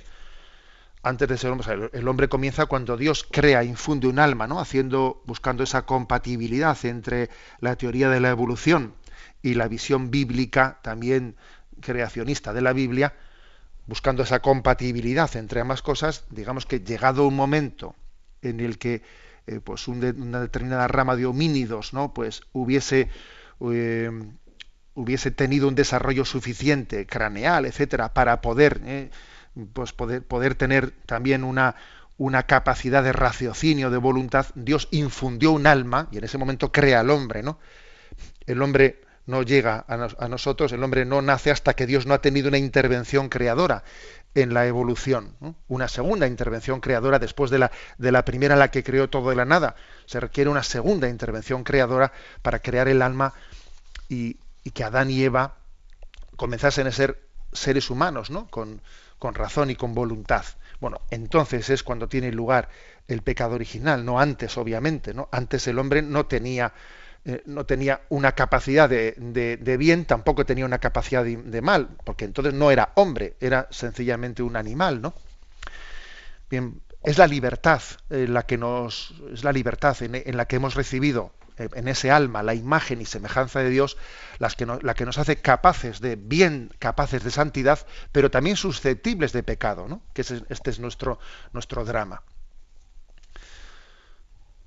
antes 1.03 1.28
de 1.28 1.38
ser 1.38 1.51
hombre, 1.51 1.90
el 1.92 2.09
hombre 2.09 2.28
comienza 2.28 2.66
cuando 2.66 2.96
Dios 2.96 3.26
crea, 3.30 3.64
infunde 3.64 4.07
un 4.07 4.18
alma, 4.18 4.46
¿no? 4.46 4.61
Haciendo, 4.61 5.22
buscando 5.24 5.62
esa 5.62 5.86
compatibilidad 5.86 6.76
entre 6.84 7.30
la 7.61 7.76
teoría 7.76 8.09
de 8.11 8.20
la 8.20 8.30
evolución 8.30 8.94
y 9.42 9.55
la 9.55 9.68
visión 9.68 10.11
bíblica, 10.11 10.78
también 10.82 11.36
creacionista 11.80 12.53
de 12.53 12.61
la 12.61 12.72
Biblia, 12.72 13.14
buscando 13.86 14.22
esa 14.22 14.40
compatibilidad 14.40 15.34
entre 15.36 15.61
ambas 15.61 15.82
cosas, 15.82 16.24
digamos 16.30 16.66
que 16.66 16.80
llegado 16.80 17.26
un 17.26 17.34
momento 17.34 17.94
en 18.42 18.61
el 18.61 18.78
que 18.78 19.03
eh, 19.46 19.61
pues 19.61 19.88
una 19.88 20.40
determinada 20.40 20.86
rama 20.86 21.16
de 21.16 21.26
homínidos, 21.26 21.92
¿no? 21.92 22.12
Pues 22.12 22.42
hubiese 22.53 23.09
eh, 23.61 24.11
hubiese 24.94 25.30
tenido 25.30 25.68
un 25.68 25.74
desarrollo 25.74 26.24
suficiente 26.24 27.07
craneal, 27.07 27.64
etcétera, 27.64 28.12
para 28.12 28.40
poder 28.40 28.80
eh, 28.84 29.11
pues 29.72 29.92
poder, 29.92 30.55
tener 30.55 30.92
también 31.07 31.44
una, 31.44 31.74
capacidad 32.46 33.03
de 33.03 33.12
raciocinio, 33.12 33.90
de 33.90 33.98
voluntad, 33.98 34.46
Dios 34.55 34.88
infundió 34.90 35.53
un 35.53 35.66
alma 35.66 36.09
y 36.11 36.18
en 36.18 36.24
ese 36.24 36.38
momento 36.38 36.70
crea 36.72 37.01
al 37.01 37.11
hombre, 37.11 37.42
¿no? 37.42 37.59
El 38.46 38.62
hombre 38.62 39.03
no 39.26 39.42
llega 39.42 39.84
a, 39.86 40.28
nosotros, 40.28 40.72
el 40.72 40.82
hombre 40.82 41.05
no 41.05 41.22
nace 41.22 41.51
hasta 41.51 41.74
que 41.74 41.86
Dios 41.86 42.07
no 42.07 42.14
ha 42.14 42.20
tenido 42.20 42.48
una 42.48 42.59
intervención 42.59 43.28
creadora 43.28 43.84
en 44.34 44.55
la 44.55 44.66
evolución, 44.66 45.36
una 45.68 45.88
segunda 45.88 46.26
intervención 46.26 46.80
creadora 46.80 47.18
después 47.18 47.51
de 47.51 47.59
la, 47.59 48.24
primera 48.24 48.57
la 48.57 48.70
que 48.70 48.82
creó 48.82 49.09
todo 49.09 49.30
de 49.30 49.36
la 49.36 49.44
nada. 49.44 49.76
Se 50.07 50.20
requiere 50.20 50.51
una 50.51 50.62
segunda 50.62 51.09
intervención 51.09 51.64
creadora 51.64 52.12
para 52.42 52.61
crear 52.61 52.88
el 52.88 53.03
alma 53.03 53.34
y, 54.09 54.38
y 54.64 54.70
que 54.70 54.84
Adán 54.84 55.11
y 55.11 55.22
Eva 55.22 55.57
comenzasen 56.36 56.86
a 56.86 56.92
ser 56.92 57.20
seres 57.53 57.90
humanos, 57.90 58.30
¿no? 58.30 58.48
Con, 58.48 58.80
con 59.21 59.35
razón 59.35 59.71
y 59.71 59.77
con 59.77 59.95
voluntad. 59.95 60.45
Bueno, 60.81 61.03
entonces 61.11 61.68
es 61.71 61.85
cuando 61.85 62.09
tiene 62.09 62.33
lugar 62.33 62.71
el 63.07 63.23
pecado 63.23 63.55
original, 63.55 64.05
no 64.05 64.18
antes, 64.18 64.57
obviamente, 64.57 65.14
¿no? 65.14 65.29
Antes 65.31 65.68
el 65.68 65.79
hombre 65.79 66.01
no 66.01 66.25
tenía, 66.27 66.73
eh, 67.27 67.43
no 67.45 67.66
tenía 67.66 68.01
una 68.09 68.33
capacidad 68.33 68.89
de, 68.89 69.12
de, 69.12 69.77
bien, 69.77 70.07
tampoco 70.07 70.47
tenía 70.47 70.64
una 70.64 70.79
capacidad 70.79 71.23
de, 71.23 71.61
mal, 71.61 71.91
porque 72.03 72.25
entonces 72.25 72.55
no 72.55 72.71
era 72.71 72.93
hombre, 72.95 73.37
era 73.41 73.68
sencillamente 73.71 74.43
un 74.43 74.57
animal, 74.57 75.03
¿no? 75.03 75.12
Bien, 76.49 76.81
es 77.03 77.18
la 77.18 77.27
libertad 77.27 77.83
eh, 78.09 78.27
la 78.27 78.45
que 78.45 78.57
nos 78.59 79.14
es 79.33 79.45
la 79.45 79.53
libertad 79.53 79.97
en, 80.01 80.37
la 80.37 80.47
que 80.47 80.57
hemos 80.57 80.75
recibido 80.75 81.33
en 81.61 81.88
ese 81.88 82.11
alma 82.11 82.42
la 82.42 82.54
imagen 82.54 83.00
y 83.00 83.06
semejanza 83.06 83.61
de 83.61 83.70
Dios 83.70 83.96
la 84.38 84.94
que 84.94 85.04
nos 85.04 85.18
hace 85.18 85.36
capaces 85.36 86.00
de 86.00 86.16
bien 86.16 86.72
capaces 86.78 87.22
de 87.22 87.30
santidad 87.30 87.86
pero 88.12 88.30
también 88.30 88.56
susceptibles 88.56 89.32
de 89.32 89.42
pecado 89.42 89.88
¿no? 89.88 90.02
que 90.14 90.22
este 90.22 90.70
es 90.70 90.80
nuestro 90.80 91.18
nuestro 91.52 91.84
drama 91.84 92.22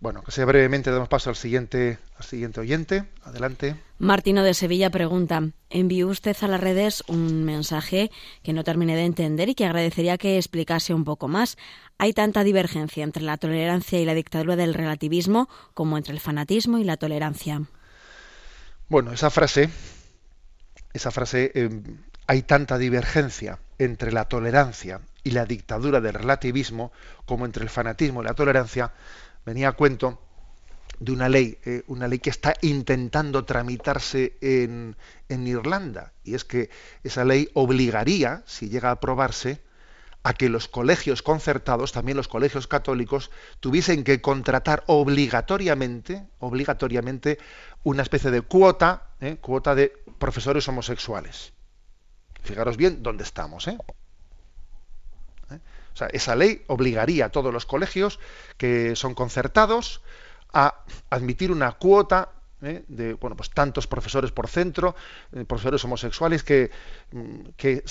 bueno, 0.03 0.21
que 0.21 0.31
sea 0.31 0.43
brevemente, 0.43 0.91
damos 0.91 1.07
paso 1.07 1.29
al 1.29 1.37
siguiente, 1.37 1.97
al 2.17 2.25
siguiente 2.25 2.59
oyente. 2.59 3.05
Adelante. 3.23 3.77
Martino 3.99 4.43
de 4.43 4.53
Sevilla 4.53 4.89
pregunta, 4.89 5.41
envió 5.69 6.09
usted 6.09 6.35
a 6.41 6.47
las 6.49 6.59
redes 6.59 7.05
un 7.07 7.45
mensaje 7.45 8.11
que 8.43 8.51
no 8.51 8.65
terminé 8.65 8.97
de 8.97 9.05
entender 9.05 9.47
y 9.47 9.55
que 9.55 9.65
agradecería 9.65 10.17
que 10.17 10.35
explicase 10.35 10.93
un 10.93 11.05
poco 11.05 11.29
más. 11.29 11.57
Hay 11.99 12.11
tanta 12.11 12.43
divergencia 12.43 13.05
entre 13.05 13.23
la 13.23 13.37
tolerancia 13.37 13.97
y 13.97 14.03
la 14.03 14.13
dictadura 14.13 14.57
del 14.57 14.73
relativismo 14.73 15.47
como 15.73 15.97
entre 15.97 16.13
el 16.13 16.19
fanatismo 16.19 16.79
y 16.79 16.83
la 16.83 16.97
tolerancia. 16.97 17.61
Bueno, 18.89 19.13
esa 19.13 19.29
frase, 19.29 19.69
esa 20.91 21.11
frase, 21.11 21.49
eh, 21.55 21.69
hay 22.27 22.41
tanta 22.41 22.77
divergencia 22.77 23.59
entre 23.77 24.11
la 24.11 24.25
tolerancia 24.25 24.99
y 25.23 25.31
la 25.31 25.45
dictadura 25.45 26.01
del 26.01 26.13
relativismo 26.13 26.91
como 27.25 27.45
entre 27.45 27.63
el 27.63 27.69
fanatismo 27.69 28.21
y 28.21 28.25
la 28.25 28.33
tolerancia 28.33 28.91
venía 29.45 29.69
a 29.69 29.71
cuento 29.73 30.19
de 30.99 31.11
una 31.11 31.29
ley, 31.29 31.57
eh, 31.65 31.83
una 31.87 32.07
ley 32.07 32.19
que 32.19 32.29
está 32.29 32.53
intentando 32.61 33.45
tramitarse 33.45 34.37
en, 34.41 34.95
en, 35.27 35.47
Irlanda, 35.47 36.13
y 36.23 36.35
es 36.35 36.45
que 36.45 36.69
esa 37.03 37.25
ley 37.25 37.49
obligaría, 37.53 38.43
si 38.45 38.69
llega 38.69 38.89
a 38.89 38.93
aprobarse, 38.93 39.61
a 40.23 40.33
que 40.33 40.47
los 40.47 40.69
colegios 40.69 41.21
concertados, 41.21 41.91
también 41.91 42.15
los 42.15 42.29
colegios 42.29 42.67
católicos, 42.67 43.29
tuviesen 43.59 44.05
que 44.05 44.21
contratar 44.21 44.83
obligatoriamente, 44.87 46.25
obligatoriamente, 46.39 47.37
una 47.83 48.03
especie 48.03 48.31
de 48.31 48.41
cuota, 48.41 49.09
eh, 49.19 49.35
cuota 49.41 49.75
de 49.75 49.89
profesores 50.19 50.67
homosexuales. 50.69 51.51
Fijaros 52.41 52.77
bien 52.77 53.03
dónde 53.03 53.23
estamos, 53.23 53.67
¿eh? 53.67 53.77
O 55.93 55.97
sea, 55.97 56.07
esa 56.07 56.35
ley 56.35 56.63
obligaría 56.67 57.25
a 57.25 57.29
todos 57.29 57.53
los 57.53 57.65
colegios 57.65 58.19
que 58.57 58.95
son 58.95 59.13
concertados 59.13 60.01
a 60.51 60.83
admitir 61.09 61.51
una 61.51 61.73
cuota 61.73 62.29
¿eh? 62.63 62.83
de 62.87 63.13
bueno 63.13 63.35
pues 63.35 63.49
tantos 63.49 63.87
profesores 63.87 64.31
por 64.31 64.47
centro 64.47 64.95
eh, 65.33 65.43
profesores 65.45 65.83
homosexuales 65.83 66.43
que, 66.43 66.71
mm, 67.11 67.49
que 67.57 67.83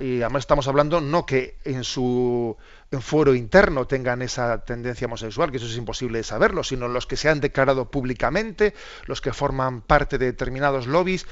y 0.00 0.20
además 0.22 0.40
estamos 0.40 0.68
hablando 0.68 1.00
no 1.00 1.24
que 1.24 1.58
en 1.64 1.84
su 1.84 2.56
en 2.90 3.00
fuero 3.00 3.34
interno 3.34 3.86
tengan 3.86 4.22
esa 4.22 4.58
tendencia 4.64 5.06
homosexual 5.06 5.50
que 5.50 5.56
eso 5.56 5.66
es 5.66 5.76
imposible 5.76 6.18
de 6.18 6.24
saberlo 6.24 6.64
sino 6.64 6.88
los 6.88 7.06
que 7.06 7.16
se 7.16 7.28
han 7.28 7.40
declarado 7.40 7.90
públicamente 7.90 8.74
los 9.06 9.20
que 9.20 9.32
forman 9.32 9.82
parte 9.82 10.18
de 10.18 10.26
determinados 10.26 10.86
lobbies 10.86 11.26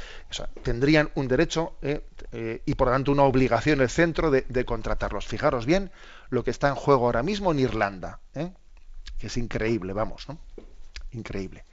tendrían 0.62 1.10
un 1.14 1.28
derecho 1.28 1.74
¿eh? 1.82 2.02
y 2.64 2.74
por 2.74 2.88
lo 2.88 2.92
tanto 2.94 3.12
una 3.12 3.24
obligación 3.24 3.80
el 3.80 3.90
centro 3.90 4.30
de, 4.30 4.46
de, 4.48 4.64
contratarlos 4.64 5.26
fijaros 5.26 5.66
bien 5.66 5.90
lo 6.30 6.44
que 6.44 6.50
está 6.50 6.68
en 6.68 6.76
juego 6.76 7.06
ahora 7.06 7.22
mismo 7.22 7.50
en 7.50 7.58
Irlanda 7.58 8.20
que 8.32 9.26
es 9.26 9.36
increíble 9.36 9.92
vamos 9.92 10.28
no 10.28 10.38
increíble 11.12 11.64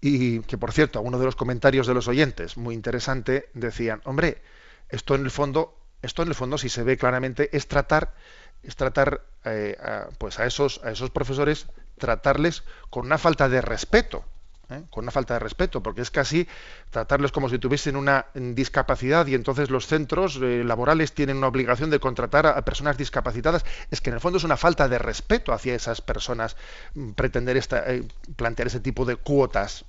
y 0.00 0.40
que, 0.40 0.56
por 0.56 0.72
cierto, 0.72 1.00
uno 1.00 1.18
de 1.18 1.24
los 1.26 1.36
comentarios 1.36 1.86
de 1.86 1.94
los 1.94 2.08
oyentes, 2.08 2.56
muy 2.56 2.74
interesante, 2.74 3.50
decían, 3.52 4.00
hombre, 4.04 4.42
esto 4.88 5.14
en 5.14 5.24
el 5.24 5.30
fondo, 5.30 5.76
esto 6.02 6.22
en 6.22 6.28
el 6.28 6.34
fondo, 6.34 6.58
si 6.58 6.68
se 6.68 6.82
ve 6.82 6.96
claramente, 6.96 7.54
es 7.56 7.68
tratar, 7.68 8.14
es 8.62 8.76
tratar 8.76 9.22
eh, 9.44 9.76
pues 10.18 10.38
a 10.38 10.46
esos, 10.46 10.80
a 10.84 10.90
esos 10.90 11.10
profesores, 11.10 11.66
tratarles 11.98 12.64
con 12.88 13.06
una 13.06 13.18
falta 13.18 13.48
de 13.48 13.60
respeto. 13.60 14.24
¿Eh? 14.70 14.82
con 14.90 15.04
una 15.04 15.12
falta 15.12 15.34
de 15.34 15.40
respeto, 15.40 15.82
porque 15.82 16.02
es 16.02 16.10
casi 16.10 16.46
tratarlos 16.90 17.32
como 17.32 17.48
si 17.48 17.58
tuviesen 17.58 17.96
una 17.96 18.26
discapacidad 18.34 19.26
y 19.26 19.34
entonces 19.34 19.70
los 19.70 19.86
centros 19.86 20.38
eh, 20.42 20.62
laborales 20.64 21.12
tienen 21.12 21.38
una 21.38 21.48
obligación 21.48 21.90
de 21.90 22.00
contratar 22.00 22.46
a, 22.46 22.60
personas 22.64 22.96
discapacitadas. 22.96 23.64
Es 23.90 24.00
que 24.00 24.10
en 24.10 24.14
el 24.14 24.20
fondo 24.20 24.38
es 24.38 24.44
una 24.44 24.56
falta 24.56 24.88
de 24.88 24.98
respeto 24.98 25.52
hacia 25.52 25.74
esas 25.74 26.00
personas 26.00 26.56
mm, 26.94 27.10
pretender 27.10 27.56
esta, 27.56 27.90
eh, 27.92 28.06
plantear 28.36 28.68
ese 28.68 28.80
tipo 28.80 29.04
de 29.04 29.16
cuotas, 29.16 29.84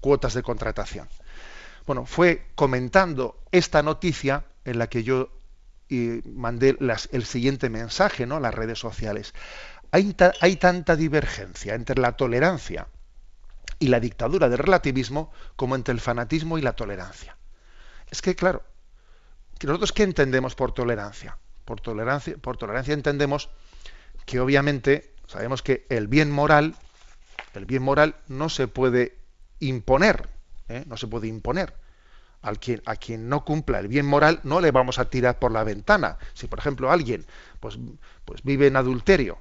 cuotas 0.00 0.34
de 0.34 0.42
contratación. 0.42 1.08
Bueno, 1.86 2.06
fue 2.06 2.46
comentando 2.54 3.38
esta 3.52 3.82
noticia 3.82 4.44
en 4.64 4.78
la 4.78 4.88
que 4.88 5.02
yo 5.02 5.30
mandé 6.24 6.76
el 7.10 7.24
siguiente 7.24 7.68
mensaje 7.68 8.24
¿no? 8.24 8.36
a 8.36 8.40
las 8.40 8.54
redes 8.54 8.78
sociales. 8.78 9.34
Hay 9.90 10.56
tanta 10.56 10.94
divergencia 10.94 11.74
entre 11.74 12.00
la 12.00 12.12
tolerancia 12.12 12.86
y 13.80 13.88
la 13.88 13.98
dictadura 13.98 14.48
del 14.48 14.58
relativismo 14.58 15.32
como 15.56 15.74
entre 15.74 15.92
el 15.92 16.00
fanatismo 16.00 16.58
y 16.58 16.62
la 16.62 16.74
tolerancia. 16.74 17.36
Es 18.10 18.22
que, 18.22 18.36
claro, 18.36 18.62
nosotros 19.66 19.92
qué 19.92 20.04
entendemos 20.04 20.54
por 20.54 20.72
tolerancia? 20.72 21.38
Por 21.64 21.80
tolerancia, 21.80 22.36
por 22.36 22.56
tolerancia 22.56 22.94
entendemos 22.94 23.48
que 24.26 24.38
obviamente 24.38 25.14
sabemos 25.26 25.62
que 25.62 25.86
el 25.88 26.08
bien 26.08 26.30
moral, 26.30 26.76
el 27.54 27.64
bien 27.64 27.82
moral 27.82 28.16
no 28.28 28.48
se 28.48 28.68
puede 28.68 29.16
imponer, 29.60 30.28
¿eh? 30.68 30.84
no 30.86 30.96
se 30.96 31.06
puede 31.06 31.26
imponer. 31.26 31.74
Al 32.42 32.58
quien, 32.58 32.80
a 32.86 32.96
quien 32.96 33.28
no 33.28 33.44
cumpla 33.44 33.80
el 33.80 33.88
bien 33.88 34.06
moral 34.06 34.40
no 34.44 34.60
le 34.60 34.70
vamos 34.70 34.98
a 34.98 35.10
tirar 35.10 35.38
por 35.38 35.52
la 35.52 35.64
ventana. 35.64 36.16
Si 36.34 36.46
por 36.46 36.58
ejemplo 36.58 36.90
alguien 36.90 37.26
pues, 37.60 37.78
pues 38.24 38.42
vive 38.42 38.66
en 38.66 38.76
adulterio 38.76 39.40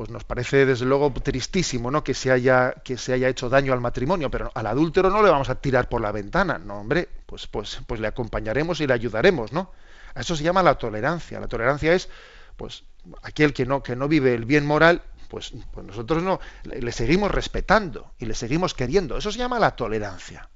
pues 0.00 0.08
nos 0.08 0.24
parece 0.24 0.64
desde 0.64 0.86
luego 0.86 1.12
tristísimo 1.12 1.90
¿no? 1.90 2.02
que, 2.02 2.14
se 2.14 2.30
haya, 2.30 2.72
que 2.82 2.96
se 2.96 3.12
haya 3.12 3.28
hecho 3.28 3.50
daño 3.50 3.74
al 3.74 3.82
matrimonio, 3.82 4.30
pero 4.30 4.50
al 4.54 4.66
adúltero 4.66 5.10
no 5.10 5.22
le 5.22 5.28
vamos 5.28 5.50
a 5.50 5.56
tirar 5.56 5.90
por 5.90 6.00
la 6.00 6.10
ventana, 6.10 6.56
no, 6.56 6.76
hombre, 6.80 7.06
pues, 7.26 7.46
pues, 7.46 7.80
pues 7.86 8.00
le 8.00 8.06
acompañaremos 8.06 8.80
y 8.80 8.86
le 8.86 8.94
ayudaremos, 8.94 9.52
¿no? 9.52 9.72
A 10.14 10.20
eso 10.20 10.34
se 10.34 10.42
llama 10.42 10.62
la 10.62 10.76
tolerancia. 10.76 11.38
La 11.38 11.48
tolerancia 11.48 11.92
es, 11.92 12.08
pues, 12.56 12.84
aquel 13.22 13.52
que 13.52 13.66
no, 13.66 13.82
que 13.82 13.94
no 13.94 14.08
vive 14.08 14.32
el 14.32 14.46
bien 14.46 14.64
moral, 14.64 15.02
pues, 15.28 15.52
pues 15.70 15.84
nosotros 15.84 16.22
no, 16.22 16.40
le, 16.64 16.92
seguimos 16.92 17.30
respetando 17.30 18.14
y 18.18 18.24
le 18.24 18.32
seguimos 18.32 18.72
queriendo. 18.72 19.18
Eso 19.18 19.30
se 19.30 19.36
llama 19.36 19.58
la 19.58 19.76
tolerancia. 19.76 20.48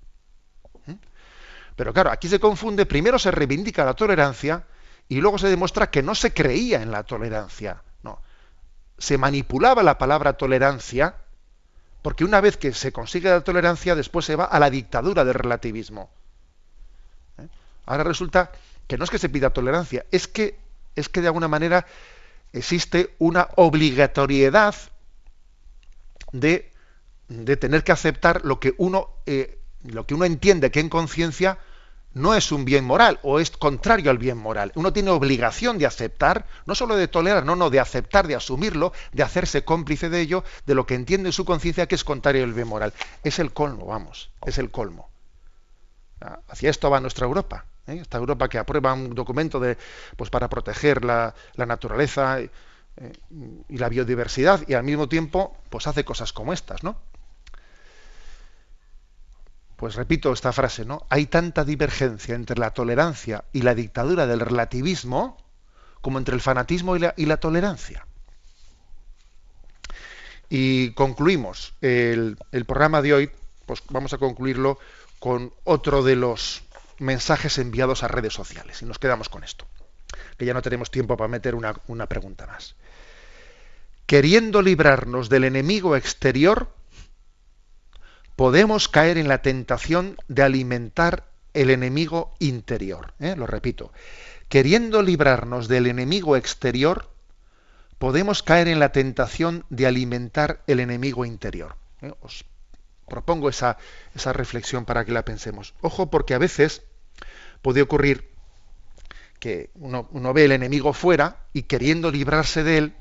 ¿Mm? 0.87 0.95
Pero 1.77 1.93
claro, 1.93 2.11
aquí 2.11 2.29
se 2.29 2.41
confunde, 2.41 2.87
primero 2.87 3.19
se 3.19 3.31
reivindica 3.31 3.85
la 3.85 3.93
tolerancia 3.93 4.65
y 5.07 5.21
luego 5.21 5.37
se 5.37 5.49
demuestra 5.49 5.91
que 5.91 6.03
no 6.03 6.15
se 6.15 6.33
creía 6.33 6.81
en 6.81 6.91
la 6.91 7.03
tolerancia 7.03 7.83
se 9.05 9.19
manipulaba 9.19 9.83
la 9.83 9.99
palabra 9.99 10.33
tolerancia, 10.33 11.17
porque 12.01 12.25
una 12.25 12.41
vez 12.41 12.57
que 12.57 12.73
se 12.73 12.91
consigue 12.91 13.29
la 13.29 13.43
tolerancia, 13.43 13.95
después 13.95 14.25
se 14.25 14.35
va 14.35 14.45
a 14.47 14.59
la 14.59 14.71
dictadura 14.71 15.27
del 15.27 15.35
relativismo. 15.35 16.09
¿Eh? 17.37 17.47
Ahora 17.85 18.05
resulta 18.05 18.51
que 18.87 18.97
no 18.97 19.05
es 19.05 19.11
que 19.11 19.19
se 19.19 19.29
pida 19.29 19.51
tolerancia, 19.51 20.07
es 20.11 20.27
que, 20.27 20.57
es 20.97 21.11
que 21.11 21.21
de 21.21 21.27
alguna 21.27 21.49
manera 21.49 21.85
existe 22.55 23.15
una 23.19 23.49
obligatoriedad 23.57 24.75
de, 26.33 26.73
de 27.29 27.57
tener 27.59 27.85
que 27.85 27.93
aceptar 27.93 28.43
lo 28.43 28.59
que 28.59 28.73
uno, 28.79 29.11
eh, 29.27 29.59
lo 29.85 30.07
que 30.07 30.15
uno 30.15 30.25
entiende 30.25 30.71
que 30.71 30.81
en 30.81 30.89
conciencia 30.89 31.59
no 32.15 32.35
es 32.35 32.53
un 32.53 32.65
bien 32.65 32.85
moral 32.85 33.19
o 33.23 33.41
es 33.41 33.51
contrario 33.51 34.11
al 34.11 34.19
bien 34.19 34.39
moral. 34.39 34.73
Uno 34.77 34.93
tiene 34.93 35.11
obligación 35.11 35.79
de 35.79 35.87
aceptar, 35.87 36.47
no 36.65 36.75
solo 36.75 36.97
de 36.97 37.09
tolerar, 37.09 37.45
no, 37.45 37.57
no, 37.57 37.71
de 37.71 37.81
aceptar, 37.81 38.27
de 38.27 38.37
asumirlo, 38.37 38.93
de 39.13 39.23
hacerse 39.23 39.65
cómplice 39.65 40.09
de 40.09 40.21
ello, 40.21 40.45
de 40.67 40.75
lo 40.75 40.87
que 40.87 40.95
entiende 40.95 41.29
en 41.29 41.33
su 41.33 41.45
conciencia 41.45 41.87
que 41.87 41.97
es 41.97 42.05
contrario 42.05 42.45
al 42.45 42.55
bien 42.55 42.69
moral. 42.69 42.93
Es 43.23 43.39
el 43.39 43.53
colmo, 43.53 43.87
vamos, 43.87 44.31
es 44.47 44.59
el 44.59 44.71
colmo. 44.71 45.11
Ah, 46.21 46.39
hacia 46.49 46.71
esto 46.71 46.89
va 46.89 47.01
nuestra 47.01 47.27
Europa. 47.27 47.67
¿eh? 47.87 47.99
Esta 48.01 48.19
Europa 48.19 48.49
que 48.49 48.59
aprueba 48.59 48.93
un 48.93 49.15
documento 49.15 49.61
de, 49.61 49.77
pues, 50.17 50.31
para 50.31 50.49
proteger 50.49 51.05
la, 51.05 51.35
naturaleza 51.57 52.41
eh, 52.41 52.51
y 53.69 53.79
la 53.79 53.89
biodiversidad 53.89 54.63
y 54.69 54.75
al 54.75 54.85
mismo 54.85 55.09
tiempo 55.09 55.57
pues 55.69 55.89
hace 55.89 56.05
cosas 56.05 56.33
como 56.33 56.53
estas, 56.53 56.85
¿no? 56.85 56.97
Pues 59.77 59.95
repito 59.97 60.33
esta 60.33 60.53
frase, 60.53 60.85
¿no? 60.85 61.07
Hay 61.11 61.27
tanta 61.27 61.65
divergencia 61.65 62.35
entre 62.35 62.59
la 62.59 62.71
tolerancia 62.71 63.45
y 63.53 63.63
la 63.63 63.75
dictadura 63.75 64.27
del 64.27 64.41
relativismo 64.41 65.37
como 66.05 66.19
entre 66.19 66.35
el 66.35 66.43
fanatismo 66.43 66.97
y 66.97 67.25
la, 67.25 67.37
tolerancia. 67.39 68.07
Y 70.51 70.91
concluimos 70.93 71.73
el, 71.81 72.37
programa 72.67 73.01
de 73.01 73.15
hoy, 73.15 73.31
pues 73.65 73.83
vamos 73.89 74.13
a 74.13 74.19
concluirlo 74.19 74.79
con 75.19 75.55
otro 75.65 76.03
de 76.03 76.17
los 76.17 76.63
mensajes 76.99 77.57
enviados 77.57 78.03
a 78.03 78.09
redes 78.09 78.35
sociales. 78.35 78.83
Y 78.83 78.85
nos 78.85 78.99
quedamos 78.99 79.31
con 79.31 79.45
esto, 79.45 79.67
que 80.37 80.45
ya 80.45 80.53
no 80.53 80.61
tenemos 80.61 80.91
tiempo 80.91 81.17
para 81.17 81.29
meter 81.29 81.55
una, 81.55 82.07
pregunta 82.07 82.47
más. 82.47 82.75
Queriendo 84.05 84.61
librarnos 84.61 85.31
del 85.31 85.45
enemigo 85.45 85.97
exterior, 85.97 86.69
podemos 88.37 88.89
caer 88.89 89.19
en 89.19 89.29
la 89.29 89.43
tentación 89.43 90.17
de 90.29 90.43
alimentar 90.43 91.25
el 91.53 91.71
enemigo 91.71 92.35
interior. 92.39 93.15
¿eh? 93.21 93.35
Lo 93.37 93.47
repito, 93.47 93.93
queriendo 94.49 95.03
librarnos 95.03 95.69
del 95.69 95.87
enemigo 95.87 96.37
exterior, 96.37 97.11
podemos 97.99 98.43
caer 98.43 98.69
en 98.69 98.81
la 98.81 98.93
tentación 98.93 99.65
de 99.71 99.87
alimentar 99.87 100.63
el 100.67 100.81
enemigo 100.81 101.25
interior. 101.25 101.77
¿eh? 102.03 102.13
Os 102.21 102.45
propongo 103.09 103.49
esa, 103.49 103.79
esa 104.15 104.33
reflexión 104.33 104.85
para 104.85 105.05
que 105.05 105.13
la 105.13 105.25
pensemos. 105.25 105.75
Ojo, 105.81 106.11
porque 106.11 106.35
a 106.35 106.39
veces 106.39 106.83
puede 107.63 107.83
ocurrir 107.83 108.35
que 109.39 109.71
uno, 109.75 110.09
ve 110.33 110.47
el 110.47 110.53
enemigo 110.53 110.93
fuera 110.93 111.45
y 111.53 111.65
queriendo 111.65 112.11
librarse 112.11 112.65
de 112.65 112.79
él, 112.79 112.95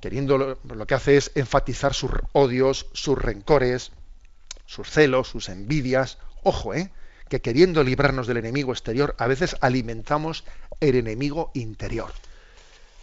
queriendo 0.00 0.38
lo, 0.38 0.86
que 0.86 0.94
hace 0.94 1.16
es 1.16 1.32
enfatizar 1.34 1.92
sus 1.92 2.12
odios, 2.32 2.86
sus 2.92 3.18
rencores, 3.18 3.90
sus 4.74 4.90
celos, 4.90 5.28
sus 5.28 5.48
envidias. 5.48 6.18
Ojo, 6.42 6.74
¿eh? 6.74 6.90
que 7.28 7.40
queriendo 7.40 7.82
librarnos 7.82 8.26
del 8.26 8.38
enemigo 8.38 8.72
exterior, 8.72 9.14
a 9.18 9.26
veces 9.26 9.56
alimentamos 9.60 10.44
el 10.80 10.96
enemigo 10.96 11.50
interior. 11.54 12.12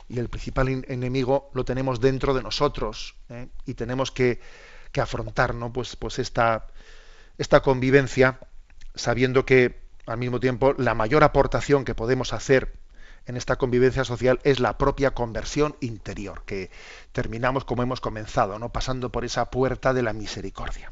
Y 0.10 0.20
el 0.20 0.30
principal 0.30 0.68
enemigo 0.88 1.50
lo 1.54 1.64
tenemos 1.64 2.02
dentro 2.02 2.34
de 2.34 2.44
nosotros 2.44 3.16
¿eh? 3.30 3.48
y 3.66 3.76
tenemos 3.76 4.12
que, 4.12 4.42
que 4.92 5.02
afrontar 5.02 5.56
¿no? 5.56 5.72
pues, 5.72 5.96
pues 5.96 6.20
esta, 6.20 6.68
esta 7.38 7.62
convivencia 7.62 8.40
sabiendo 8.94 9.46
que 9.46 9.80
al 10.06 10.18
mismo 10.18 10.42
tiempo 10.42 10.74
la 10.78 10.94
mayor 10.94 11.24
aportación 11.24 11.86
que 11.86 11.96
podemos 11.96 12.34
hacer 12.34 12.74
en 13.26 13.38
esta 13.38 13.56
convivencia 13.58 14.04
social 14.04 14.40
es 14.44 14.60
la 14.60 14.78
propia 14.78 15.12
conversión 15.12 15.78
interior, 15.80 16.44
que 16.46 16.72
terminamos 17.14 17.64
como 17.64 17.84
hemos 17.84 18.02
comenzado, 18.02 18.60
¿no? 18.60 18.70
pasando 18.74 19.12
por 19.12 19.24
esa 19.24 19.50
puerta 19.50 19.94
de 19.94 20.02
la 20.02 20.12
misericordia. 20.12 20.92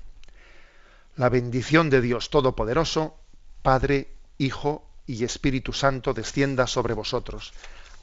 La 1.15 1.29
bendición 1.29 1.89
de 1.89 2.01
Dios 2.01 2.29
Todopoderoso, 2.29 3.17
Padre, 3.61 4.07
Hijo 4.37 4.85
y 5.05 5.23
Espíritu 5.23 5.73
Santo 5.73 6.13
descienda 6.13 6.67
sobre 6.67 6.93
vosotros. 6.93 7.53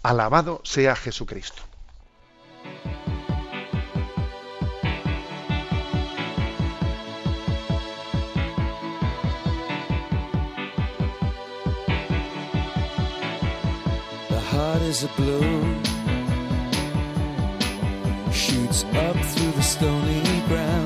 Alabado 0.02 0.60
sea 0.64 0.94
Jesucristo. 0.96 1.62
Heart 14.56 14.82
is 14.82 15.02
a 15.04 15.96
shoots 18.32 18.84
up 18.84 19.16
through 19.16 19.52
the 19.52 19.62
stony 19.62 20.22
ground. 20.48 20.85